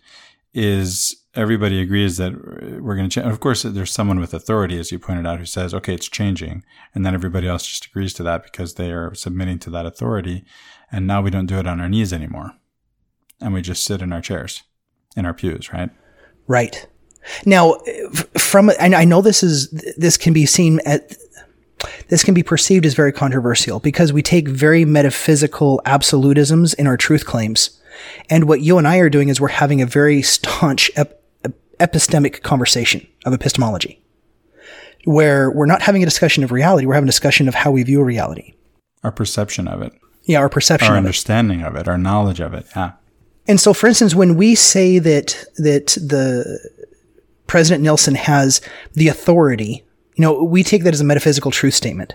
is 0.54 1.14
everybody 1.34 1.80
agrees 1.80 2.16
that 2.16 2.32
we're 2.80 2.96
going 2.96 3.08
to 3.08 3.14
change. 3.14 3.30
Of 3.30 3.40
course, 3.40 3.62
there's 3.64 3.92
someone 3.92 4.20
with 4.20 4.32
authority, 4.32 4.78
as 4.78 4.92
you 4.92 4.98
pointed 4.98 5.26
out, 5.26 5.38
who 5.38 5.44
says, 5.44 5.74
okay, 5.74 5.94
it's 5.94 6.08
changing. 6.08 6.64
And 6.94 7.04
then 7.04 7.14
everybody 7.14 7.48
else 7.48 7.66
just 7.66 7.86
agrees 7.86 8.14
to 8.14 8.22
that 8.22 8.44
because 8.44 8.74
they 8.74 8.92
are 8.92 9.14
submitting 9.14 9.58
to 9.60 9.70
that 9.70 9.84
authority. 9.84 10.44
And 10.90 11.06
now 11.06 11.20
we 11.20 11.30
don't 11.30 11.46
do 11.46 11.58
it 11.58 11.66
on 11.66 11.80
our 11.80 11.88
knees 11.88 12.12
anymore. 12.12 12.52
And 13.40 13.52
we 13.52 13.62
just 13.62 13.84
sit 13.84 14.00
in 14.00 14.12
our 14.12 14.22
chairs, 14.22 14.62
in 15.16 15.26
our 15.26 15.34
pews, 15.34 15.72
right? 15.72 15.90
Right. 16.46 16.86
Now, 17.46 17.76
from, 18.36 18.70
and 18.78 18.94
I 18.94 19.04
know 19.04 19.22
this 19.22 19.42
is, 19.42 19.70
this 19.96 20.16
can 20.16 20.32
be 20.32 20.46
seen 20.46 20.80
at, 20.84 21.16
this 22.08 22.24
can 22.24 22.34
be 22.34 22.42
perceived 22.42 22.86
as 22.86 22.94
very 22.94 23.12
controversial 23.12 23.80
because 23.80 24.12
we 24.12 24.22
take 24.22 24.48
very 24.48 24.84
metaphysical 24.84 25.80
absolutisms 25.84 26.74
in 26.74 26.86
our 26.86 26.96
truth 26.96 27.26
claims 27.26 27.80
and 28.30 28.48
what 28.48 28.60
you 28.60 28.78
and 28.78 28.86
I 28.86 28.98
are 28.98 29.10
doing 29.10 29.28
is 29.28 29.40
we're 29.40 29.48
having 29.48 29.82
a 29.82 29.86
very 29.86 30.22
staunch 30.22 30.90
ep- 30.96 31.22
epistemic 31.78 32.42
conversation 32.42 33.06
of 33.24 33.32
epistemology, 33.32 34.02
where 35.04 35.50
we're 35.50 35.66
not 35.66 35.82
having 35.82 36.02
a 36.02 36.06
discussion 36.06 36.44
of 36.44 36.52
reality, 36.52 36.86
we're 36.86 36.94
having 36.94 37.08
a 37.08 37.12
discussion 37.12 37.48
of 37.48 37.54
how 37.54 37.70
we 37.70 37.82
view 37.82 38.02
reality. 38.02 38.54
Our 39.02 39.12
perception 39.12 39.68
of 39.68 39.82
it. 39.82 39.92
Yeah, 40.24 40.38
our 40.38 40.48
perception 40.48 40.90
our 40.90 40.96
understanding 40.96 41.60
it. 41.60 41.66
of 41.66 41.76
it, 41.76 41.86
our 41.86 41.98
knowledge 41.98 42.40
of 42.40 42.54
it. 42.54 42.66
Yeah. 42.74 42.92
And 43.46 43.60
so, 43.60 43.74
for 43.74 43.86
instance, 43.86 44.14
when 44.14 44.36
we 44.36 44.54
say 44.54 44.98
that 44.98 45.44
that 45.58 45.88
the 45.88 46.70
President 47.46 47.82
Nelson 47.82 48.14
has 48.14 48.60
the 48.94 49.08
authority, 49.08 49.84
you 50.16 50.22
know, 50.22 50.42
we 50.42 50.62
take 50.62 50.84
that 50.84 50.94
as 50.94 51.00
a 51.00 51.04
metaphysical 51.04 51.50
truth 51.50 51.74
statement. 51.74 52.14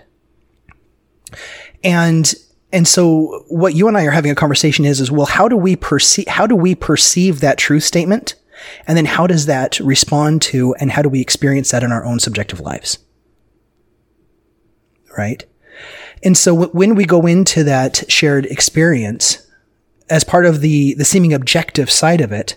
And 1.84 2.34
and 2.72 2.86
so 2.86 3.44
what 3.48 3.74
you 3.74 3.88
and 3.88 3.96
I 3.96 4.04
are 4.04 4.12
having 4.12 4.30
a 4.30 4.36
conversation 4.36 4.84
is, 4.84 5.00
is 5.00 5.10
well, 5.10 5.26
how 5.26 5.48
do 5.48 5.56
we 5.56 5.74
perceive, 5.74 6.28
how 6.28 6.46
do 6.46 6.54
we 6.54 6.74
perceive 6.74 7.40
that 7.40 7.58
truth 7.58 7.82
statement? 7.82 8.36
And 8.86 8.96
then 8.96 9.06
how 9.06 9.26
does 9.26 9.46
that 9.46 9.80
respond 9.80 10.42
to 10.42 10.74
and 10.74 10.92
how 10.92 11.02
do 11.02 11.08
we 11.08 11.20
experience 11.20 11.70
that 11.70 11.82
in 11.82 11.90
our 11.90 12.04
own 12.04 12.20
subjective 12.20 12.60
lives? 12.60 12.98
Right? 15.16 15.44
And 16.22 16.36
so 16.36 16.66
when 16.68 16.94
we 16.94 17.06
go 17.06 17.26
into 17.26 17.64
that 17.64 18.04
shared 18.10 18.46
experience, 18.46 19.46
as 20.08 20.24
part 20.24 20.44
of 20.44 20.60
the, 20.60 20.94
the 20.94 21.04
seeming 21.04 21.32
objective 21.32 21.90
side 21.90 22.20
of 22.20 22.32
it, 22.32 22.56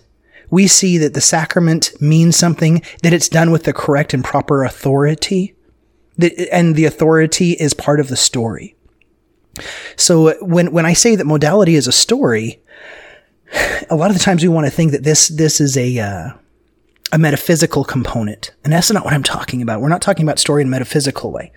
we 0.53 0.67
see 0.67 0.99
that 0.99 1.15
the 1.15 1.21
sacrament 1.21 1.99
means 1.99 2.37
something, 2.37 2.83
that 3.01 3.11
it's 3.11 3.27
done 3.27 3.49
with 3.49 3.63
the 3.63 3.73
correct 3.73 4.13
and 4.13 4.23
proper 4.23 4.63
authority, 4.63 5.55
that, 6.19 6.31
and 6.51 6.75
the 6.75 6.85
authority 6.85 7.53
is 7.53 7.73
part 7.73 7.99
of 7.99 8.07
the 8.07 8.15
story. 8.15 8.75
So 9.95 10.35
when 10.45 10.71
when 10.71 10.85
I 10.85 10.93
say 10.93 11.15
that 11.15 11.25
modality 11.25 11.73
is 11.73 11.87
a 11.87 11.91
story, 11.91 12.61
a 13.89 13.95
lot 13.95 14.11
of 14.11 14.15
the 14.15 14.21
times 14.21 14.43
we 14.43 14.47
want 14.47 14.67
to 14.67 14.71
think 14.71 14.91
that 14.91 15.03
this 15.03 15.29
this 15.29 15.59
is 15.59 15.75
a 15.75 15.97
uh, 15.97 16.33
a 17.11 17.17
metaphysical 17.17 17.83
component, 17.83 18.51
and 18.63 18.71
that's 18.71 18.91
not 18.91 19.05
what 19.05 19.15
I'm 19.15 19.23
talking 19.23 19.63
about. 19.63 19.81
We're 19.81 19.89
not 19.89 20.03
talking 20.03 20.23
about 20.23 20.37
story 20.37 20.61
in 20.61 20.67
a 20.67 20.71
metaphysical 20.71 21.31
way. 21.31 21.51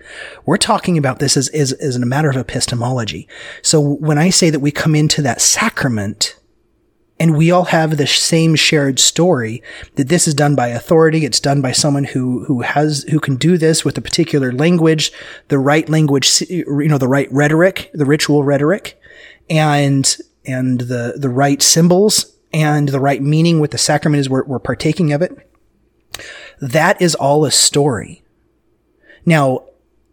We're 0.47 0.57
talking 0.57 0.97
about 0.97 1.19
this 1.19 1.37
as 1.37 1.49
as, 1.49 1.71
as 1.73 1.97
a 1.97 2.05
matter 2.05 2.31
of 2.31 2.35
epistemology. 2.35 3.27
So 3.61 3.79
when 3.79 4.17
I 4.17 4.31
say 4.31 4.49
that 4.49 4.59
we 4.59 4.71
come 4.71 4.95
into 4.95 5.21
that 5.21 5.39
sacrament 5.39 6.35
and 7.19 7.35
we 7.35 7.49
all 7.49 7.65
have 7.65 7.97
the 7.97 8.07
same 8.07 8.55
shared 8.55 8.99
story 8.99 9.63
that 9.95 10.07
this 10.07 10.27
is 10.27 10.33
done 10.33 10.55
by 10.55 10.67
authority. 10.67 11.25
It's 11.25 11.39
done 11.39 11.61
by 11.61 11.71
someone 11.71 12.03
who, 12.03 12.43
who 12.45 12.61
has, 12.61 13.03
who 13.09 13.19
can 13.19 13.37
do 13.37 13.57
this 13.57 13.83
with 13.83 13.97
a 13.97 14.01
particular 14.01 14.51
language, 14.51 15.11
the 15.47 15.57
right 15.57 15.87
language, 15.89 16.41
you 16.49 16.87
know, 16.87 16.99
the 16.99 17.07
right 17.07 17.31
rhetoric, 17.31 17.89
the 17.93 18.05
ritual 18.05 18.43
rhetoric 18.43 18.99
and, 19.49 20.17
and 20.45 20.81
the, 20.81 21.15
the 21.17 21.29
right 21.29 21.61
symbols 21.61 22.37
and 22.53 22.89
the 22.89 22.99
right 22.99 23.21
meaning 23.21 23.59
with 23.59 23.71
the 23.71 23.77
sacrament 23.77 24.19
is 24.19 24.29
we're, 24.29 24.45
we're 24.45 24.59
partaking 24.59 25.11
of 25.11 25.21
it. 25.21 25.35
That 26.59 27.01
is 27.01 27.15
all 27.15 27.45
a 27.45 27.51
story. 27.51 28.23
Now, 29.25 29.65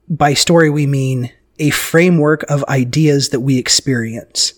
by 0.08 0.34
story, 0.34 0.70
we 0.70 0.86
mean 0.86 1.32
a 1.58 1.70
framework 1.70 2.42
of 2.44 2.64
ideas 2.64 3.28
that 3.28 3.40
we 3.40 3.58
experience. 3.58 4.54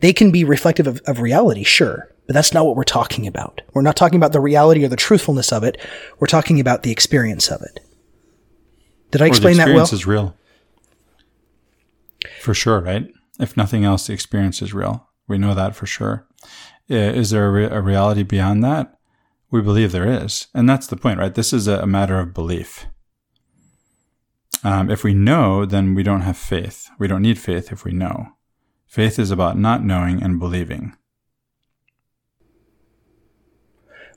They 0.00 0.12
can 0.12 0.30
be 0.30 0.44
reflective 0.44 0.86
of, 0.86 1.00
of 1.06 1.20
reality, 1.20 1.64
sure, 1.64 2.08
but 2.26 2.34
that's 2.34 2.52
not 2.54 2.66
what 2.66 2.76
we're 2.76 2.84
talking 2.84 3.26
about. 3.26 3.60
We're 3.74 3.82
not 3.82 3.96
talking 3.96 4.16
about 4.16 4.32
the 4.32 4.40
reality 4.40 4.84
or 4.84 4.88
the 4.88 4.96
truthfulness 4.96 5.52
of 5.52 5.64
it. 5.64 5.78
We're 6.18 6.26
talking 6.26 6.60
about 6.60 6.82
the 6.82 6.90
experience 6.92 7.48
of 7.48 7.62
it. 7.62 7.80
Did 9.10 9.22
I 9.22 9.26
explain 9.26 9.56
that 9.58 9.68
well? 9.68 9.76
The 9.76 9.82
experience 9.82 9.92
is 9.92 10.06
real. 10.06 10.36
For 12.40 12.54
sure, 12.54 12.80
right? 12.80 13.08
If 13.38 13.56
nothing 13.56 13.84
else, 13.84 14.06
the 14.06 14.12
experience 14.12 14.62
is 14.62 14.74
real. 14.74 15.08
We 15.28 15.38
know 15.38 15.54
that 15.54 15.76
for 15.76 15.86
sure. 15.86 16.26
Is 16.88 17.30
there 17.30 17.46
a, 17.46 17.50
re- 17.50 17.64
a 17.66 17.80
reality 17.80 18.22
beyond 18.22 18.64
that? 18.64 18.98
We 19.50 19.60
believe 19.60 19.92
there 19.92 20.24
is. 20.24 20.48
And 20.54 20.68
that's 20.68 20.86
the 20.86 20.96
point, 20.96 21.18
right? 21.18 21.34
This 21.34 21.52
is 21.52 21.68
a, 21.68 21.80
a 21.80 21.86
matter 21.86 22.18
of 22.18 22.34
belief. 22.34 22.86
Um, 24.64 24.90
if 24.90 25.04
we 25.04 25.14
know, 25.14 25.64
then 25.64 25.94
we 25.94 26.02
don't 26.02 26.22
have 26.22 26.36
faith. 26.36 26.88
We 26.98 27.06
don't 27.06 27.22
need 27.22 27.38
faith 27.38 27.70
if 27.70 27.84
we 27.84 27.92
know. 27.92 28.28
Faith 28.86 29.18
is 29.18 29.30
about 29.30 29.58
not 29.58 29.84
knowing 29.84 30.22
and 30.22 30.38
believing. 30.38 30.96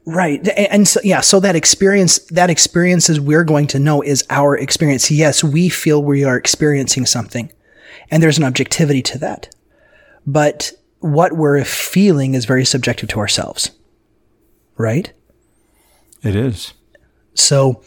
Right. 0.06 0.48
And 0.48 0.88
so, 0.88 1.00
yeah, 1.04 1.22
so 1.22 1.40
that 1.40 1.56
experience, 1.56 2.20
that 2.30 2.50
experiences 2.50 3.20
we're 3.20 3.44
going 3.44 3.68
to 3.68 3.80
know 3.80 4.02
is 4.02 4.26
our 4.30 4.58
experience. 4.58 5.12
Yes, 5.12 5.44
we 5.44 5.70
feel 5.70 6.02
we 6.02 6.24
are 6.24 6.38
experiencing 6.38 7.06
something 7.06 7.52
and 8.10 8.24
there's 8.24 8.38
an 8.38 8.44
objectivity 8.44 9.02
to 9.04 9.18
that. 9.20 9.54
But 10.26 10.72
what 11.00 11.34
we're 11.34 11.64
feeling 11.64 12.34
is 12.34 12.46
very 12.46 12.66
subjective 12.66 13.10
to 13.10 13.20
ourselves. 13.20 13.72
Right? 14.78 15.12
It 16.24 16.36
is. 16.36 16.74
So, 17.34 17.84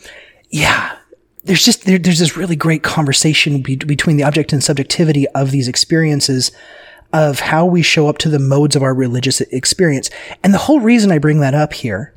yeah, 0.50 0.96
there's 1.44 1.64
just 1.64 1.84
there, 1.84 1.98
there's 1.98 2.18
this 2.18 2.36
really 2.36 2.56
great 2.56 2.82
conversation 2.82 3.62
be- 3.62 3.76
between 3.76 4.16
the 4.16 4.22
object 4.22 4.52
and 4.52 4.62
subjectivity 4.62 5.28
of 5.28 5.50
these 5.50 5.68
experiences 5.68 6.52
of 7.12 7.40
how 7.40 7.66
we 7.66 7.82
show 7.82 8.08
up 8.08 8.18
to 8.18 8.28
the 8.28 8.38
modes 8.38 8.74
of 8.74 8.82
our 8.82 8.94
religious 8.94 9.40
experience. 9.40 10.08
And 10.42 10.54
the 10.54 10.58
whole 10.58 10.80
reason 10.80 11.12
I 11.12 11.18
bring 11.18 11.40
that 11.40 11.54
up 11.54 11.74
here 11.74 12.14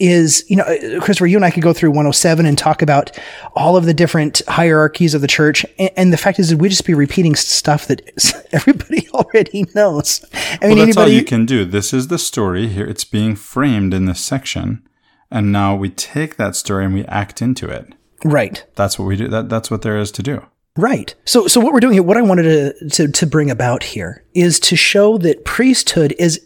is, 0.00 0.44
you 0.48 0.56
know, 0.56 0.64
uh, 0.64 1.00
Christopher, 1.00 1.26
you 1.26 1.36
and 1.36 1.44
I 1.44 1.50
could 1.50 1.62
go 1.62 1.72
through 1.72 1.90
107 1.90 2.46
and 2.46 2.56
talk 2.56 2.82
about 2.82 3.16
all 3.54 3.76
of 3.76 3.84
the 3.84 3.94
different 3.94 4.42
hierarchies 4.48 5.14
of 5.14 5.20
the 5.20 5.26
church. 5.26 5.64
And, 5.78 5.90
and 5.96 6.12
the 6.12 6.16
fact 6.16 6.38
is 6.38 6.50
that 6.50 6.56
we 6.58 6.68
just 6.68 6.86
be 6.86 6.94
repeating 6.94 7.34
stuff 7.34 7.86
that 7.86 8.02
everybody 8.52 9.08
already 9.10 9.66
knows. 9.74 10.24
I 10.32 10.68
mean, 10.68 10.76
well, 10.76 10.86
that's 10.86 10.96
anybody, 10.96 11.12
all 11.12 11.18
you 11.18 11.24
can 11.24 11.46
do. 11.46 11.64
This 11.64 11.92
is 11.92 12.08
the 12.08 12.18
story 12.18 12.68
here. 12.68 12.86
It's 12.86 13.04
being 13.04 13.34
framed 13.36 13.94
in 13.94 14.06
this 14.06 14.24
section. 14.24 14.88
And 15.30 15.52
now 15.52 15.74
we 15.76 15.90
take 15.90 16.36
that 16.36 16.56
story 16.56 16.84
and 16.84 16.94
we 16.94 17.04
act 17.04 17.42
into 17.42 17.68
it. 17.68 17.94
Right. 18.24 18.64
That's 18.74 18.98
what 18.98 19.06
we 19.06 19.16
do. 19.16 19.28
That, 19.28 19.48
that's 19.48 19.70
what 19.70 19.82
there 19.82 19.98
is 19.98 20.10
to 20.12 20.22
do. 20.22 20.44
Right. 20.76 21.14
So, 21.24 21.46
so 21.48 21.60
what 21.60 21.72
we're 21.72 21.80
doing 21.80 21.94
here, 21.94 22.02
what 22.02 22.16
I 22.16 22.22
wanted 22.22 22.42
to, 22.78 22.88
to, 22.90 23.08
to 23.12 23.26
bring 23.26 23.50
about 23.50 23.82
here 23.82 24.24
is 24.34 24.60
to 24.60 24.76
show 24.76 25.18
that 25.18 25.44
priesthood 25.44 26.14
is, 26.18 26.40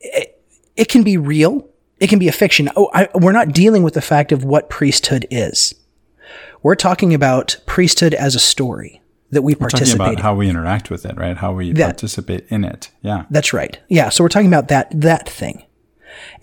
it, 0.00 0.40
it 0.76 0.88
can 0.88 1.02
be 1.02 1.16
real. 1.16 1.68
It 2.00 2.08
can 2.08 2.18
be 2.18 2.28
a 2.28 2.32
fiction. 2.32 2.68
Oh, 2.76 2.90
I, 2.94 3.08
we're 3.14 3.32
not 3.32 3.52
dealing 3.52 3.82
with 3.82 3.94
the 3.94 4.02
fact 4.02 4.32
of 4.32 4.44
what 4.44 4.70
priesthood 4.70 5.26
is. 5.30 5.74
We're 6.62 6.74
talking 6.76 7.14
about 7.14 7.56
priesthood 7.66 8.14
as 8.14 8.34
a 8.34 8.40
story. 8.40 9.00
that 9.30 9.42
we 9.42 9.52
We're 9.54 9.68
talking 9.68 9.78
participate 9.78 10.00
about 10.00 10.12
in. 10.14 10.20
how 10.20 10.34
we 10.34 10.48
interact 10.48 10.90
with 10.90 11.04
it, 11.04 11.16
right? 11.16 11.36
How 11.36 11.52
we 11.52 11.72
That- 11.72 11.86
participate 11.86 12.46
in 12.48 12.64
it. 12.64 12.90
Yeah. 13.02 13.24
That's 13.30 13.52
right. 13.52 13.78
Yeah. 13.88 14.08
So 14.08 14.22
we're 14.24 14.28
talking 14.28 14.48
about 14.48 14.68
that 14.68 14.88
that 15.00 15.28
thing. 15.28 15.64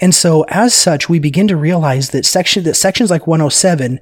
And 0.02 0.14
so 0.14 0.44
as 0.50 0.74
such, 0.74 1.08
we 1.08 1.18
begin 1.20 1.48
to 1.48 1.56
realize 1.56 2.10
that 2.10 2.26
section 2.26 2.64
that 2.66 2.76
sections 2.76 3.10
like 3.10 3.26
107 3.26 4.00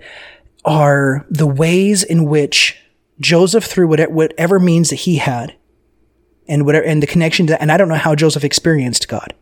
are 0.65 1.25
the 1.29 1.47
ways 1.47 2.03
in 2.03 2.25
which 2.25 2.77
Joseph, 3.19 3.65
through 3.65 3.87
whatever, 3.87 4.11
whatever 4.11 4.59
means 4.59 4.89
that 4.89 4.97
he 4.97 5.17
had, 5.17 5.55
and 6.47 6.65
whatever, 6.65 6.85
and 6.85 7.03
the 7.03 7.07
connection 7.07 7.47
to, 7.47 7.61
and 7.61 7.71
I 7.71 7.77
don't 7.77 7.89
know 7.89 7.95
how 7.95 8.15
Joseph 8.15 8.43
experienced 8.43 9.07
God. 9.07 9.33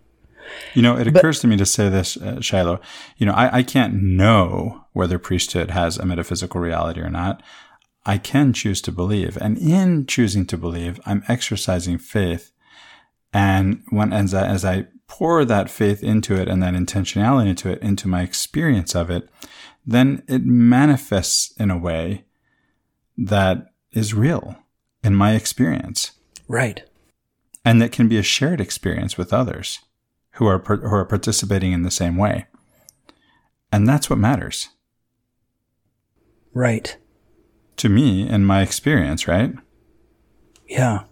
You 0.73 0.81
know, 0.81 0.97
it 0.97 1.07
occurs 1.07 1.39
to 1.41 1.47
me 1.47 1.57
to 1.57 1.65
say 1.65 1.89
this, 1.89 2.17
uh, 2.17 2.41
Shiloh. 2.41 2.79
You 3.17 3.25
know, 3.25 3.33
I, 3.33 3.57
I 3.57 3.63
can't 3.63 4.01
know 4.01 4.85
whether 4.93 5.19
priesthood 5.19 5.71
has 5.71 5.97
a 5.97 6.05
metaphysical 6.05 6.61
reality 6.61 7.01
or 7.01 7.09
not. 7.09 7.41
I 8.05 8.17
can 8.17 8.53
choose 8.53 8.81
to 8.81 8.91
believe. 8.91 9.37
And 9.37 9.57
in 9.57 10.05
choosing 10.05 10.45
to 10.47 10.57
believe, 10.57 10.99
I'm 11.05 11.23
exercising 11.27 11.97
faith. 11.97 12.51
And 13.33 13.83
when, 13.89 14.13
as 14.13 14.33
I, 14.33 14.47
as 14.47 14.63
I 14.63 14.87
pour 15.07 15.45
that 15.45 15.69
faith 15.69 16.03
into 16.03 16.39
it 16.39 16.47
and 16.47 16.61
that 16.63 16.73
intentionality 16.73 17.47
into 17.49 17.69
it, 17.69 17.81
into 17.81 18.07
my 18.07 18.21
experience 18.21 18.95
of 18.95 19.09
it, 19.09 19.29
then 19.89 20.21
it 20.27 20.43
manifests 20.45 21.53
in 21.57 21.71
a 21.71 21.77
way 21.77 22.25
that 23.17 23.67
is 23.93 24.13
real 24.13 24.55
in 25.03 25.15
my 25.15 25.33
experience 25.33 26.11
Right. 26.47 26.83
and 27.65 27.81
that 27.81 27.91
can 27.93 28.07
be 28.09 28.17
a 28.17 28.23
shared 28.23 28.59
experience 28.61 29.17
with 29.17 29.31
others 29.33 29.79
who 30.33 30.45
are 30.45 30.59
who 30.59 30.93
are 30.93 31.05
participating 31.05 31.71
in 31.71 31.81
the 31.83 31.89
same 31.91 32.15
way. 32.17 32.45
And 33.71 33.87
that's 33.87 34.09
what 34.09 34.19
matters 34.19 34.69
Right. 36.53 36.97
to 37.77 37.89
me 37.89 38.27
in 38.27 38.45
my 38.45 38.61
experience, 38.61 39.27
right? 39.27 39.53
Yeah. 40.67 41.03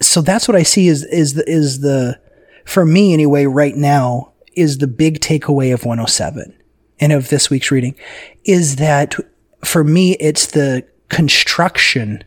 So 0.00 0.20
that's 0.20 0.46
what 0.48 0.56
I 0.56 0.62
see 0.62 0.88
is 0.88 1.04
is 1.04 1.34
the 1.34 1.48
is 1.48 1.80
the 1.80 2.20
for 2.64 2.84
me 2.86 3.12
anyway 3.12 3.46
right 3.46 3.76
now 3.76 4.32
is 4.54 4.78
the 4.78 4.86
big 4.86 5.20
takeaway 5.20 5.72
of 5.72 5.84
107 5.84 6.54
and 7.02 7.12
of 7.12 7.28
this 7.28 7.50
week's 7.50 7.72
reading 7.72 7.96
is 8.44 8.76
that 8.76 9.16
for 9.64 9.82
me 9.82 10.12
it's 10.12 10.46
the 10.46 10.86
construction 11.08 12.22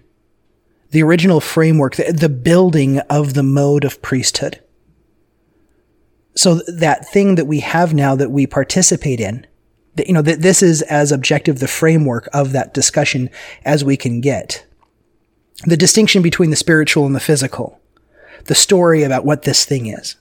the 0.92 1.02
original 1.02 1.40
framework 1.40 1.96
the, 1.96 2.12
the 2.12 2.30
building 2.30 3.00
of 3.10 3.34
the 3.34 3.44
mode 3.44 3.84
of 3.84 4.02
priesthood. 4.02 4.62
So 6.36 6.56
that 6.68 7.08
thing 7.08 7.36
that 7.36 7.48
we 7.48 7.62
have 7.62 7.94
now 7.94 8.16
that 8.16 8.32
we 8.32 8.46
participate 8.46 9.22
in 9.22 9.48
that, 9.96 10.08
you 10.08 10.14
know 10.14 10.22
that 10.22 10.42
this 10.42 10.62
is 10.62 10.82
as 10.84 11.12
objective 11.12 11.60
the 11.60 11.68
framework 11.68 12.28
of 12.34 12.52
that 12.52 12.74
discussion 12.74 13.30
as 13.64 13.86
we 13.86 13.96
can 13.96 14.20
get 14.20 14.66
the 15.66 15.78
distinction 15.78 16.22
between 16.22 16.50
the 16.50 16.58
spiritual 16.58 17.06
and 17.06 17.16
the 17.16 17.22
physical, 17.22 17.80
the 18.46 18.56
story 18.56 19.04
about 19.04 19.24
what 19.24 19.44
this 19.44 19.64
thing 19.64 19.86
is. 19.86 20.18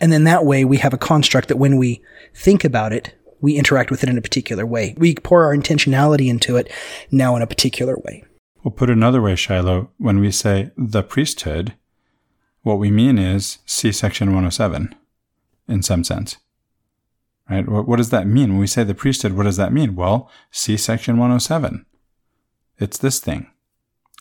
And 0.00 0.12
then 0.12 0.24
that 0.24 0.44
way 0.44 0.64
we 0.64 0.78
have 0.78 0.94
a 0.94 0.98
construct 0.98 1.48
that 1.48 1.58
when 1.58 1.76
we 1.76 2.02
think 2.34 2.64
about 2.64 2.92
it, 2.92 3.14
we 3.40 3.56
interact 3.56 3.90
with 3.90 4.02
it 4.02 4.08
in 4.08 4.18
a 4.18 4.22
particular 4.22 4.64
way. 4.64 4.94
We 4.96 5.14
pour 5.16 5.44
our 5.44 5.54
intentionality 5.54 6.28
into 6.28 6.56
it 6.56 6.72
now 7.10 7.36
in 7.36 7.42
a 7.42 7.46
particular 7.46 7.96
way. 8.04 8.24
Well, 8.62 8.72
put 8.72 8.88
another 8.88 9.20
way, 9.20 9.36
Shiloh, 9.36 9.90
when 9.98 10.20
we 10.20 10.30
say 10.30 10.70
the 10.76 11.02
priesthood, 11.02 11.74
what 12.62 12.78
we 12.78 12.90
mean 12.90 13.18
is 13.18 13.58
see 13.66 13.92
section 13.92 14.28
107 14.28 14.94
in 15.68 15.82
some 15.82 16.02
sense. 16.04 16.38
Right? 17.48 17.68
What, 17.68 17.86
what 17.86 17.96
does 17.96 18.08
that 18.10 18.26
mean? 18.26 18.50
When 18.50 18.58
we 18.58 18.66
say 18.66 18.84
the 18.84 18.94
priesthood, 18.94 19.34
what 19.34 19.42
does 19.42 19.58
that 19.58 19.72
mean? 19.72 19.94
Well, 19.94 20.30
see 20.50 20.78
section 20.78 21.18
107. 21.18 21.84
It's 22.78 22.98
this 22.98 23.20
thing. 23.20 23.50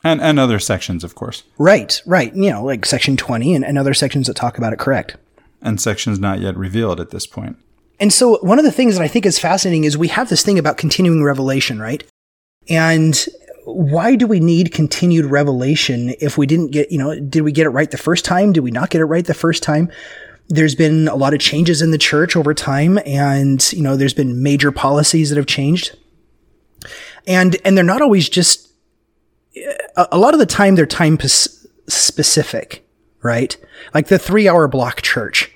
And, 0.03 0.21
and 0.21 0.37
other 0.37 0.59
sections, 0.59 1.05
of 1.05 1.15
course. 1.15 1.43
Right, 1.57 2.01
right. 2.05 2.35
You 2.35 2.51
know, 2.51 2.65
like 2.65 2.85
section 2.85 3.15
20 3.15 3.55
and, 3.55 3.63
and 3.63 3.79
other 3.79 3.93
sections 3.93 4.27
that 4.27 4.35
talk 4.35 4.57
about 4.57 4.73
it 4.73 4.79
correct. 4.79 5.15
And 5.63 5.81
sections 5.81 6.19
not 6.19 6.39
yet 6.39 6.55
revealed 6.55 6.99
at 6.99 7.09
this 7.09 7.25
point. 7.25 7.57
And 7.99 8.11
so 8.11 8.37
one 8.39 8.59
of 8.59 8.65
the 8.65 8.71
things 8.71 8.97
that 8.97 9.03
I 9.03 9.07
think 9.07 9.25
is 9.25 9.39
fascinating 9.39 9.85
is 9.85 9.97
we 9.97 10.09
have 10.09 10.29
this 10.29 10.43
thing 10.43 10.59
about 10.59 10.77
continuing 10.77 11.23
revelation, 11.23 11.79
right? 11.79 12.03
And 12.69 13.25
why 13.65 14.15
do 14.15 14.27
we 14.27 14.39
need 14.39 14.73
continued 14.73 15.25
revelation 15.25 16.13
if 16.19 16.37
we 16.37 16.45
didn't 16.45 16.71
get, 16.71 16.91
you 16.91 16.97
know, 16.97 17.17
did 17.19 17.41
we 17.41 17.51
get 17.51 17.65
it 17.65 17.69
right 17.69 17.89
the 17.89 17.97
first 17.97 18.25
time? 18.25 18.51
Did 18.51 18.61
we 18.61 18.71
not 18.71 18.89
get 18.89 18.99
it 18.99 19.05
right 19.05 19.25
the 19.25 19.33
first 19.33 19.63
time? 19.63 19.89
There's 20.49 20.75
been 20.75 21.07
a 21.07 21.15
lot 21.15 21.33
of 21.33 21.39
changes 21.39 21.81
in 21.81 21.91
the 21.91 21.97
church 21.97 22.35
over 22.35 22.53
time 22.53 22.99
and, 23.05 23.71
you 23.71 23.81
know, 23.81 23.95
there's 23.95 24.13
been 24.13 24.43
major 24.43 24.71
policies 24.71 25.29
that 25.29 25.37
have 25.37 25.45
changed. 25.45 25.97
And, 27.25 27.55
and 27.63 27.77
they're 27.77 27.85
not 27.85 28.01
always 28.01 28.27
just, 28.27 28.69
a, 29.95 30.17
lot 30.17 30.33
of 30.33 30.39
the 30.39 30.45
time 30.45 30.75
they're 30.75 30.85
time 30.85 31.17
specific, 31.21 32.85
right? 33.21 33.55
Like 33.93 34.07
the 34.07 34.19
three 34.19 34.49
hour 34.49 34.67
block 34.67 35.01
church. 35.01 35.52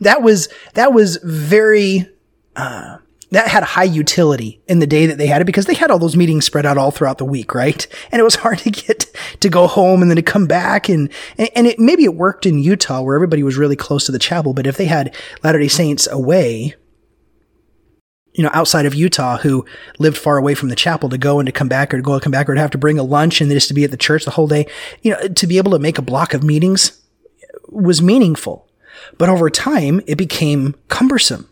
That 0.00 0.22
was 0.22 0.48
that 0.74 0.92
was 0.92 1.18
very 1.22 2.08
uh, 2.54 2.98
that 3.30 3.48
had 3.48 3.62
high 3.64 3.84
utility 3.84 4.60
in 4.68 4.78
the 4.78 4.86
day 4.86 5.06
that 5.06 5.18
they 5.18 5.26
had 5.26 5.42
it 5.42 5.46
because 5.46 5.66
they 5.66 5.74
had 5.74 5.90
all 5.90 5.98
those 5.98 6.16
meetings 6.16 6.44
spread 6.44 6.64
out 6.64 6.78
all 6.78 6.90
throughout 6.90 7.18
the 7.18 7.24
week, 7.24 7.54
right? 7.54 7.86
And 8.12 8.20
it 8.20 8.24
was 8.24 8.36
hard 8.36 8.58
to 8.60 8.70
get 8.70 9.06
to 9.40 9.48
go 9.48 9.66
home 9.66 10.00
and 10.00 10.10
then 10.10 10.16
to 10.16 10.22
come 10.22 10.46
back 10.46 10.88
and 10.88 11.10
and, 11.36 11.66
it 11.66 11.78
maybe 11.78 12.04
it 12.04 12.14
worked 12.14 12.46
in 12.46 12.58
Utah 12.58 13.02
where 13.02 13.16
everybody 13.16 13.42
was 13.42 13.56
really 13.56 13.76
close 13.76 14.06
to 14.06 14.12
the 14.12 14.18
chapel, 14.18 14.54
but 14.54 14.66
if 14.66 14.76
they 14.76 14.86
had 14.86 15.14
Latter 15.42 15.58
Day 15.58 15.68
Saints 15.68 16.06
away, 16.06 16.74
you 18.32 18.44
know, 18.44 18.50
outside 18.52 18.86
of 18.86 18.94
Utah 18.94 19.38
who 19.38 19.66
lived 19.98 20.16
far 20.16 20.36
away 20.36 20.54
from 20.54 20.68
the 20.68 20.76
chapel 20.76 21.08
to 21.08 21.18
go 21.18 21.40
and 21.40 21.46
to 21.46 21.52
come 21.52 21.68
back 21.68 21.92
or 21.92 21.96
to 21.96 22.02
go 22.02 22.14
and 22.14 22.22
come 22.22 22.32
back 22.32 22.48
or 22.48 22.54
to 22.54 22.60
have 22.60 22.70
to 22.70 22.78
bring 22.78 22.98
a 22.98 23.02
lunch 23.02 23.40
and 23.40 23.50
just 23.50 23.68
to 23.68 23.74
be 23.74 23.84
at 23.84 23.90
the 23.90 23.96
church 23.96 24.24
the 24.24 24.30
whole 24.30 24.46
day, 24.46 24.66
you 25.02 25.10
know, 25.10 25.28
to 25.28 25.46
be 25.46 25.58
able 25.58 25.72
to 25.72 25.78
make 25.78 25.98
a 25.98 26.02
block 26.02 26.32
of 26.32 26.44
meetings 26.44 27.02
was 27.68 28.00
meaningful. 28.00 28.65
But 29.18 29.28
over 29.28 29.50
time, 29.50 30.00
it 30.06 30.16
became 30.16 30.74
cumbersome. 30.88 31.48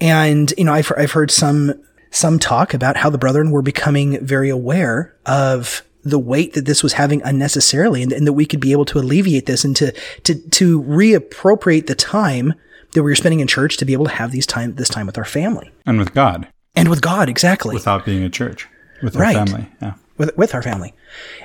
And, 0.00 0.52
you 0.56 0.64
know, 0.64 0.72
I've, 0.74 0.92
I've 0.96 1.12
heard 1.12 1.30
some, 1.30 1.74
some 2.10 2.38
talk 2.38 2.72
about 2.74 2.96
how 2.96 3.10
the 3.10 3.18
brethren 3.18 3.50
were 3.50 3.62
becoming 3.62 4.24
very 4.24 4.48
aware 4.48 5.14
of 5.26 5.82
the 6.04 6.18
weight 6.18 6.54
that 6.54 6.64
this 6.64 6.82
was 6.82 6.92
having 6.94 7.20
unnecessarily 7.22 8.02
and, 8.02 8.12
and 8.12 8.26
that 8.26 8.32
we 8.32 8.46
could 8.46 8.60
be 8.60 8.72
able 8.72 8.84
to 8.86 8.98
alleviate 8.98 9.46
this 9.46 9.64
and 9.64 9.74
to, 9.76 9.92
to, 10.22 10.34
to 10.50 10.80
reappropriate 10.84 11.86
the 11.86 11.94
time 11.94 12.54
that 12.94 13.02
we 13.02 13.10
were 13.10 13.16
spending 13.16 13.40
in 13.40 13.46
church 13.46 13.76
to 13.76 13.84
be 13.84 13.92
able 13.92 14.06
to 14.06 14.12
have 14.12 14.30
these 14.30 14.46
time, 14.46 14.74
this 14.76 14.88
time 14.88 15.06
with 15.06 15.18
our 15.18 15.24
family 15.24 15.70
And 15.84 15.98
with 15.98 16.14
God, 16.14 16.48
and 16.74 16.88
with 16.88 17.02
God. 17.02 17.28
Exactly 17.28 17.74
without 17.74 18.04
being 18.06 18.22
a 18.22 18.30
church, 18.30 18.66
with 19.02 19.16
Right. 19.16 19.36
our 19.36 19.46
family. 19.46 19.68
Yeah. 19.82 19.94
With 20.18 20.36
with 20.36 20.54
our 20.54 20.62
family. 20.62 20.94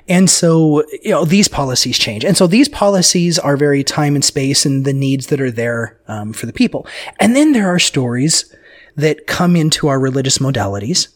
And 0.10 0.30
so, 0.30 0.84
you 1.02 1.12
know, 1.12 1.26
these 1.26 1.48
policies 1.48 1.98
change. 1.98 2.26
And 2.26 2.36
so 2.36 2.48
these 2.48 2.68
policies 2.68 3.40
are 3.40 3.56
very 3.56 3.84
time 3.84 4.16
and 4.16 4.26
space 4.26 4.66
and 4.66 4.84
the 4.84 4.94
needs 4.94 5.28
that 5.28 5.40
are 5.40 5.52
there 5.52 6.00
um, 6.08 6.34
for 6.34 6.46
the 6.46 6.54
people. 6.54 6.86
And 7.20 7.36
then 7.36 7.54
there 7.54 7.70
are 7.70 7.80
stories 7.80 8.54
that 8.96 9.28
come 9.28 9.56
into 9.56 9.88
our 9.88 10.00
religious 10.00 10.38
modalities 10.38 11.08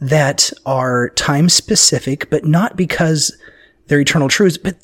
that 0.00 0.52
are 0.66 1.10
time 1.10 1.48
specific, 1.48 2.30
but 2.30 2.44
not 2.44 2.76
because 2.76 3.36
they're 3.86 4.00
eternal 4.00 4.28
truths, 4.28 4.58
but 4.58 4.76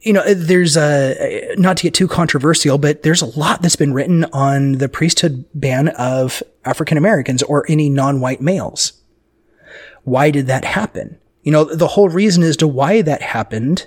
you 0.00 0.12
know, 0.12 0.22
there's 0.32 0.76
a, 0.76 1.54
not 1.58 1.76
to 1.78 1.82
get 1.82 1.94
too 1.94 2.08
controversial, 2.08 2.78
but 2.78 3.02
there's 3.02 3.22
a 3.22 3.38
lot 3.38 3.62
that's 3.62 3.76
been 3.76 3.92
written 3.92 4.24
on 4.26 4.72
the 4.72 4.88
priesthood 4.88 5.44
ban 5.54 5.88
of 5.88 6.42
African 6.64 6.96
Americans 6.96 7.42
or 7.42 7.64
any 7.68 7.90
non-white 7.90 8.40
males 8.40 8.92
why 10.08 10.30
did 10.30 10.46
that 10.46 10.64
happen? 10.64 11.18
You 11.42 11.52
know, 11.52 11.64
the 11.64 11.88
whole 11.88 12.08
reason 12.08 12.42
as 12.42 12.56
to 12.58 12.68
why 12.68 13.02
that 13.02 13.22
happened 13.22 13.86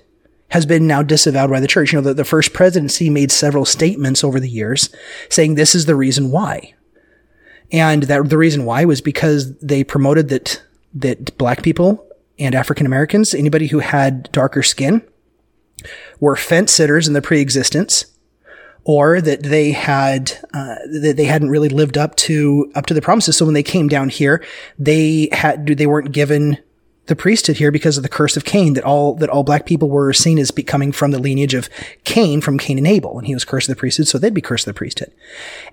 has 0.50 0.66
been 0.66 0.88
now 0.88 1.02
disavowed 1.02 1.50
by 1.50 1.60
the 1.60 1.68
church. 1.68 1.94
You 1.94 2.02
know, 2.02 2.10
the, 2.10 2.14
the 2.14 2.26
first 2.26 2.54
presidency 2.54 3.10
made 3.10 3.32
several 3.32 3.66
statements 3.66 4.24
over 4.24 4.40
the 4.40 4.50
years 4.50 4.94
saying 5.30 5.56
this 5.56 5.76
is 5.76 5.86
the 5.86 5.96
reason 5.96 6.32
why. 6.32 6.74
And 7.72 8.04
that 8.04 8.30
the 8.30 8.38
reason 8.38 8.66
why 8.66 8.84
was 8.84 9.00
because 9.00 9.58
they 9.60 9.84
promoted 9.84 10.28
that, 10.30 10.62
that 10.96 11.38
black 11.38 11.64
people 11.64 12.06
and 12.38 12.54
African 12.54 12.86
Americans, 12.86 13.34
anybody 13.34 13.68
who 13.68 13.80
had 13.80 14.30
darker 14.32 14.62
skin, 14.62 15.02
were 16.20 16.36
fence 16.36 16.72
sitters 16.74 17.08
in 17.08 17.14
the 17.14 17.22
pre-existence 17.22 18.11
or 18.84 19.22
that 19.22 19.44
they 19.44 19.72
had 19.72 20.32
uh, 20.54 20.76
that 21.02 21.16
they 21.18 21.26
hadn't 21.26 21.50
really 21.50 21.70
lived 21.70 21.98
up 21.98 22.16
to 22.16 22.72
up 22.76 22.86
to 22.88 22.94
the 22.94 23.02
promises. 23.02 23.38
So 23.38 23.46
when 23.46 23.54
they 23.54 23.64
came 23.64 23.88
down 23.88 24.10
here, 24.10 24.44
they 24.80 25.30
had 25.32 25.66
they 25.68 25.88
weren't 25.88 26.12
given 26.12 26.58
the 27.08 27.16
priesthood 27.16 27.58
here 27.58 27.72
because 27.72 27.98
of 27.98 28.04
the 28.04 28.10
curse 28.10 28.38
of 28.38 28.46
Cain. 28.46 28.74
That 28.74 28.84
all 28.84 29.16
that 29.16 29.30
all 29.30 29.44
black 29.44 29.66
people 29.66 29.90
were 29.90 30.14
seen 30.14 30.40
as 30.40 30.52
be 30.52 30.64
coming 30.64 30.92
from 30.92 31.12
the 31.12 31.20
lineage 31.20 31.54
of 31.54 31.70
Cain, 32.06 32.42
from 32.42 32.58
Cain 32.58 32.78
and 32.78 32.88
Abel, 32.88 33.18
and 33.18 33.28
he 33.28 33.34
was 33.34 33.46
cursed 33.46 33.70
of 33.70 33.76
the 33.76 33.80
priesthood, 33.80 34.08
so 34.08 34.18
they'd 34.18 34.34
be 34.34 34.42
cursed 34.42 34.68
of 34.68 34.74
the 34.74 34.78
priesthood. 34.78 35.12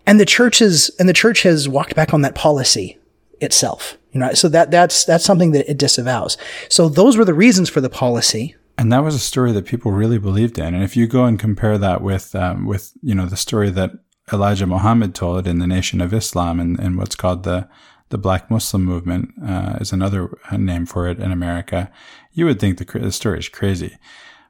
And 0.07 0.21
the 0.21 0.27
church 0.27 0.61
is 0.61 0.91
and 0.99 1.09
the 1.09 1.15
church 1.15 1.43
has 1.43 1.69
walked 1.69 1.95
back 1.95 2.13
on 2.13 2.23
that 2.23 2.35
policy 2.35 2.99
itself. 3.41 3.97
You 4.13 4.21
know, 4.21 4.35
so 4.35 4.49
that 4.49 4.71
that's 4.71 5.05
that's 5.05 5.25
something 5.25 5.53
that 5.53 5.71
it 5.71 5.79
disavows. 5.79 6.37
So 6.69 6.89
those 6.89 7.17
were 7.17 7.25
the 7.25 7.35
reasons 7.35 7.71
for 7.71 7.81
the 7.81 7.91
policy. 7.91 8.55
And 8.79 8.93
that 8.93 9.03
was 9.03 9.15
a 9.15 9.21
story 9.21 9.53
that 9.53 9.67
people 9.67 9.91
really 9.91 10.19
believed 10.19 10.59
in. 10.59 10.75
And 10.75 10.85
if 10.85 10.97
you 10.97 11.07
go 11.07 11.25
and 11.25 11.39
compare 11.39 11.77
that 11.79 12.01
with, 12.01 12.35
um, 12.35 12.65
with 12.65 12.93
you 13.03 13.15
know, 13.15 13.27
the 13.27 13.37
story 13.37 13.71
that 13.71 13.91
Elijah 14.33 14.67
Muhammad 14.67 15.15
told 15.15 15.47
in 15.47 15.59
the 15.59 15.67
Nation 15.67 16.01
of 16.01 16.15
Islam 16.15 16.61
and, 16.61 16.79
and 16.79 16.97
what's 16.97 17.17
called 17.17 17.43
the, 17.43 17.69
the 18.11 18.19
Black 18.19 18.51
Muslim 18.51 18.85
movement 18.85 19.33
uh, 19.45 19.79
is 19.81 19.93
another 19.93 20.31
name 20.53 20.87
for 20.87 21.09
it 21.09 21.19
in 21.19 21.33
America, 21.33 21.91
you 22.33 22.47
would 22.47 22.61
think 22.61 22.79
the, 22.79 22.99
the 22.99 23.13
story 23.13 23.39
is 23.39 23.49
crazy, 23.49 23.97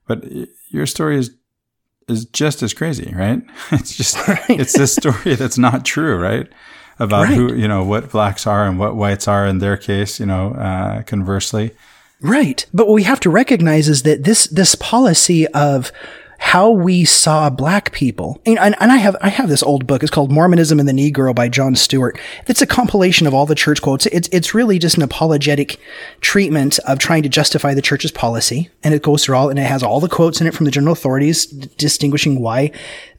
but 0.07 0.25
your 0.69 0.87
story 0.87 1.19
is 1.19 1.35
is 2.09 2.25
just 2.25 2.63
as 2.63 2.73
crazy, 2.73 3.13
right? 3.15 3.43
It's 3.73 3.97
just 3.97 4.17
right. 4.29 4.51
it's 4.51 4.73
this 4.73 4.95
story 4.95 5.35
that's 5.35 5.59
not 5.59 5.85
true, 5.85 6.17
right? 6.17 6.49
About 6.99 7.25
right. 7.25 7.35
who 7.35 7.55
you 7.55 7.69
know 7.69 7.85
what 7.85 8.11
blacks 8.11 8.47
are 8.47 8.67
and 8.67 8.79
what 8.79 8.97
whites 8.97 9.29
are 9.29 9.47
in 9.47 9.59
their 9.59 9.77
case, 9.77 10.19
you 10.19 10.27
know, 10.27 10.53
uh, 10.55 11.03
conversely. 11.03 11.73
Right, 12.21 12.67
but 12.75 12.87
what 12.87 12.95
we 12.95 13.05
have 13.05 13.21
to 13.21 13.31
recognize 13.31 13.89
is 13.89 14.03
that 14.03 14.25
this 14.25 14.49
this 14.49 14.75
policy 14.75 15.47
of 15.49 15.93
how 16.39 16.71
we 16.71 17.05
saw 17.05 17.51
black 17.51 17.93
people. 17.93 18.41
And, 18.47 18.59
and, 18.61 18.93
I 18.93 18.97
have, 18.97 19.17
I 19.21 19.29
have 19.29 19.49
this 19.49 19.63
old 19.63 19.87
book. 19.87 20.03
It's 20.03 20.11
called 20.11 20.31
Mormonism 20.31 20.79
and 20.79 20.89
the 20.89 20.93
Negro 20.93 21.35
by 21.35 21.49
John 21.49 21.75
Stewart. 21.75 22.19
It's 22.47 22.63
a 22.63 22.67
compilation 22.67 23.27
of 23.27 23.35
all 23.35 23.45
the 23.45 23.57
church 23.57 23.83
quotes. 23.83 24.07
It's, 24.07 24.29
it's 24.33 24.55
really 24.55 24.79
just 24.79 24.97
an 24.97 25.03
apologetic 25.03 25.81
treatment 26.21 26.79
of 26.87 27.01
trying 27.01 27.25
to 27.25 27.29
justify 27.29 27.75
the 27.75 27.83
church's 27.83 28.13
policy. 28.13 28.71
And 28.85 28.95
it 28.95 29.03
goes 29.03 29.25
through 29.25 29.37
all, 29.37 29.51
and 29.51 29.59
it 29.59 29.67
has 29.67 29.83
all 29.83 30.01
the 30.01 30.09
quotes 30.09 30.41
in 30.41 30.47
it 30.47 30.55
from 30.55 30.65
the 30.65 30.71
general 30.71 30.93
authorities 30.93 31.45
distinguishing 31.47 32.41
why 32.41 32.71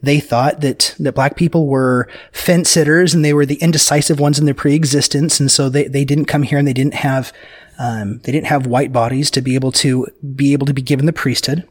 they 0.02 0.18
thought 0.18 0.62
that, 0.62 0.94
that 0.98 1.14
black 1.14 1.36
people 1.36 1.66
were 1.66 2.08
fence 2.32 2.70
sitters 2.70 3.12
and 3.12 3.22
they 3.22 3.34
were 3.34 3.46
the 3.46 3.56
indecisive 3.56 4.18
ones 4.18 4.38
in 4.38 4.46
their 4.46 4.54
pre-existence. 4.54 5.38
And 5.38 5.50
so 5.50 5.68
they, 5.68 5.86
they 5.88 6.06
didn't 6.06 6.24
come 6.24 6.42
here 6.42 6.58
and 6.58 6.66
they 6.66 6.72
didn't 6.72 6.94
have, 6.94 7.34
um, 7.80 8.18
they 8.24 8.30
didn't 8.30 8.46
have 8.48 8.66
white 8.66 8.92
bodies 8.92 9.30
to 9.32 9.40
be 9.40 9.54
able 9.54 9.72
to 9.72 10.06
be 10.36 10.52
able 10.52 10.66
to 10.66 10.74
be 10.74 10.82
given 10.82 11.06
the 11.06 11.12
priesthood. 11.12 11.66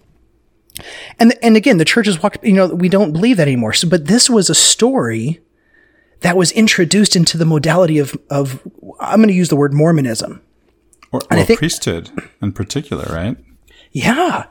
And 1.20 1.36
and 1.44 1.56
again, 1.56 1.78
the 1.78 1.86
church 1.86 2.08
has 2.08 2.22
walked. 2.22 2.44
You 2.44 2.54
know, 2.54 2.68
we 2.68 2.90
don't 2.90 3.14
believe 3.14 3.38
that 3.38 3.48
anymore. 3.48 3.74
So, 3.74 3.88
but 3.88 4.08
this 4.08 4.28
was 4.30 4.50
a 4.50 4.56
story 4.56 5.40
that 6.22 6.36
was 6.36 6.52
introduced 6.52 7.16
into 7.16 7.38
the 7.38 7.46
modality 7.46 8.00
of 8.00 8.18
of 8.30 8.68
I'm 9.00 9.20
going 9.20 9.28
to 9.28 9.36
use 9.36 9.50
the 9.50 9.56
word 9.56 9.72
Mormonism, 9.72 10.42
or, 11.12 11.22
or 11.30 11.44
think, 11.44 11.60
priesthood 11.60 12.10
in 12.42 12.54
particular, 12.54 13.06
right? 13.14 13.38
Yeah, 13.92 14.46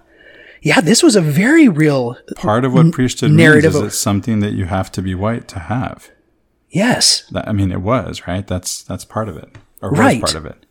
yeah. 0.63 0.81
This 0.81 1.03
was 1.03 1.17
a 1.17 1.21
very 1.21 1.69
real 1.69 2.19
part 2.37 2.65
of 2.65 2.73
what 2.73 2.93
priesthood 2.93 3.33
narrative 3.33 3.75
means. 3.75 3.87
Is 3.87 3.95
it's 3.95 4.01
something 4.01 4.39
that 4.41 4.53
you 4.53 4.67
have 4.67 4.93
to 4.93 5.03
be 5.03 5.17
white 5.17 5.49
to 5.49 5.59
have. 5.59 6.11
Yes, 6.71 7.25
I 7.35 7.53
mean 7.53 7.73
it 7.73 7.81
was 7.81 8.29
right. 8.29 8.47
That's 8.47 8.83
that's 8.83 9.05
part 9.05 9.29
of 9.29 9.37
it, 9.37 9.57
or 9.83 9.91
right. 9.91 10.21
part 10.21 10.37
of 10.37 10.47
it. 10.47 10.67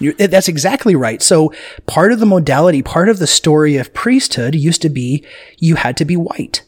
You, 0.00 0.14
eh, 0.18 0.26
that's 0.26 0.48
exactly 0.48 0.96
right. 0.96 1.22
So 1.22 1.52
part 1.86 2.10
of 2.10 2.18
the 2.18 2.26
modality, 2.26 2.82
part 2.82 3.08
of 3.08 3.20
the 3.20 3.26
story 3.26 3.76
of 3.76 3.94
priesthood 3.94 4.54
used 4.54 4.82
to 4.82 4.88
be 4.88 5.24
you 5.58 5.76
had 5.76 5.96
to 5.98 6.04
be 6.04 6.16
white. 6.16 6.64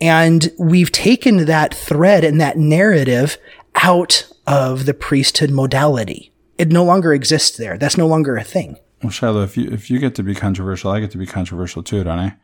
And 0.00 0.50
we've 0.58 0.90
taken 0.90 1.44
that 1.44 1.74
thread 1.74 2.24
and 2.24 2.40
that 2.40 2.56
narrative 2.56 3.36
out 3.76 4.26
of 4.46 4.86
the 4.86 4.94
priesthood 4.94 5.50
modality. 5.50 6.32
It 6.58 6.72
no 6.72 6.84
longer 6.84 7.12
exists 7.12 7.56
there. 7.56 7.78
That's 7.78 7.98
no 7.98 8.06
longer 8.06 8.36
a 8.36 8.44
thing. 8.44 8.78
Well, 9.02 9.10
Shiloh, 9.10 9.42
if 9.42 9.56
you 9.56 9.68
if 9.70 9.90
you 9.90 9.98
get 9.98 10.14
to 10.16 10.22
be 10.22 10.34
controversial, 10.34 10.90
I 10.92 11.00
get 11.00 11.10
to 11.12 11.18
be 11.18 11.26
controversial 11.26 11.82
too, 11.82 12.04
don't 12.04 12.18
I? 12.18 12.34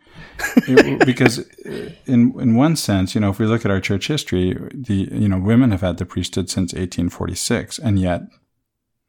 because 1.05 1.39
eh, 1.65 1.91
in 2.07 2.39
in 2.41 2.57
one 2.57 2.75
sense, 2.75 3.15
you 3.15 3.21
know, 3.21 3.31
if 3.31 3.39
we 3.39 3.47
look 3.47 3.65
at 3.65 3.71
our 3.71 3.81
church 3.81 4.09
history, 4.09 4.57
the 4.73 5.09
you 5.13 5.29
know 5.29 5.39
women 5.39 5.71
have 5.71 5.83
had 5.83 5.99
the 5.99 6.07
priesthood 6.07 6.51
since 6.51 6.73
1846, 6.73 7.79
and 7.79 7.99
yet 8.01 8.23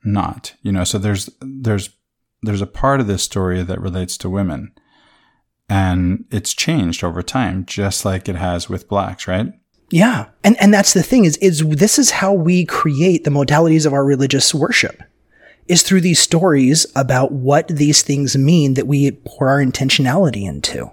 not, 0.03 0.53
you 0.61 0.71
know, 0.71 0.83
so 0.83 0.97
there's, 0.97 1.29
there's, 1.41 1.89
there's 2.41 2.61
a 2.61 2.67
part 2.67 2.99
of 2.99 3.07
this 3.07 3.23
story 3.23 3.63
that 3.63 3.81
relates 3.81 4.17
to 4.17 4.29
women 4.29 4.73
and 5.69 6.25
it's 6.31 6.53
changed 6.53 7.03
over 7.03 7.21
time, 7.21 7.65
just 7.65 8.03
like 8.03 8.27
it 8.27 8.35
has 8.35 8.69
with 8.69 8.87
blacks, 8.87 9.27
right? 9.27 9.53
Yeah. 9.91 10.27
And, 10.43 10.59
and 10.61 10.73
that's 10.73 10.93
the 10.93 11.03
thing 11.03 11.25
is, 11.25 11.37
is 11.37 11.67
this 11.67 11.99
is 11.99 12.11
how 12.11 12.33
we 12.33 12.65
create 12.65 13.23
the 13.23 13.29
modalities 13.29 13.85
of 13.85 13.93
our 13.93 14.03
religious 14.03 14.53
worship 14.53 15.03
is 15.67 15.83
through 15.83 16.01
these 16.01 16.19
stories 16.19 16.87
about 16.95 17.31
what 17.31 17.67
these 17.67 18.01
things 18.01 18.35
mean 18.35 18.73
that 18.73 18.87
we 18.87 19.11
pour 19.11 19.49
our 19.49 19.63
intentionality 19.63 20.47
into. 20.47 20.91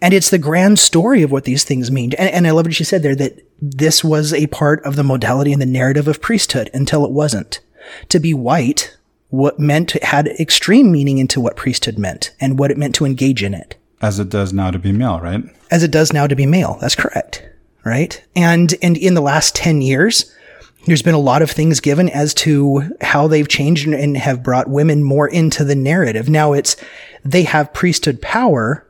And 0.00 0.14
it's 0.14 0.30
the 0.30 0.38
grand 0.38 0.78
story 0.78 1.22
of 1.22 1.30
what 1.30 1.44
these 1.44 1.64
things 1.64 1.90
mean. 1.90 2.12
And, 2.14 2.30
and 2.30 2.46
I 2.46 2.52
love 2.52 2.66
what 2.66 2.78
you 2.78 2.84
said 2.84 3.02
there 3.02 3.16
that 3.16 3.46
this 3.60 4.02
was 4.02 4.32
a 4.32 4.46
part 4.46 4.82
of 4.84 4.96
the 4.96 5.04
modality 5.04 5.52
and 5.52 5.60
the 5.60 5.66
narrative 5.66 6.08
of 6.08 6.22
priesthood 6.22 6.70
until 6.72 7.04
it 7.04 7.10
wasn't. 7.10 7.60
To 8.10 8.20
be 8.20 8.34
white, 8.34 8.96
what 9.30 9.58
meant 9.58 9.92
had 10.02 10.28
extreme 10.28 10.90
meaning 10.90 11.18
into 11.18 11.40
what 11.40 11.56
priesthood 11.56 11.98
meant 11.98 12.32
and 12.40 12.58
what 12.58 12.70
it 12.70 12.78
meant 12.78 12.94
to 12.96 13.04
engage 13.04 13.42
in 13.42 13.54
it. 13.54 13.76
As 14.00 14.18
it 14.18 14.28
does 14.28 14.52
now 14.52 14.70
to 14.70 14.78
be 14.78 14.92
male, 14.92 15.20
right? 15.20 15.42
As 15.70 15.82
it 15.82 15.90
does 15.90 16.12
now 16.12 16.26
to 16.26 16.36
be 16.36 16.46
male. 16.46 16.78
That's 16.80 16.94
correct. 16.94 17.44
Right. 17.84 18.22
And, 18.36 18.74
and 18.82 18.96
in 18.96 19.14
the 19.14 19.20
last 19.20 19.54
10 19.54 19.80
years, 19.80 20.34
there's 20.86 21.02
been 21.02 21.14
a 21.14 21.18
lot 21.18 21.42
of 21.42 21.50
things 21.50 21.80
given 21.80 22.08
as 22.08 22.32
to 22.34 22.82
how 23.00 23.28
they've 23.28 23.48
changed 23.48 23.86
and 23.86 24.16
have 24.16 24.42
brought 24.42 24.68
women 24.68 25.02
more 25.02 25.28
into 25.28 25.64
the 25.64 25.74
narrative. 25.74 26.28
Now 26.28 26.52
it's, 26.52 26.76
they 27.24 27.42
have 27.42 27.72
priesthood 27.72 28.22
power 28.22 28.87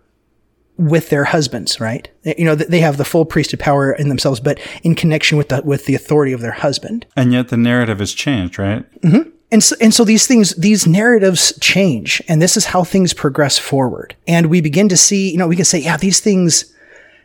with 0.78 1.10
their 1.10 1.24
husbands, 1.24 1.80
right? 1.80 2.08
You 2.22 2.44
know, 2.44 2.54
they 2.54 2.80
have 2.80 2.96
the 2.96 3.04
full 3.04 3.24
priesthood 3.24 3.60
power 3.60 3.92
in 3.92 4.08
themselves, 4.08 4.40
but 4.40 4.60
in 4.82 4.94
connection 4.94 5.36
with 5.36 5.48
the 5.48 5.60
with 5.64 5.86
the 5.86 5.94
authority 5.94 6.32
of 6.32 6.40
their 6.40 6.52
husband. 6.52 7.04
And 7.16 7.32
yet 7.32 7.48
the 7.48 7.56
narrative 7.56 7.98
has 7.98 8.14
changed, 8.14 8.58
right? 8.58 8.90
Mm-hmm. 9.02 9.30
And 9.50 9.64
so, 9.64 9.76
and 9.80 9.94
so 9.94 10.04
these 10.04 10.26
things, 10.26 10.54
these 10.56 10.86
narratives 10.86 11.58
change, 11.60 12.22
and 12.28 12.40
this 12.40 12.56
is 12.56 12.66
how 12.66 12.84
things 12.84 13.14
progress 13.14 13.58
forward. 13.58 14.14
And 14.26 14.46
we 14.46 14.60
begin 14.60 14.88
to 14.90 14.96
see, 14.96 15.30
you 15.30 15.38
know, 15.38 15.48
we 15.48 15.56
can 15.56 15.64
say, 15.64 15.78
yeah, 15.78 15.96
these 15.96 16.20
things, 16.20 16.74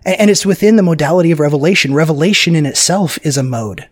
and 0.06 0.32
it's 0.32 0.46
within 0.46 0.78
the 0.78 0.84
modality 0.84 1.32
of 1.32 1.40
revelation. 1.40 1.94
Revelation 1.94 2.56
in 2.56 2.66
itself 2.66 3.20
is 3.24 3.38
a 3.38 3.44
mode. 3.44 3.90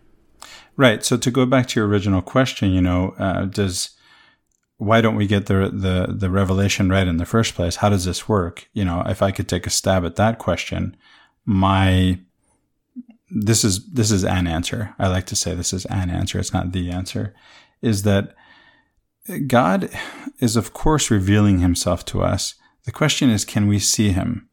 Right. 0.77 1.03
So 1.03 1.17
to 1.17 1.29
go 1.29 1.45
back 1.45 1.67
to 1.67 1.79
your 1.79 1.87
original 1.87 2.21
question, 2.21 2.71
you 2.71 2.81
know, 2.81 3.13
uh, 3.19 3.45
does 3.45 3.91
why 4.81 4.99
don't 4.99 5.15
we 5.15 5.27
get 5.27 5.45
the, 5.45 5.69
the, 5.71 6.11
the 6.11 6.31
revelation 6.31 6.89
right 6.89 7.07
in 7.07 7.17
the 7.17 7.25
first 7.25 7.53
place? 7.53 7.75
How 7.75 7.89
does 7.89 8.03
this 8.03 8.27
work? 8.27 8.67
You 8.73 8.83
know, 8.83 9.03
if 9.05 9.21
I 9.21 9.29
could 9.29 9.47
take 9.47 9.67
a 9.67 9.69
stab 9.69 10.03
at 10.03 10.15
that 10.15 10.39
question, 10.39 10.97
my, 11.45 12.19
this 13.29 13.63
is, 13.63 13.87
this 13.91 14.09
is 14.09 14.25
an 14.25 14.47
answer. 14.47 14.95
I 14.97 15.07
like 15.07 15.27
to 15.27 15.35
say 15.35 15.53
this 15.53 15.71
is 15.71 15.85
an 15.85 16.09
answer. 16.09 16.39
It's 16.39 16.51
not 16.51 16.71
the 16.71 16.89
answer 16.89 17.35
is 17.83 18.01
that 18.01 18.33
God 19.45 19.87
is 20.39 20.55
of 20.55 20.73
course 20.73 21.11
revealing 21.11 21.59
himself 21.59 22.03
to 22.05 22.23
us. 22.23 22.55
The 22.85 22.91
question 22.91 23.29
is, 23.29 23.45
can 23.45 23.67
we 23.67 23.77
see 23.77 24.09
him? 24.09 24.49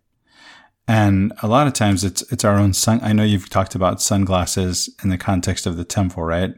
And 0.86 1.32
a 1.42 1.48
lot 1.48 1.66
of 1.66 1.72
times 1.72 2.04
it's, 2.04 2.20
it's 2.30 2.44
our 2.44 2.58
own 2.58 2.74
sun. 2.74 3.00
I 3.02 3.14
know 3.14 3.24
you've 3.24 3.48
talked 3.48 3.74
about 3.74 4.02
sunglasses 4.02 4.94
in 5.02 5.08
the 5.08 5.16
context 5.16 5.64
of 5.64 5.78
the 5.78 5.84
temple, 5.84 6.22
right? 6.22 6.52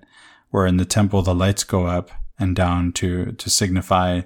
Where 0.49 0.67
in 0.67 0.77
the 0.77 0.85
temple, 0.85 1.23
the 1.23 1.37
lights 1.37 1.63
go 1.63 1.87
up 1.87 2.11
and 2.41 2.57
down 2.57 2.93
to 2.93 3.33
to 3.33 3.51
signify 3.51 4.23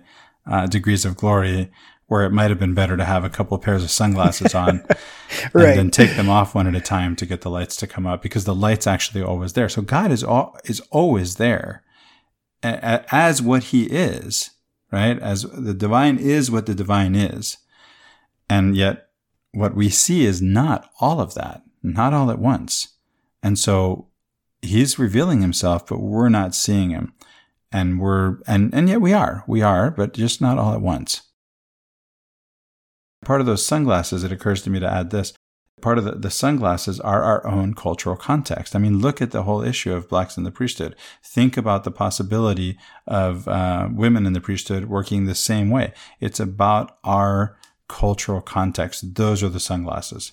uh, 0.47 0.67
degrees 0.67 1.05
of 1.05 1.17
glory 1.17 1.71
where 2.07 2.25
it 2.25 2.31
might 2.31 2.51
have 2.51 2.59
been 2.59 2.75
better 2.75 2.97
to 2.97 3.05
have 3.05 3.25
a 3.25 3.31
couple 3.31 3.57
of 3.57 3.63
pairs 3.63 3.83
of 3.83 3.91
sunglasses 3.91 4.55
on 4.55 4.85
right. 5.53 5.71
and 5.71 5.79
then 5.79 5.91
take 5.91 6.15
them 6.17 6.29
off 6.29 6.55
one 6.55 6.67
at 6.67 6.75
a 6.75 6.81
time 6.81 7.17
to 7.17 7.27
get 7.27 7.41
the 7.41 7.51
lights 7.51 7.77
to 7.77 7.87
come 7.87 8.07
up 8.07 8.23
because 8.23 8.45
the 8.45 8.55
light's 8.55 8.87
actually 8.87 9.23
always 9.23 9.55
there. 9.55 9.69
So 9.69 9.83
God 9.83 10.13
is 10.13 10.23
all, 10.23 10.57
is 10.65 10.81
always 10.91 11.37
there 11.37 11.83
as 12.63 13.43
what 13.43 13.65
he 13.65 13.85
is, 13.85 14.51
right? 14.91 15.19
As 15.19 15.43
the 15.43 15.75
divine 15.75 16.19
is 16.19 16.51
what 16.51 16.67
the 16.67 16.75
divine 16.75 17.15
is. 17.15 17.59
And 18.49 18.77
yet 18.77 19.09
what 19.53 19.75
we 19.75 19.89
see 19.89 20.25
is 20.25 20.43
not 20.43 20.91
all 21.01 21.21
of 21.21 21.35
that, 21.35 21.63
not 21.83 22.13
all 22.13 22.31
at 22.31 22.39
once. 22.39 22.89
And 23.43 23.59
so 23.59 24.09
he's 24.63 24.99
revealing 24.99 25.41
himself, 25.41 25.87
but 25.87 26.01
we're 26.01 26.29
not 26.29 26.55
seeing 26.55 26.91
him 26.91 27.14
and 27.75 28.01
we're 28.01 28.39
and 28.47 28.73
and 28.73 28.89
yet 28.89 29.01
we 29.01 29.13
are. 29.13 29.45
We 29.47 29.61
are 29.61 29.91
but 29.91 30.15
just 30.15 30.41
not 30.41 30.59
all 30.59 30.73
at 30.73 30.81
once. 30.81 31.23
Part 33.25 33.41
of 33.41 33.47
those 33.47 33.67
sunglasses 33.67 34.23
it 34.23 34.33
occurs 34.33 34.63
to 34.63 34.71
me 34.71 34.79
to 34.79 34.91
add 34.91 35.11
this 35.11 35.35
part 35.83 35.99
of 35.99 36.05
the, 36.05 36.13
the 36.13 36.31
sunglasses 36.31 37.01
are 37.01 37.23
our 37.23 37.47
own 37.47 37.75
cultural 37.75 38.17
context. 38.17 38.77
I 38.77 38.79
mean 38.79 39.01
look 39.01 39.21
at 39.21 39.33
the 39.33 39.43
whole 39.43 39.63
issue 39.63 39.93
of 39.93 40.09
blacks 40.09 40.37
in 40.37 40.45
the 40.45 40.53
priesthood. 40.53 40.95
Think 41.25 41.57
about 41.57 41.83
the 41.83 41.91
possibility 41.91 42.79
of 43.09 43.49
uh, 43.49 43.89
women 43.93 44.25
in 44.25 44.35
the 44.35 44.41
priesthood 44.41 44.85
working 44.85 45.25
the 45.25 45.35
same 45.35 45.69
way. 45.69 45.93
It's 46.21 46.39
about 46.39 46.99
our 47.03 47.59
cultural 47.89 48.41
context. 48.41 49.17
Those 49.17 49.43
are 49.43 49.49
the 49.49 49.61
sunglasses. 49.61 50.33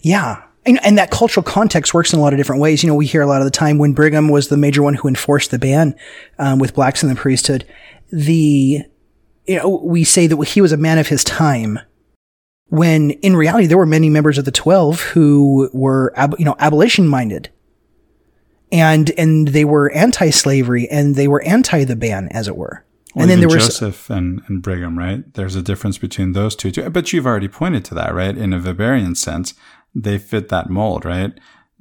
Yeah 0.00 0.42
and, 0.66 0.84
and, 0.84 0.98
that 0.98 1.10
cultural 1.10 1.44
context 1.44 1.94
works 1.94 2.12
in 2.12 2.18
a 2.18 2.22
lot 2.22 2.32
of 2.32 2.38
different 2.38 2.60
ways. 2.60 2.82
You 2.82 2.88
know, 2.88 2.94
we 2.94 3.06
hear 3.06 3.22
a 3.22 3.26
lot 3.26 3.40
of 3.40 3.44
the 3.44 3.50
time 3.50 3.78
when 3.78 3.92
Brigham 3.92 4.28
was 4.28 4.48
the 4.48 4.56
major 4.56 4.82
one 4.82 4.94
who 4.94 5.08
enforced 5.08 5.50
the 5.50 5.58
ban 5.58 5.94
um, 6.38 6.58
with 6.58 6.74
blacks 6.74 7.02
in 7.02 7.08
the 7.08 7.14
priesthood. 7.14 7.66
The 8.10 8.82
you 9.46 9.56
know 9.56 9.80
we 9.82 10.04
say 10.04 10.26
that 10.26 10.42
he 10.48 10.60
was 10.60 10.72
a 10.72 10.76
man 10.76 10.98
of 10.98 11.08
his 11.08 11.24
time, 11.24 11.78
when 12.68 13.10
in 13.10 13.36
reality 13.36 13.66
there 13.66 13.78
were 13.78 13.86
many 13.86 14.10
members 14.10 14.38
of 14.38 14.44
the 14.44 14.50
Twelve 14.50 15.00
who 15.00 15.70
were 15.72 16.12
ab- 16.16 16.36
you 16.38 16.44
know 16.44 16.56
abolition 16.58 17.08
minded, 17.08 17.50
and 18.70 19.10
and 19.18 19.48
they 19.48 19.64
were 19.64 19.90
anti-slavery 19.92 20.88
and 20.88 21.14
they 21.14 21.28
were 21.28 21.42
anti 21.42 21.84
the 21.84 21.96
ban, 21.96 22.28
as 22.30 22.48
it 22.48 22.56
were. 22.56 22.84
Well, 23.16 23.22
and 23.22 23.30
then 23.30 23.40
there 23.40 23.48
was 23.48 23.64
Joseph 23.64 24.10
and, 24.10 24.42
and 24.46 24.60
Brigham, 24.60 24.98
right? 24.98 25.32
There's 25.32 25.56
a 25.56 25.62
difference 25.62 25.96
between 25.96 26.32
those 26.32 26.54
two. 26.54 26.70
But 26.90 27.14
you've 27.14 27.24
already 27.24 27.48
pointed 27.48 27.82
to 27.86 27.94
that, 27.94 28.14
right? 28.14 28.36
In 28.36 28.52
a 28.52 28.60
Weberian 28.60 29.16
sense, 29.16 29.54
they 29.96 30.18
fit 30.18 30.50
that 30.50 30.68
mold, 30.68 31.04
right? 31.04 31.32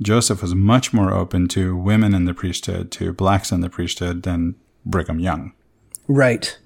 Joseph 0.01 0.41
was 0.41 0.55
much 0.55 0.93
more 0.93 1.13
open 1.13 1.47
to 1.49 1.76
women 1.76 2.13
in 2.13 2.26
the 2.26 2.34
priesthood, 2.34 2.91
to 2.93 3.13
blacks 3.13 3.51
in 3.51 3.61
the 3.61 3.70
priesthood 3.70 4.24
than 4.24 4.55
Brigham 4.86 5.20
Young. 5.20 5.53
Right. 6.07 6.57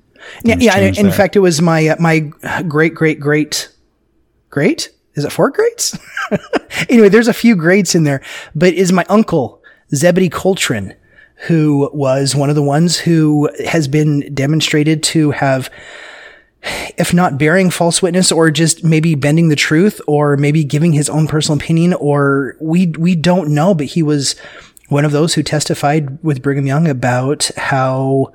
Yeah, 0.43 0.57
yeah. 0.59 0.77
In 0.77 0.93
there. 0.93 1.11
fact, 1.11 1.35
it 1.35 1.39
was 1.39 1.61
my 1.61 1.87
uh, 1.87 1.95
my 1.99 2.19
great 2.67 2.93
great 2.93 3.19
great 3.19 3.69
great. 4.49 4.89
Is 5.15 5.25
it 5.25 5.31
four 5.31 5.49
greats? 5.49 5.97
anyway, 6.89 7.09
there's 7.09 7.27
a 7.27 7.33
few 7.33 7.55
greats 7.55 7.95
in 7.95 8.03
there, 8.03 8.21
but 8.53 8.73
is 8.73 8.91
my 8.91 9.05
uncle 9.09 9.61
Zebedee 9.93 10.29
Coltrin, 10.29 10.95
who 11.47 11.89
was 11.93 12.35
one 12.35 12.49
of 12.49 12.55
the 12.55 12.63
ones 12.63 12.97
who 12.97 13.49
has 13.65 13.87
been 13.87 14.33
demonstrated 14.33 15.03
to 15.03 15.31
have 15.31 15.69
if 16.61 17.13
not 17.13 17.37
bearing 17.37 17.69
false 17.69 18.01
witness 18.01 18.31
or 18.31 18.51
just 18.51 18.83
maybe 18.83 19.15
bending 19.15 19.47
the 19.47 19.55
truth 19.55 20.01
or 20.07 20.35
maybe 20.35 20.63
giving 20.63 20.91
his 20.91 21.09
own 21.09 21.27
personal 21.27 21.57
opinion 21.57 21.93
or 21.93 22.57
we 22.59 22.87
we 22.97 23.15
don't 23.15 23.49
know 23.49 23.73
but 23.73 23.85
he 23.85 24.03
was 24.03 24.35
one 24.89 25.05
of 25.05 25.11
those 25.11 25.35
who 25.35 25.43
testified 25.43 26.21
with 26.23 26.41
Brigham 26.41 26.65
Young 26.65 26.87
about 26.87 27.51
how 27.55 28.33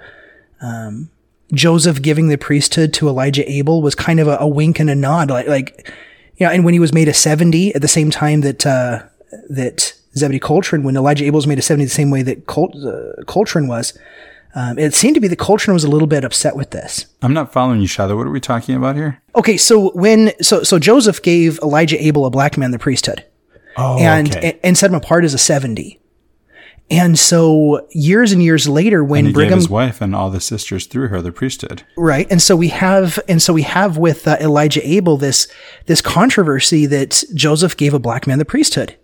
um, 0.62 1.10
Joseph 1.52 2.00
giving 2.00 2.28
the 2.28 2.38
priesthood 2.38 2.94
to 2.94 3.08
Elijah 3.08 3.48
Abel 3.50 3.82
was 3.82 3.94
kind 3.94 4.20
of 4.20 4.28
a, 4.28 4.38
a, 4.38 4.48
wink 4.48 4.80
and 4.80 4.88
a 4.88 4.94
nod. 4.94 5.30
Like 5.30 5.48
like 5.48 5.92
you 6.36 6.46
know 6.46 6.52
and 6.52 6.64
when 6.64 6.72
he 6.72 6.80
was 6.80 6.92
made 6.92 7.08
a 7.08 7.14
70 7.14 7.74
at 7.74 7.82
the 7.82 7.88
same 7.88 8.10
time 8.10 8.40
that 8.40 8.64
uh, 8.64 9.02
that 9.50 9.94
Zebedee 10.16 10.40
Coltrin 10.40 10.84
when 10.84 10.96
Elijah 10.96 11.24
Abel 11.24 11.36
was 11.38 11.46
made 11.46 11.58
a 11.58 11.62
70 11.62 11.84
the 11.84 11.90
same 11.90 12.10
way 12.10 12.22
that 12.22 12.46
Col- 12.46 12.72
uh, 12.86 13.22
Coltrin 13.24 13.68
was 13.68 13.98
um, 14.54 14.78
it 14.78 14.94
seemed 14.94 15.14
to 15.14 15.20
be 15.20 15.28
that 15.28 15.38
Coltrin 15.38 15.74
was 15.74 15.84
a 15.84 15.88
little 15.88 16.06
bit 16.06 16.24
upset 16.24 16.56
with 16.56 16.70
this. 16.70 17.06
I'm 17.22 17.34
not 17.34 17.52
following 17.52 17.80
you, 17.80 17.86
Shiloh. 17.86 18.16
What 18.16 18.26
are 18.26 18.30
we 18.30 18.40
talking 18.40 18.76
about 18.76 18.96
here? 18.96 19.20
Okay, 19.34 19.56
so 19.56 19.90
when 19.92 20.32
so 20.40 20.62
so 20.62 20.78
Joseph 20.78 21.22
gave 21.22 21.58
Elijah 21.60 22.02
Abel 22.02 22.24
a 22.24 22.30
black 22.30 22.56
man 22.56 22.70
the 22.70 22.78
priesthood, 22.78 23.24
oh, 23.76 23.98
and, 23.98 24.30
okay. 24.30 24.50
and 24.50 24.60
and 24.62 24.78
set 24.78 24.90
him 24.90 24.96
apart 24.96 25.24
as 25.24 25.34
a 25.34 25.38
seventy. 25.38 26.00
And 26.90 27.18
so 27.18 27.86
years 27.92 28.30
and 28.32 28.42
years 28.42 28.68
later, 28.68 29.02
when 29.02 29.26
and 29.26 29.34
Brigham, 29.34 29.54
his 29.54 29.70
wife 29.70 30.02
and 30.02 30.14
all 30.14 30.30
the 30.30 30.40
sisters 30.40 30.86
through 30.86 31.08
her 31.08 31.22
the 31.22 31.32
priesthood, 31.32 31.82
right? 31.96 32.26
And 32.30 32.42
so 32.42 32.54
we 32.56 32.68
have, 32.68 33.18
and 33.26 33.40
so 33.40 33.54
we 33.54 33.62
have 33.62 33.96
with 33.96 34.28
uh, 34.28 34.36
Elijah 34.38 34.86
Abel 34.86 35.16
this 35.16 35.48
this 35.86 36.02
controversy 36.02 36.84
that 36.86 37.24
Joseph 37.34 37.76
gave 37.78 37.94
a 37.94 37.98
black 37.98 38.26
man 38.26 38.38
the 38.38 38.44
priesthood, 38.44 38.96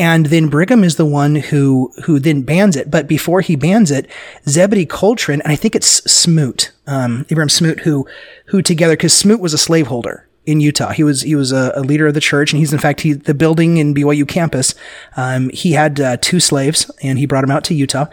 and 0.00 0.26
then 0.26 0.48
Brigham 0.48 0.82
is 0.82 0.96
the 0.96 1.04
one 1.04 1.34
who, 1.34 1.92
who 2.04 2.18
then 2.18 2.40
bans 2.40 2.74
it. 2.74 2.90
But 2.90 3.06
before 3.06 3.42
he 3.42 3.54
bans 3.54 3.90
it, 3.90 4.10
Zebedee 4.48 4.86
Coltrin, 4.86 5.42
and 5.42 5.52
I 5.52 5.56
think 5.56 5.76
it's 5.76 6.02
Smoot, 6.10 6.72
um, 6.86 7.26
Abraham 7.28 7.50
Smoot, 7.50 7.80
who, 7.80 8.08
who 8.46 8.62
together, 8.62 8.96
cause 8.96 9.12
Smoot 9.12 9.40
was 9.40 9.52
a 9.52 9.58
slaveholder 9.58 10.26
in 10.46 10.58
Utah. 10.58 10.92
He 10.92 11.02
was, 11.02 11.20
he 11.20 11.34
was 11.34 11.52
a, 11.52 11.72
a, 11.76 11.82
leader 11.82 12.06
of 12.06 12.14
the 12.14 12.20
church 12.20 12.50
and 12.50 12.58
he's 12.58 12.72
in 12.72 12.78
fact, 12.78 13.02
he, 13.02 13.12
the 13.12 13.34
building 13.34 13.76
in 13.76 13.94
BYU 13.94 14.26
campus, 14.26 14.74
um, 15.18 15.50
he 15.50 15.72
had, 15.72 16.00
uh, 16.00 16.16
two 16.16 16.40
slaves 16.40 16.90
and 17.02 17.18
he 17.18 17.26
brought 17.26 17.42
them 17.42 17.50
out 17.50 17.64
to 17.64 17.74
Utah. 17.74 18.06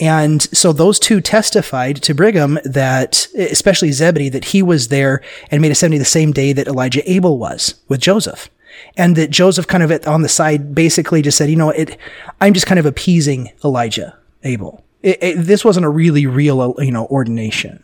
And 0.00 0.40
so 0.40 0.72
those 0.72 0.98
two 0.98 1.20
testified 1.20 1.96
to 2.04 2.14
Brigham 2.14 2.58
that, 2.64 3.28
especially 3.36 3.92
Zebedee, 3.92 4.30
that 4.30 4.46
he 4.46 4.62
was 4.62 4.88
there 4.88 5.20
and 5.50 5.60
made 5.60 5.72
a 5.72 5.74
70 5.74 5.98
the 5.98 6.06
same 6.06 6.32
day 6.32 6.54
that 6.54 6.68
Elijah 6.68 7.08
Abel 7.08 7.36
was 7.36 7.74
with 7.86 8.00
Joseph 8.00 8.48
and 8.96 9.16
that 9.16 9.30
Joseph 9.30 9.66
kind 9.66 9.82
of 9.82 10.06
on 10.06 10.22
the 10.22 10.28
side 10.28 10.74
basically 10.74 11.22
just 11.22 11.36
said, 11.36 11.50
you 11.50 11.56
know, 11.56 11.70
it, 11.70 11.98
I'm 12.40 12.54
just 12.54 12.66
kind 12.66 12.78
of 12.78 12.86
appeasing 12.86 13.50
Elijah 13.64 14.16
Abel. 14.42 14.84
It, 15.02 15.18
it, 15.22 15.34
this 15.36 15.64
wasn't 15.64 15.86
a 15.86 15.90
really 15.90 16.26
real, 16.26 16.74
you 16.78 16.92
know, 16.92 17.06
ordination. 17.06 17.82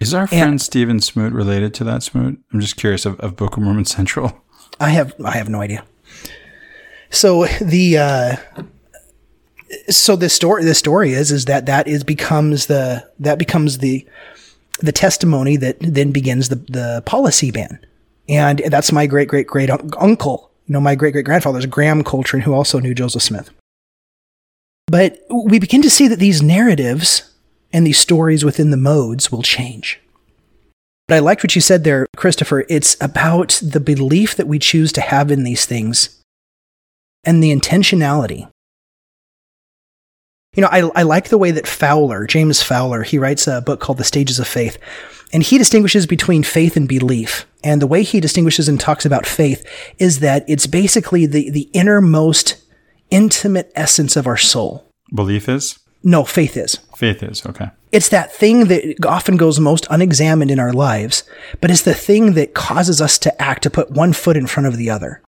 Is 0.00 0.12
our 0.14 0.26
friend 0.26 0.50
and, 0.50 0.60
Stephen 0.60 1.00
Smoot 1.00 1.32
related 1.32 1.74
to 1.74 1.84
that 1.84 2.02
Smoot? 2.02 2.38
I'm 2.52 2.60
just 2.60 2.76
curious 2.76 3.06
of, 3.06 3.18
of 3.20 3.36
Book 3.36 3.56
of 3.56 3.62
Mormon 3.62 3.84
Central. 3.84 4.42
I 4.80 4.88
have 4.90 5.14
I 5.24 5.36
have 5.36 5.48
no 5.48 5.60
idea. 5.60 5.84
So 7.10 7.46
the 7.60 7.98
uh, 7.98 8.36
so 9.88 10.16
the 10.16 10.28
story 10.28 10.64
the 10.64 10.74
story 10.74 11.12
is 11.12 11.30
is 11.30 11.44
that 11.44 11.66
that 11.66 11.86
is 11.86 12.02
becomes 12.04 12.66
the 12.66 13.08
that 13.20 13.38
becomes 13.38 13.78
the 13.78 14.06
the 14.80 14.92
testimony 14.92 15.56
that 15.56 15.76
then 15.80 16.10
begins 16.10 16.48
the 16.48 16.56
the 16.56 17.02
policy 17.06 17.50
ban 17.50 17.78
and 18.28 18.60
that's 18.66 18.92
my 18.92 19.06
great 19.06 19.28
great 19.28 19.46
great 19.46 19.70
uncle. 19.70 20.50
You 20.66 20.74
know, 20.74 20.80
my 20.80 20.94
great 20.94 21.12
great 21.12 21.24
grandfather's 21.24 21.66
Graham 21.66 22.04
Coltrin, 22.04 22.42
who 22.42 22.54
also 22.54 22.78
knew 22.78 22.94
Joseph 22.94 23.22
Smith. 23.22 23.50
But 24.86 25.20
we 25.30 25.58
begin 25.58 25.82
to 25.82 25.90
see 25.90 26.08
that 26.08 26.18
these 26.18 26.42
narratives 26.42 27.32
and 27.72 27.86
these 27.86 27.98
stories 27.98 28.44
within 28.44 28.70
the 28.70 28.76
modes 28.76 29.32
will 29.32 29.42
change. 29.42 30.00
But 31.08 31.16
I 31.16 31.18
liked 31.20 31.42
what 31.42 31.54
you 31.54 31.60
said 31.60 31.84
there, 31.84 32.06
Christopher. 32.16 32.64
It's 32.68 32.96
about 33.00 33.60
the 33.62 33.80
belief 33.80 34.36
that 34.36 34.46
we 34.46 34.58
choose 34.58 34.92
to 34.92 35.00
have 35.00 35.30
in 35.30 35.42
these 35.42 35.66
things 35.66 36.20
and 37.24 37.42
the 37.42 37.54
intentionality. 37.54 38.48
You 40.54 40.62
know, 40.62 40.68
I, 40.70 40.90
I 40.94 41.02
like 41.02 41.28
the 41.28 41.38
way 41.38 41.50
that 41.50 41.66
Fowler, 41.66 42.26
James 42.26 42.62
Fowler, 42.62 43.02
he 43.02 43.18
writes 43.18 43.46
a 43.46 43.62
book 43.62 43.80
called 43.80 43.98
The 43.98 44.04
Stages 44.04 44.38
of 44.38 44.46
Faith. 44.46 44.78
And 45.32 45.42
he 45.42 45.58
distinguishes 45.58 46.06
between 46.06 46.42
faith 46.42 46.76
and 46.76 46.88
belief. 46.88 47.46
And 47.64 47.80
the 47.80 47.86
way 47.86 48.02
he 48.02 48.20
distinguishes 48.20 48.68
and 48.68 48.78
talks 48.78 49.06
about 49.06 49.26
faith 49.26 49.66
is 49.98 50.20
that 50.20 50.44
it's 50.46 50.66
basically 50.66 51.26
the, 51.26 51.50
the 51.50 51.70
innermost 51.72 52.62
intimate 53.10 53.72
essence 53.74 54.16
of 54.16 54.26
our 54.26 54.36
soul. 54.36 54.86
Belief 55.14 55.48
is? 55.48 55.78
No, 56.02 56.24
faith 56.24 56.56
is. 56.56 56.76
Faith 56.96 57.22
is, 57.22 57.46
okay. 57.46 57.70
It's 57.92 58.08
that 58.08 58.32
thing 58.32 58.64
that 58.64 58.96
often 59.06 59.36
goes 59.36 59.60
most 59.60 59.86
unexamined 59.90 60.50
in 60.50 60.58
our 60.58 60.72
lives, 60.72 61.22
but 61.60 61.70
it's 61.70 61.82
the 61.82 61.94
thing 61.94 62.32
that 62.32 62.54
causes 62.54 63.00
us 63.00 63.18
to 63.18 63.42
act, 63.42 63.62
to 63.62 63.70
put 63.70 63.90
one 63.90 64.12
foot 64.12 64.36
in 64.36 64.46
front 64.46 64.66
of 64.66 64.76
the 64.76 64.90
other. 64.90 65.22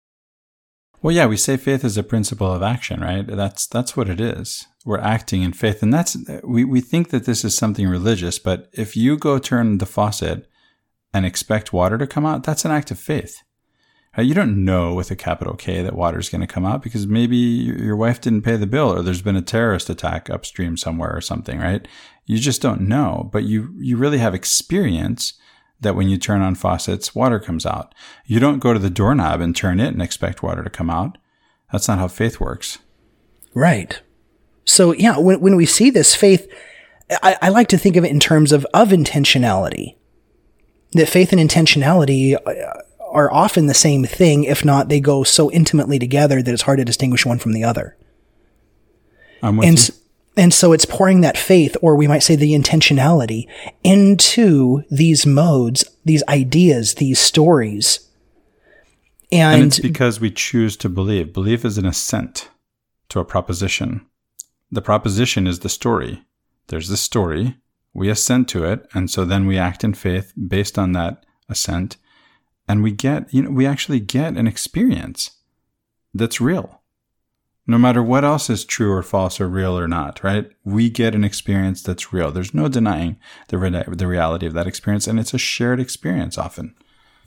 Well, 1.02 1.14
yeah, 1.14 1.26
we 1.26 1.36
say 1.36 1.56
faith 1.56 1.84
is 1.84 1.96
a 1.96 2.02
principle 2.02 2.52
of 2.52 2.62
action, 2.62 3.00
right? 3.00 3.26
That's 3.26 3.66
that's 3.66 3.96
what 3.96 4.10
it 4.10 4.20
is. 4.20 4.66
We're 4.84 4.98
acting 4.98 5.42
in 5.42 5.52
faith, 5.52 5.82
and 5.82 5.92
that's 5.92 6.16
we 6.42 6.64
we 6.64 6.80
think 6.80 7.10
that 7.10 7.26
this 7.26 7.44
is 7.44 7.54
something 7.54 7.86
religious, 7.86 8.38
but 8.38 8.70
if 8.72 8.96
you 8.96 9.18
go 9.18 9.38
turn 9.38 9.78
the 9.78 9.86
faucet 9.86 10.48
and 11.12 11.26
expect 11.26 11.72
water 11.72 11.98
to 11.98 12.06
come 12.06 12.24
out, 12.24 12.44
that's 12.44 12.64
an 12.64 12.70
act 12.70 12.90
of 12.90 12.98
faith. 12.98 13.42
Uh, 14.16 14.22
you 14.22 14.34
don't 14.34 14.64
know 14.64 14.94
with 14.94 15.10
a 15.10 15.16
capital 15.16 15.54
K 15.54 15.82
that 15.82 15.94
water 15.94 16.18
is 16.18 16.28
going 16.28 16.40
to 16.40 16.46
come 16.46 16.66
out 16.66 16.82
because 16.82 17.06
maybe 17.06 17.36
your 17.36 17.94
wife 17.94 18.20
didn't 18.20 18.42
pay 18.42 18.56
the 18.56 18.66
bill, 18.66 18.92
or 18.92 19.02
there's 19.02 19.22
been 19.22 19.36
a 19.36 19.42
terrorist 19.42 19.88
attack 19.90 20.28
upstream 20.30 20.76
somewhere 20.76 21.14
or 21.14 21.20
something, 21.20 21.58
right? 21.58 21.86
You 22.24 22.38
just 22.38 22.62
don't 22.62 22.82
know, 22.82 23.28
but 23.32 23.44
you 23.44 23.74
you 23.78 23.96
really 23.96 24.18
have 24.18 24.34
experience 24.34 25.34
that 25.80 25.94
when 25.94 26.08
you 26.08 26.18
turn 26.18 26.42
on 26.42 26.54
faucets, 26.54 27.14
water 27.14 27.38
comes 27.38 27.64
out. 27.64 27.94
You 28.26 28.40
don't 28.40 28.58
go 28.58 28.72
to 28.72 28.78
the 28.78 28.90
doorknob 28.90 29.40
and 29.40 29.54
turn 29.54 29.78
it 29.78 29.88
and 29.88 30.02
expect 30.02 30.42
water 30.42 30.62
to 30.62 30.70
come 30.70 30.90
out. 30.90 31.18
That's 31.72 31.88
not 31.88 31.98
how 31.98 32.08
faith 32.08 32.40
works. 32.40 32.78
Right. 33.54 34.00
So 34.70 34.92
yeah, 34.92 35.18
when, 35.18 35.40
when 35.40 35.56
we 35.56 35.66
see 35.66 35.90
this 35.90 36.14
faith, 36.14 36.48
I, 37.22 37.36
I 37.42 37.48
like 37.48 37.68
to 37.68 37.78
think 37.78 37.96
of 37.96 38.04
it 38.04 38.10
in 38.10 38.20
terms 38.20 38.52
of, 38.52 38.64
of 38.72 38.88
intentionality. 38.90 39.96
That 40.92 41.08
faith 41.08 41.32
and 41.32 41.40
intentionality 41.40 42.34
uh, 42.34 42.80
are 43.10 43.32
often 43.32 43.66
the 43.66 43.74
same 43.74 44.04
thing, 44.04 44.44
if 44.44 44.64
not 44.64 44.88
they 44.88 45.00
go 45.00 45.24
so 45.24 45.50
intimately 45.50 45.98
together 45.98 46.42
that 46.42 46.52
it's 46.52 46.62
hard 46.62 46.78
to 46.78 46.84
distinguish 46.84 47.26
one 47.26 47.38
from 47.38 47.52
the 47.52 47.64
other. 47.64 47.96
I'm 49.42 49.56
with 49.56 49.68
and, 49.68 49.88
you. 49.88 49.94
And 50.36 50.54
so 50.54 50.72
it's 50.72 50.84
pouring 50.84 51.20
that 51.22 51.36
faith, 51.36 51.76
or 51.82 51.96
we 51.96 52.06
might 52.06 52.22
say 52.22 52.36
the 52.36 52.54
intentionality, 52.54 53.48
into 53.82 54.84
these 54.90 55.26
modes, 55.26 55.84
these 56.04 56.22
ideas, 56.28 56.94
these 56.94 57.18
stories. 57.18 58.08
And, 59.32 59.62
and 59.62 59.66
it's 59.66 59.80
because 59.80 60.20
we 60.20 60.30
choose 60.30 60.76
to 60.78 60.88
believe. 60.88 61.32
Belief 61.32 61.64
is 61.64 61.78
an 61.78 61.86
assent 61.86 62.48
to 63.08 63.18
a 63.18 63.24
proposition. 63.24 64.06
The 64.70 64.82
proposition 64.82 65.46
is 65.46 65.60
the 65.60 65.68
story. 65.68 66.22
There's 66.68 66.88
the 66.88 66.96
story. 66.96 67.56
We 67.92 68.08
assent 68.08 68.48
to 68.50 68.64
it. 68.64 68.86
And 68.94 69.10
so 69.10 69.24
then 69.24 69.46
we 69.46 69.58
act 69.58 69.82
in 69.82 69.94
faith 69.94 70.32
based 70.48 70.78
on 70.78 70.92
that 70.92 71.24
assent. 71.48 71.96
And 72.68 72.82
we 72.82 72.92
get, 72.92 73.32
you 73.34 73.42
know, 73.42 73.50
we 73.50 73.66
actually 73.66 74.00
get 74.00 74.36
an 74.36 74.46
experience 74.46 75.32
that's 76.14 76.40
real 76.40 76.80
no 77.70 77.78
matter 77.78 78.02
what 78.02 78.24
else 78.24 78.50
is 78.50 78.64
true 78.64 78.92
or 78.92 79.02
false 79.02 79.40
or 79.40 79.48
real 79.48 79.78
or 79.78 79.86
not, 79.86 80.24
right? 80.24 80.50
We 80.64 80.90
get 80.90 81.14
an 81.14 81.22
experience 81.22 81.82
that's 81.82 82.12
real. 82.12 82.32
There's 82.32 82.52
no 82.52 82.66
denying 82.66 83.16
the 83.48 83.58
re- 83.58 83.84
the 83.86 84.08
reality 84.08 84.46
of 84.46 84.54
that 84.54 84.66
experience, 84.66 85.06
and 85.06 85.20
it's 85.20 85.32
a 85.32 85.38
shared 85.38 85.78
experience 85.78 86.36
often. 86.36 86.74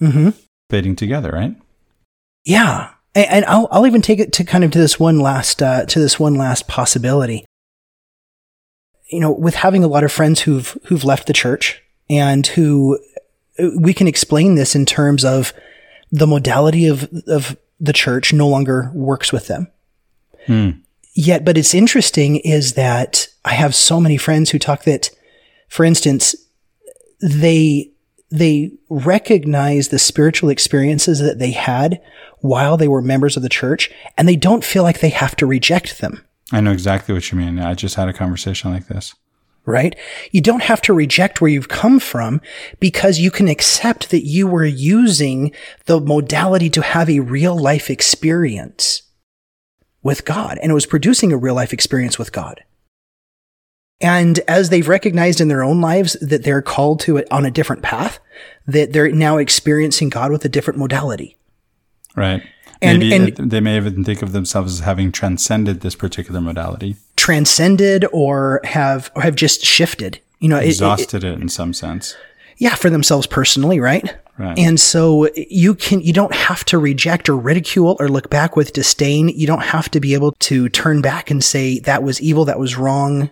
Mm-hmm. 0.01 0.29
Fading 0.69 0.97
together, 0.97 1.31
right? 1.31 1.55
Yeah, 2.43 2.92
and, 3.15 3.45
I'll 3.45 3.67
I'll 3.71 3.87
even 3.87 4.01
take 4.01 4.19
it 4.19 4.33
to 4.33 4.43
kind 4.43 4.63
of 4.63 4.71
to 4.71 4.79
this 4.79 4.99
one 4.99 5.19
last 5.19 5.61
uh, 5.61 5.85
to 5.85 5.99
this 5.99 6.19
one 6.19 6.35
last 6.35 6.67
possibility. 6.67 7.45
You 9.09 9.19
know, 9.19 9.31
with 9.31 9.55
having 9.55 9.83
a 9.83 9.87
lot 9.87 10.03
of 10.03 10.11
friends 10.11 10.41
who've 10.41 10.77
who've 10.85 11.03
left 11.03 11.27
the 11.27 11.33
church 11.33 11.81
and 12.09 12.45
who 12.47 12.99
we 13.79 13.93
can 13.93 14.07
explain 14.07 14.55
this 14.55 14.75
in 14.75 14.85
terms 14.85 15.23
of 15.23 15.53
the 16.11 16.27
modality 16.27 16.87
of 16.87 17.11
of 17.27 17.57
the 17.79 17.93
church 17.93 18.33
no 18.33 18.47
longer 18.47 18.91
works 18.93 19.31
with 19.31 19.47
them 19.47 19.67
Hmm. 20.45 20.69
Yet, 21.15 21.45
but 21.45 21.57
it's 21.57 21.73
interesting 21.73 22.37
is 22.37 22.73
that 22.73 23.27
I 23.45 23.53
have 23.53 23.75
so 23.75 23.99
many 23.99 24.17
friends 24.17 24.49
who 24.49 24.59
talk 24.59 24.83
that, 24.83 25.11
for 25.69 25.85
instance, 25.85 26.35
they, 27.21 27.91
they 28.33 28.71
recognize 28.89 29.89
the 29.89 29.99
spiritual 29.99 30.49
experiences 30.49 31.19
that 31.19 31.37
they 31.37 31.51
had 31.51 32.01
while 32.39 32.77
they 32.77 32.87
were 32.87 33.01
members 33.01 33.37
of 33.37 33.43
the 33.43 33.49
church 33.49 33.91
and 34.17 34.27
they 34.27 34.35
don't 34.35 34.65
feel 34.65 34.81
like 34.81 34.99
they 34.99 35.09
have 35.09 35.35
to 35.35 35.45
reject 35.45 36.01
them. 36.01 36.25
I 36.51 36.59
know 36.59 36.71
exactly 36.71 37.13
what 37.13 37.31
you 37.31 37.37
mean. 37.37 37.59
I 37.59 37.75
just 37.75 37.93
had 37.93 38.09
a 38.09 38.13
conversation 38.13 38.73
like 38.73 38.87
this. 38.87 39.13
Right? 39.65 39.95
You 40.31 40.41
don't 40.41 40.63
have 40.63 40.81
to 40.81 40.93
reject 40.93 41.41
where 41.41 41.51
you've 41.51 41.69
come 41.69 41.99
from 41.99 42.41
because 42.79 43.19
you 43.19 43.29
can 43.29 43.47
accept 43.47 44.09
that 44.09 44.25
you 44.25 44.47
were 44.47 44.65
using 44.65 45.51
the 45.85 46.01
modality 46.01 46.71
to 46.71 46.81
have 46.81 47.11
a 47.11 47.19
real 47.19 47.55
life 47.55 47.91
experience 47.91 49.03
with 50.01 50.25
God 50.25 50.57
and 50.61 50.71
it 50.71 50.73
was 50.75 50.87
producing 50.87 51.31
a 51.31 51.37
real 51.37 51.53
life 51.53 51.71
experience 51.71 52.17
with 52.17 52.31
God. 52.31 52.63
And 54.03 54.39
as 54.47 54.69
they've 54.69 54.87
recognized 54.87 55.39
in 55.41 55.47
their 55.47 55.63
own 55.63 55.81
lives 55.81 56.13
that 56.21 56.43
they're 56.43 56.61
called 56.61 56.99
to 57.01 57.17
it 57.17 57.27
on 57.31 57.45
a 57.45 57.51
different 57.51 57.81
path, 57.81 58.19
that 58.67 58.93
they're 58.93 59.09
now 59.11 59.37
experiencing 59.37 60.09
God 60.09 60.31
with 60.31 60.43
a 60.45 60.49
different 60.49 60.77
modality. 60.77 61.37
Right. 62.15 62.43
And- 62.81 62.99
Maybe 62.99 63.33
and- 63.37 63.49
they 63.51 63.61
may 63.61 63.77
even 63.77 64.03
think 64.03 64.21
of 64.21 64.33
themselves 64.33 64.73
as 64.73 64.79
having 64.81 65.11
transcended 65.11 65.81
this 65.81 65.95
particular 65.95 66.41
modality, 66.41 66.97
Transcended 67.15 68.05
or 68.11 68.59
have, 68.65 69.09
or 69.15 69.21
have 69.21 69.35
just 69.35 69.63
shifted, 69.63 70.19
you 70.39 70.49
know, 70.49 70.57
it- 70.57 70.65
it- 70.65 70.69
exhausted 70.69 71.23
it 71.23 71.39
in 71.39 71.47
some 71.47 71.73
sense. 71.73 72.15
yeah, 72.57 72.75
for 72.75 72.89
themselves 72.89 73.25
personally, 73.25 73.79
right? 73.79 74.13
Right. 74.37 74.57
And 74.57 74.79
so 74.79 75.29
you 75.35 75.75
can, 75.75 76.01
you 76.01 76.11
don't 76.11 76.33
have 76.33 76.65
to 76.65 76.77
reject 76.77 77.29
or 77.29 77.37
ridicule 77.37 77.95
or 77.99 78.09
look 78.09 78.29
back 78.29 78.55
with 78.57 78.73
disdain. 78.73 79.29
You 79.29 79.47
don't 79.47 79.61
have 79.63 79.89
to 79.91 79.99
be 79.99 80.13
able 80.13 80.33
to 80.39 80.67
turn 80.69 81.01
back 81.01 81.31
and 81.31 81.41
say 81.43 81.79
that 81.79 82.03
was 82.03 82.19
evil, 82.19 82.43
that 82.45 82.59
was 82.59 82.75
wrong. 82.77 83.29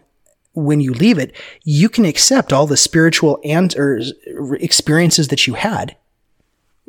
When 0.53 0.81
you 0.81 0.93
leave 0.93 1.17
it, 1.17 1.33
you 1.63 1.87
can 1.87 2.05
accept 2.05 2.51
all 2.51 2.67
the 2.67 2.77
spiritual 2.77 3.39
and 3.43 3.73
experiences 4.59 5.29
that 5.29 5.47
you 5.47 5.53
had 5.53 5.95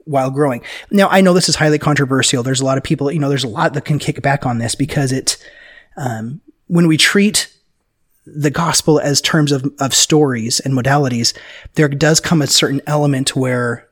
while 0.04 0.30
growing. 0.30 0.62
Now, 0.90 1.08
I 1.08 1.20
know 1.20 1.32
this 1.32 1.48
is 1.48 1.56
highly 1.56 1.78
controversial. 1.78 2.42
There's 2.42 2.60
a 2.60 2.64
lot 2.64 2.78
of 2.78 2.84
people, 2.84 3.10
you 3.12 3.20
know, 3.20 3.28
there's 3.28 3.44
a 3.44 3.48
lot 3.48 3.74
that 3.74 3.84
can 3.84 3.98
kick 3.98 4.20
back 4.20 4.44
on 4.44 4.58
this 4.58 4.74
because 4.74 5.12
it, 5.12 5.36
um, 5.96 6.40
when 6.66 6.88
we 6.88 6.96
treat 6.96 7.56
the 8.26 8.50
gospel 8.50 9.00
as 9.00 9.20
terms 9.20 9.52
of, 9.52 9.72
of 9.78 9.94
stories 9.94 10.60
and 10.60 10.74
modalities, 10.74 11.36
there 11.74 11.88
does 11.88 12.20
come 12.20 12.42
a 12.42 12.46
certain 12.46 12.80
element 12.86 13.36
where 13.36 13.88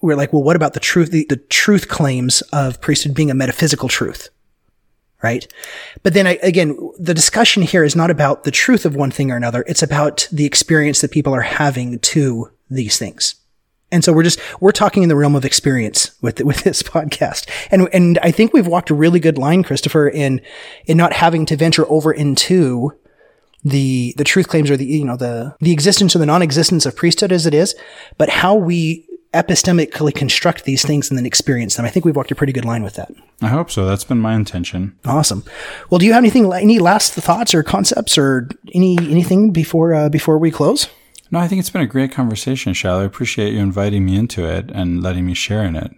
we're 0.00 0.16
like, 0.16 0.32
well, 0.32 0.42
what 0.42 0.56
about 0.56 0.74
the 0.74 0.80
truth, 0.80 1.10
the, 1.10 1.26
the 1.28 1.36
truth 1.36 1.88
claims 1.88 2.42
of 2.52 2.80
priesthood 2.80 3.14
being 3.14 3.30
a 3.30 3.34
metaphysical 3.34 3.88
truth? 3.88 4.28
Right. 5.22 5.46
But 6.02 6.14
then 6.14 6.26
I, 6.26 6.38
again, 6.42 6.76
the 6.98 7.14
discussion 7.14 7.62
here 7.62 7.84
is 7.84 7.94
not 7.94 8.10
about 8.10 8.42
the 8.42 8.50
truth 8.50 8.84
of 8.84 8.96
one 8.96 9.12
thing 9.12 9.30
or 9.30 9.36
another. 9.36 9.64
It's 9.68 9.82
about 9.82 10.28
the 10.32 10.44
experience 10.44 11.00
that 11.00 11.12
people 11.12 11.32
are 11.32 11.42
having 11.42 12.00
to 12.00 12.50
these 12.68 12.98
things. 12.98 13.36
And 13.92 14.02
so 14.02 14.12
we're 14.12 14.22
just, 14.22 14.40
we're 14.60 14.72
talking 14.72 15.02
in 15.02 15.08
the 15.10 15.16
realm 15.16 15.36
of 15.36 15.44
experience 15.44 16.10
with, 16.22 16.40
with 16.40 16.64
this 16.64 16.82
podcast. 16.82 17.48
And, 17.70 17.88
and 17.92 18.18
I 18.22 18.30
think 18.30 18.52
we've 18.52 18.66
walked 18.66 18.90
a 18.90 18.94
really 18.94 19.20
good 19.20 19.38
line, 19.38 19.62
Christopher, 19.62 20.08
in, 20.08 20.40
in 20.86 20.96
not 20.96 21.12
having 21.12 21.46
to 21.46 21.56
venture 21.56 21.88
over 21.88 22.10
into 22.10 22.92
the, 23.62 24.14
the 24.16 24.24
truth 24.24 24.48
claims 24.48 24.70
or 24.70 24.76
the, 24.76 24.86
you 24.86 25.04
know, 25.04 25.16
the, 25.16 25.54
the 25.60 25.72
existence 25.72 26.16
or 26.16 26.18
the 26.18 26.26
non-existence 26.26 26.84
of 26.86 26.96
priesthood 26.96 27.30
as 27.30 27.46
it 27.46 27.54
is, 27.54 27.76
but 28.18 28.28
how 28.28 28.54
we 28.56 29.06
epistemically 29.34 30.14
construct 30.14 30.64
these 30.64 30.84
things 30.84 31.10
and 31.10 31.18
then 31.18 31.26
experience 31.26 31.76
them. 31.76 31.86
I 31.86 31.90
think 31.90 32.04
we've 32.04 32.16
walked 32.16 32.30
a 32.30 32.34
pretty 32.34 32.52
good 32.52 32.64
line 32.64 32.82
with 32.82 32.94
that. 32.94 33.10
I 33.40 33.48
hope 33.48 33.70
so. 33.70 33.86
That's 33.86 34.04
been 34.04 34.18
my 34.18 34.34
intention. 34.34 34.96
Awesome. 35.04 35.44
Well, 35.90 35.98
do 35.98 36.06
you 36.06 36.12
have 36.12 36.22
anything, 36.22 36.52
any 36.52 36.78
last 36.78 37.14
thoughts 37.14 37.54
or 37.54 37.62
concepts 37.62 38.18
or 38.18 38.48
any, 38.74 38.98
anything 38.98 39.50
before, 39.50 39.94
uh, 39.94 40.08
before 40.08 40.38
we 40.38 40.50
close? 40.50 40.88
No, 41.30 41.38
I 41.38 41.48
think 41.48 41.60
it's 41.60 41.70
been 41.70 41.82
a 41.82 41.86
great 41.86 42.12
conversation, 42.12 42.74
Shal. 42.74 43.00
I 43.00 43.04
appreciate 43.04 43.54
you 43.54 43.60
inviting 43.60 44.04
me 44.04 44.16
into 44.16 44.44
it 44.44 44.70
and 44.70 45.02
letting 45.02 45.24
me 45.24 45.32
share 45.32 45.64
in 45.64 45.76
it. 45.76 45.90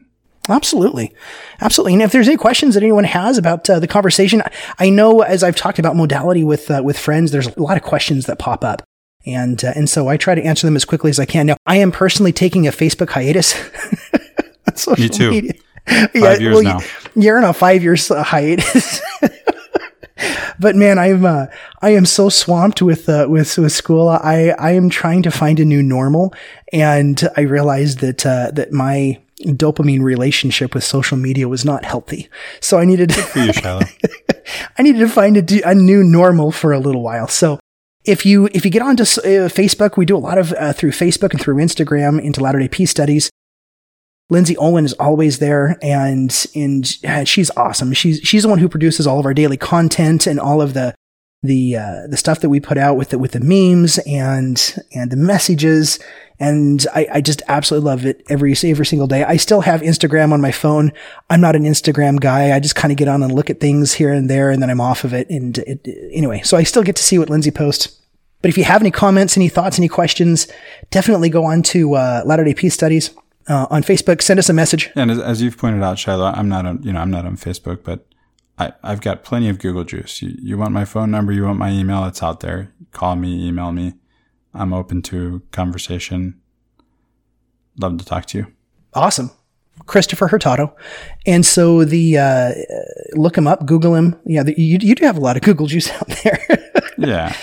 Absolutely. 0.49 1.13
Absolutely. 1.61 1.95
And 1.95 2.03
if 2.03 2.13
there's 2.13 2.29
any 2.29 2.37
questions 2.37 2.75
that 2.75 2.83
anyone 2.83 3.05
has 3.05 3.39
about 3.39 3.69
uh, 3.69 3.81
the 3.81 3.89
conversation, 3.89 4.43
I 4.79 4.91
know 4.91 5.23
as 5.23 5.43
I've 5.43 5.57
talked 5.57 5.79
about 5.79 5.97
modality 5.97 6.45
with, 6.45 6.71
uh, 6.71 6.83
with 6.85 6.99
friends, 6.99 7.33
there's 7.33 7.49
a 7.49 7.63
lot 7.63 7.77
of 7.77 7.83
questions 7.83 8.27
that 8.27 8.39
pop 8.39 8.63
up. 8.63 8.83
And, 9.27 9.65
uh, 9.65 9.73
and 9.75 9.89
so 9.89 10.09
I 10.09 10.17
try 10.17 10.35
to 10.35 10.43
answer 10.43 10.67
them 10.67 10.77
as 10.77 10.85
quickly 10.85 11.11
as 11.11 11.19
I 11.19 11.25
can. 11.25 11.47
Now, 11.47 11.57
I 11.67 11.77
am 11.77 11.93
personally 11.93 12.33
taking 12.33 12.67
a 12.67 12.71
Facebook 12.71 13.11
hiatus. 13.11 13.55
social 14.75 15.03
Me 15.03 15.09
too. 15.09 15.31
media. 15.31 15.53
Five 15.87 16.41
years 16.41 16.63
now. 16.63 16.81
You're 17.15 17.39
on 17.39 17.45
a 17.45 17.53
five 17.53 17.83
years 17.83 18.09
hiatus. 18.09 19.01
but 20.59 20.77
man, 20.77 20.99
I'm 20.99 21.25
uh, 21.25 21.47
I 21.83 21.91
am 21.91 22.07
so 22.07 22.29
swamped 22.29 22.81
with 22.81 23.09
uh, 23.09 23.27
with 23.29 23.57
with 23.59 23.73
school. 23.73 24.09
I 24.09 24.55
I 24.59 24.73
am 24.73 24.89
trying 24.89 25.23
to 25.25 25.31
find 25.31 25.61
a 25.61 25.65
new 25.65 25.83
normal, 25.83 26.33
and 26.73 27.21
I 27.37 27.43
realized 27.43 27.99
that 28.01 28.25
uh, 28.25 28.51
that 28.53 28.73
my 28.73 29.21
dopamine 29.41 30.03
relationship 30.03 30.75
with 30.75 30.85
social 30.85 31.19
media 31.19 31.49
was 31.49 31.65
not 31.65 31.85
healthy. 31.85 32.29
So 32.61 32.79
I 32.79 32.85
needed 32.85 33.15
For 33.15 33.41
you, 33.41 33.53
Shiloh. 33.53 33.83
I 34.79 34.83
needed 34.83 35.01
to 35.01 35.09
find 35.09 35.37
a 35.37 35.75
new 35.75 36.03
normal 36.03 36.51
for 36.51 36.73
a 36.73 36.79
little 36.79 37.03
while. 37.03 37.29
So 37.29 37.59
if 38.05 38.27
you 38.27 38.49
if 38.53 38.65
you 38.65 38.71
get 38.71 38.83
onto 38.83 39.03
uh, 39.03 39.49
Facebook, 39.49 39.97
we 39.97 40.05
do 40.05 40.17
a 40.17 40.19
lot 40.19 40.39
of 40.39 40.53
uh, 40.53 40.73
through 40.73 40.91
Facebook 40.91 41.33
and 41.33 41.41
through 41.41 41.57
Instagram 41.57 42.23
into 42.23 42.41
Latter 42.41 42.59
Day 42.59 42.69
Peace 42.69 42.91
studies. 42.91 43.31
Lindsay 44.31 44.57
Olin 44.57 44.85
is 44.85 44.95
always 44.95 45.39
there, 45.39 45.79
and 45.83 46.47
and 46.55 46.97
uh, 47.07 47.25
she's 47.25 47.51
awesome. 47.57 47.93
She's 47.93 48.21
she's 48.21 48.43
the 48.43 48.49
one 48.49 48.59
who 48.59 48.69
produces 48.69 49.07
all 49.07 49.21
of 49.21 49.27
our 49.27 49.35
daily 49.35 49.57
content 49.57 50.27
and 50.27 50.39
all 50.39 50.61
of 50.61 50.75
the 50.75 50.95
the 51.45 51.77
uh, 51.77 52.07
the 52.09 52.17
stuff 52.17 52.41
that 52.41 52.49
we 52.49 52.59
put 52.59 52.79
out 52.79 52.97
with 52.97 53.11
the 53.11 53.19
with 53.19 53.33
the 53.33 53.41
memes 53.41 53.99
and 54.07 54.77
and 54.93 55.11
the 55.11 55.17
messages. 55.17 56.01
And 56.41 56.85
I, 56.93 57.07
I 57.13 57.21
just 57.21 57.43
absolutely 57.47 57.89
love 57.89 58.05
it 58.05 58.25
every 58.29 58.55
every 58.65 58.87
single 58.87 59.07
day. 59.07 59.23
I 59.23 59.37
still 59.37 59.61
have 59.61 59.83
Instagram 59.83 60.33
on 60.33 60.41
my 60.41 60.51
phone. 60.51 60.93
I'm 61.31 61.41
not 61.41 61.55
an 61.55 61.63
Instagram 61.63 62.19
guy. 62.19 62.57
I 62.57 62.59
just 62.59 62.75
kind 62.75 62.91
of 62.91 62.99
get 62.99 63.07
on 63.07 63.23
and 63.23 63.33
look 63.33 63.51
at 63.51 63.61
things 63.61 63.93
here 63.93 64.13
and 64.13 64.29
there, 64.29 64.51
and 64.51 64.61
then 64.61 64.71
I'm 64.71 64.81
off 64.81 65.05
of 65.05 65.13
it. 65.13 65.31
And 65.31 65.59
it, 65.59 65.87
anyway, 66.13 66.41
so 66.43 66.57
I 66.57 66.65
still 66.65 66.83
get 66.83 66.97
to 66.97 67.03
see 67.03 67.19
what 67.19 67.31
Lindsay 67.31 67.53
posts. 67.53 68.01
But 68.43 68.49
if 68.49 68.59
you 68.59 68.65
have 68.65 68.83
any 68.83 68.91
comments, 68.91 69.37
any 69.37 69.49
thoughts, 69.49 69.79
any 69.79 69.89
questions, 69.89 70.49
definitely 70.91 71.31
go 71.31 71.45
on 71.45 71.63
to 71.63 71.95
uh, 71.95 72.23
Latter 72.27 72.45
Day 72.45 72.55
Peace 72.55 72.75
Studies 72.75 73.11
uh, 73.49 73.67
on 73.71 73.83
Facebook. 73.83 74.21
Send 74.21 74.39
us 74.39 74.49
a 74.49 74.53
message. 74.53 74.91
And 74.97 75.11
as, 75.11 75.19
as 75.19 75.41
you've 75.41 75.57
pointed 75.57 75.83
out, 75.83 75.99
Shiloh, 75.99 76.33
I'm 76.35 76.49
not 76.49 76.67
on, 76.67 76.83
you 76.83 76.93
know, 76.93 77.01
I'm 77.01 77.11
not 77.11 77.25
on 77.27 77.37
Facebook, 77.37 77.85
but 77.85 78.07
I, 78.59 78.73
I've 78.83 79.01
got 79.01 79.25
plenty 79.25 79.49
of 79.49 79.59
Google 79.59 79.85
juice. 79.85 80.23
You, 80.23 80.35
you 80.41 80.59
want 80.59 80.73
my 80.73 80.85
phone 80.85 81.11
number? 81.11 81.33
You 81.33 81.45
want 81.45 81.59
my 81.59 81.71
email? 81.71 82.05
It's 82.05 82.23
out 82.23 82.41
there. 82.41 82.73
Call 82.93 83.17
me, 83.17 83.47
email 83.47 83.73
me. 83.73 83.95
I'm 84.53 84.73
open 84.73 85.03
to 85.03 85.43
conversation. 85.51 86.41
Love 87.81 87.99
to 87.99 88.05
talk 88.05 88.27
to 88.27 88.39
you. 88.39 88.47
Awesome. 88.95 89.31
Christopher 89.87 90.29
Hurtado. 90.29 90.75
And 91.27 91.45
so 91.45 91.85
the, 91.85 92.17
uh, 92.19 92.53
look 93.15 93.37
him 93.37 93.49
up, 93.49 93.67
Google 93.67 93.97
him. 93.97 94.15
Yeah, 94.25 94.45
the, 94.45 94.55
you, 94.57 94.79
you 94.81 94.95
do 94.95 95.05
have 95.05 95.17
a 95.17 95.21
lot 95.21 95.37
of 95.37 95.43
Google 95.43 95.67
juice 95.67 95.91
out 95.93 96.09
there. 96.23 96.73
Yeah. 96.97 97.35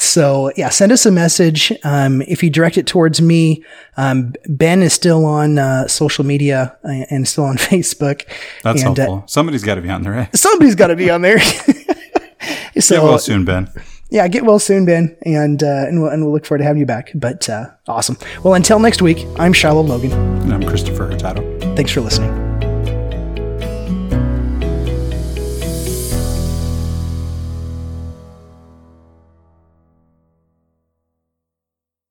So 0.00 0.50
yeah, 0.56 0.70
send 0.70 0.92
us 0.92 1.04
a 1.04 1.10
message. 1.10 1.72
Um, 1.84 2.22
if 2.22 2.42
you 2.42 2.50
direct 2.50 2.78
it 2.78 2.86
towards 2.86 3.20
me, 3.20 3.64
um, 3.96 4.32
Ben 4.48 4.82
is 4.82 4.94
still 4.94 5.26
on 5.26 5.58
uh, 5.58 5.88
social 5.88 6.24
media 6.24 6.76
uh, 6.84 7.04
and 7.10 7.28
still 7.28 7.44
on 7.44 7.56
Facebook. 7.58 8.26
That's 8.62 8.82
and, 8.82 8.98
uh, 8.98 9.02
helpful. 9.02 9.28
Somebody's 9.28 9.62
got 9.62 9.74
to 9.74 9.82
be 9.82 9.90
on 9.90 10.02
there, 10.02 10.12
right? 10.12 10.36
somebody's 10.36 10.74
got 10.74 10.88
to 10.88 10.96
be 10.96 11.10
on 11.10 11.22
there. 11.22 11.38
Get 12.74 12.84
so 12.84 13.04
well 13.04 13.18
soon, 13.18 13.44
Ben. 13.44 13.70
yeah, 14.10 14.26
get 14.28 14.44
well 14.44 14.58
soon, 14.58 14.86
Ben, 14.86 15.16
and 15.22 15.62
uh, 15.62 15.84
and 15.86 16.00
we'll 16.00 16.10
and 16.10 16.24
we'll 16.24 16.32
look 16.32 16.46
forward 16.46 16.60
to 16.60 16.64
having 16.64 16.80
you 16.80 16.86
back. 16.86 17.10
But 17.14 17.48
uh, 17.50 17.66
awesome. 17.86 18.16
Well, 18.42 18.54
until 18.54 18.78
next 18.78 19.02
week, 19.02 19.26
I'm 19.38 19.52
Shiloh 19.52 19.82
Logan. 19.82 20.12
And 20.12 20.54
I'm 20.54 20.62
Christopher 20.62 21.06
Hurtado. 21.06 21.42
Thanks 21.76 21.92
for 21.92 22.00
listening. 22.00 22.49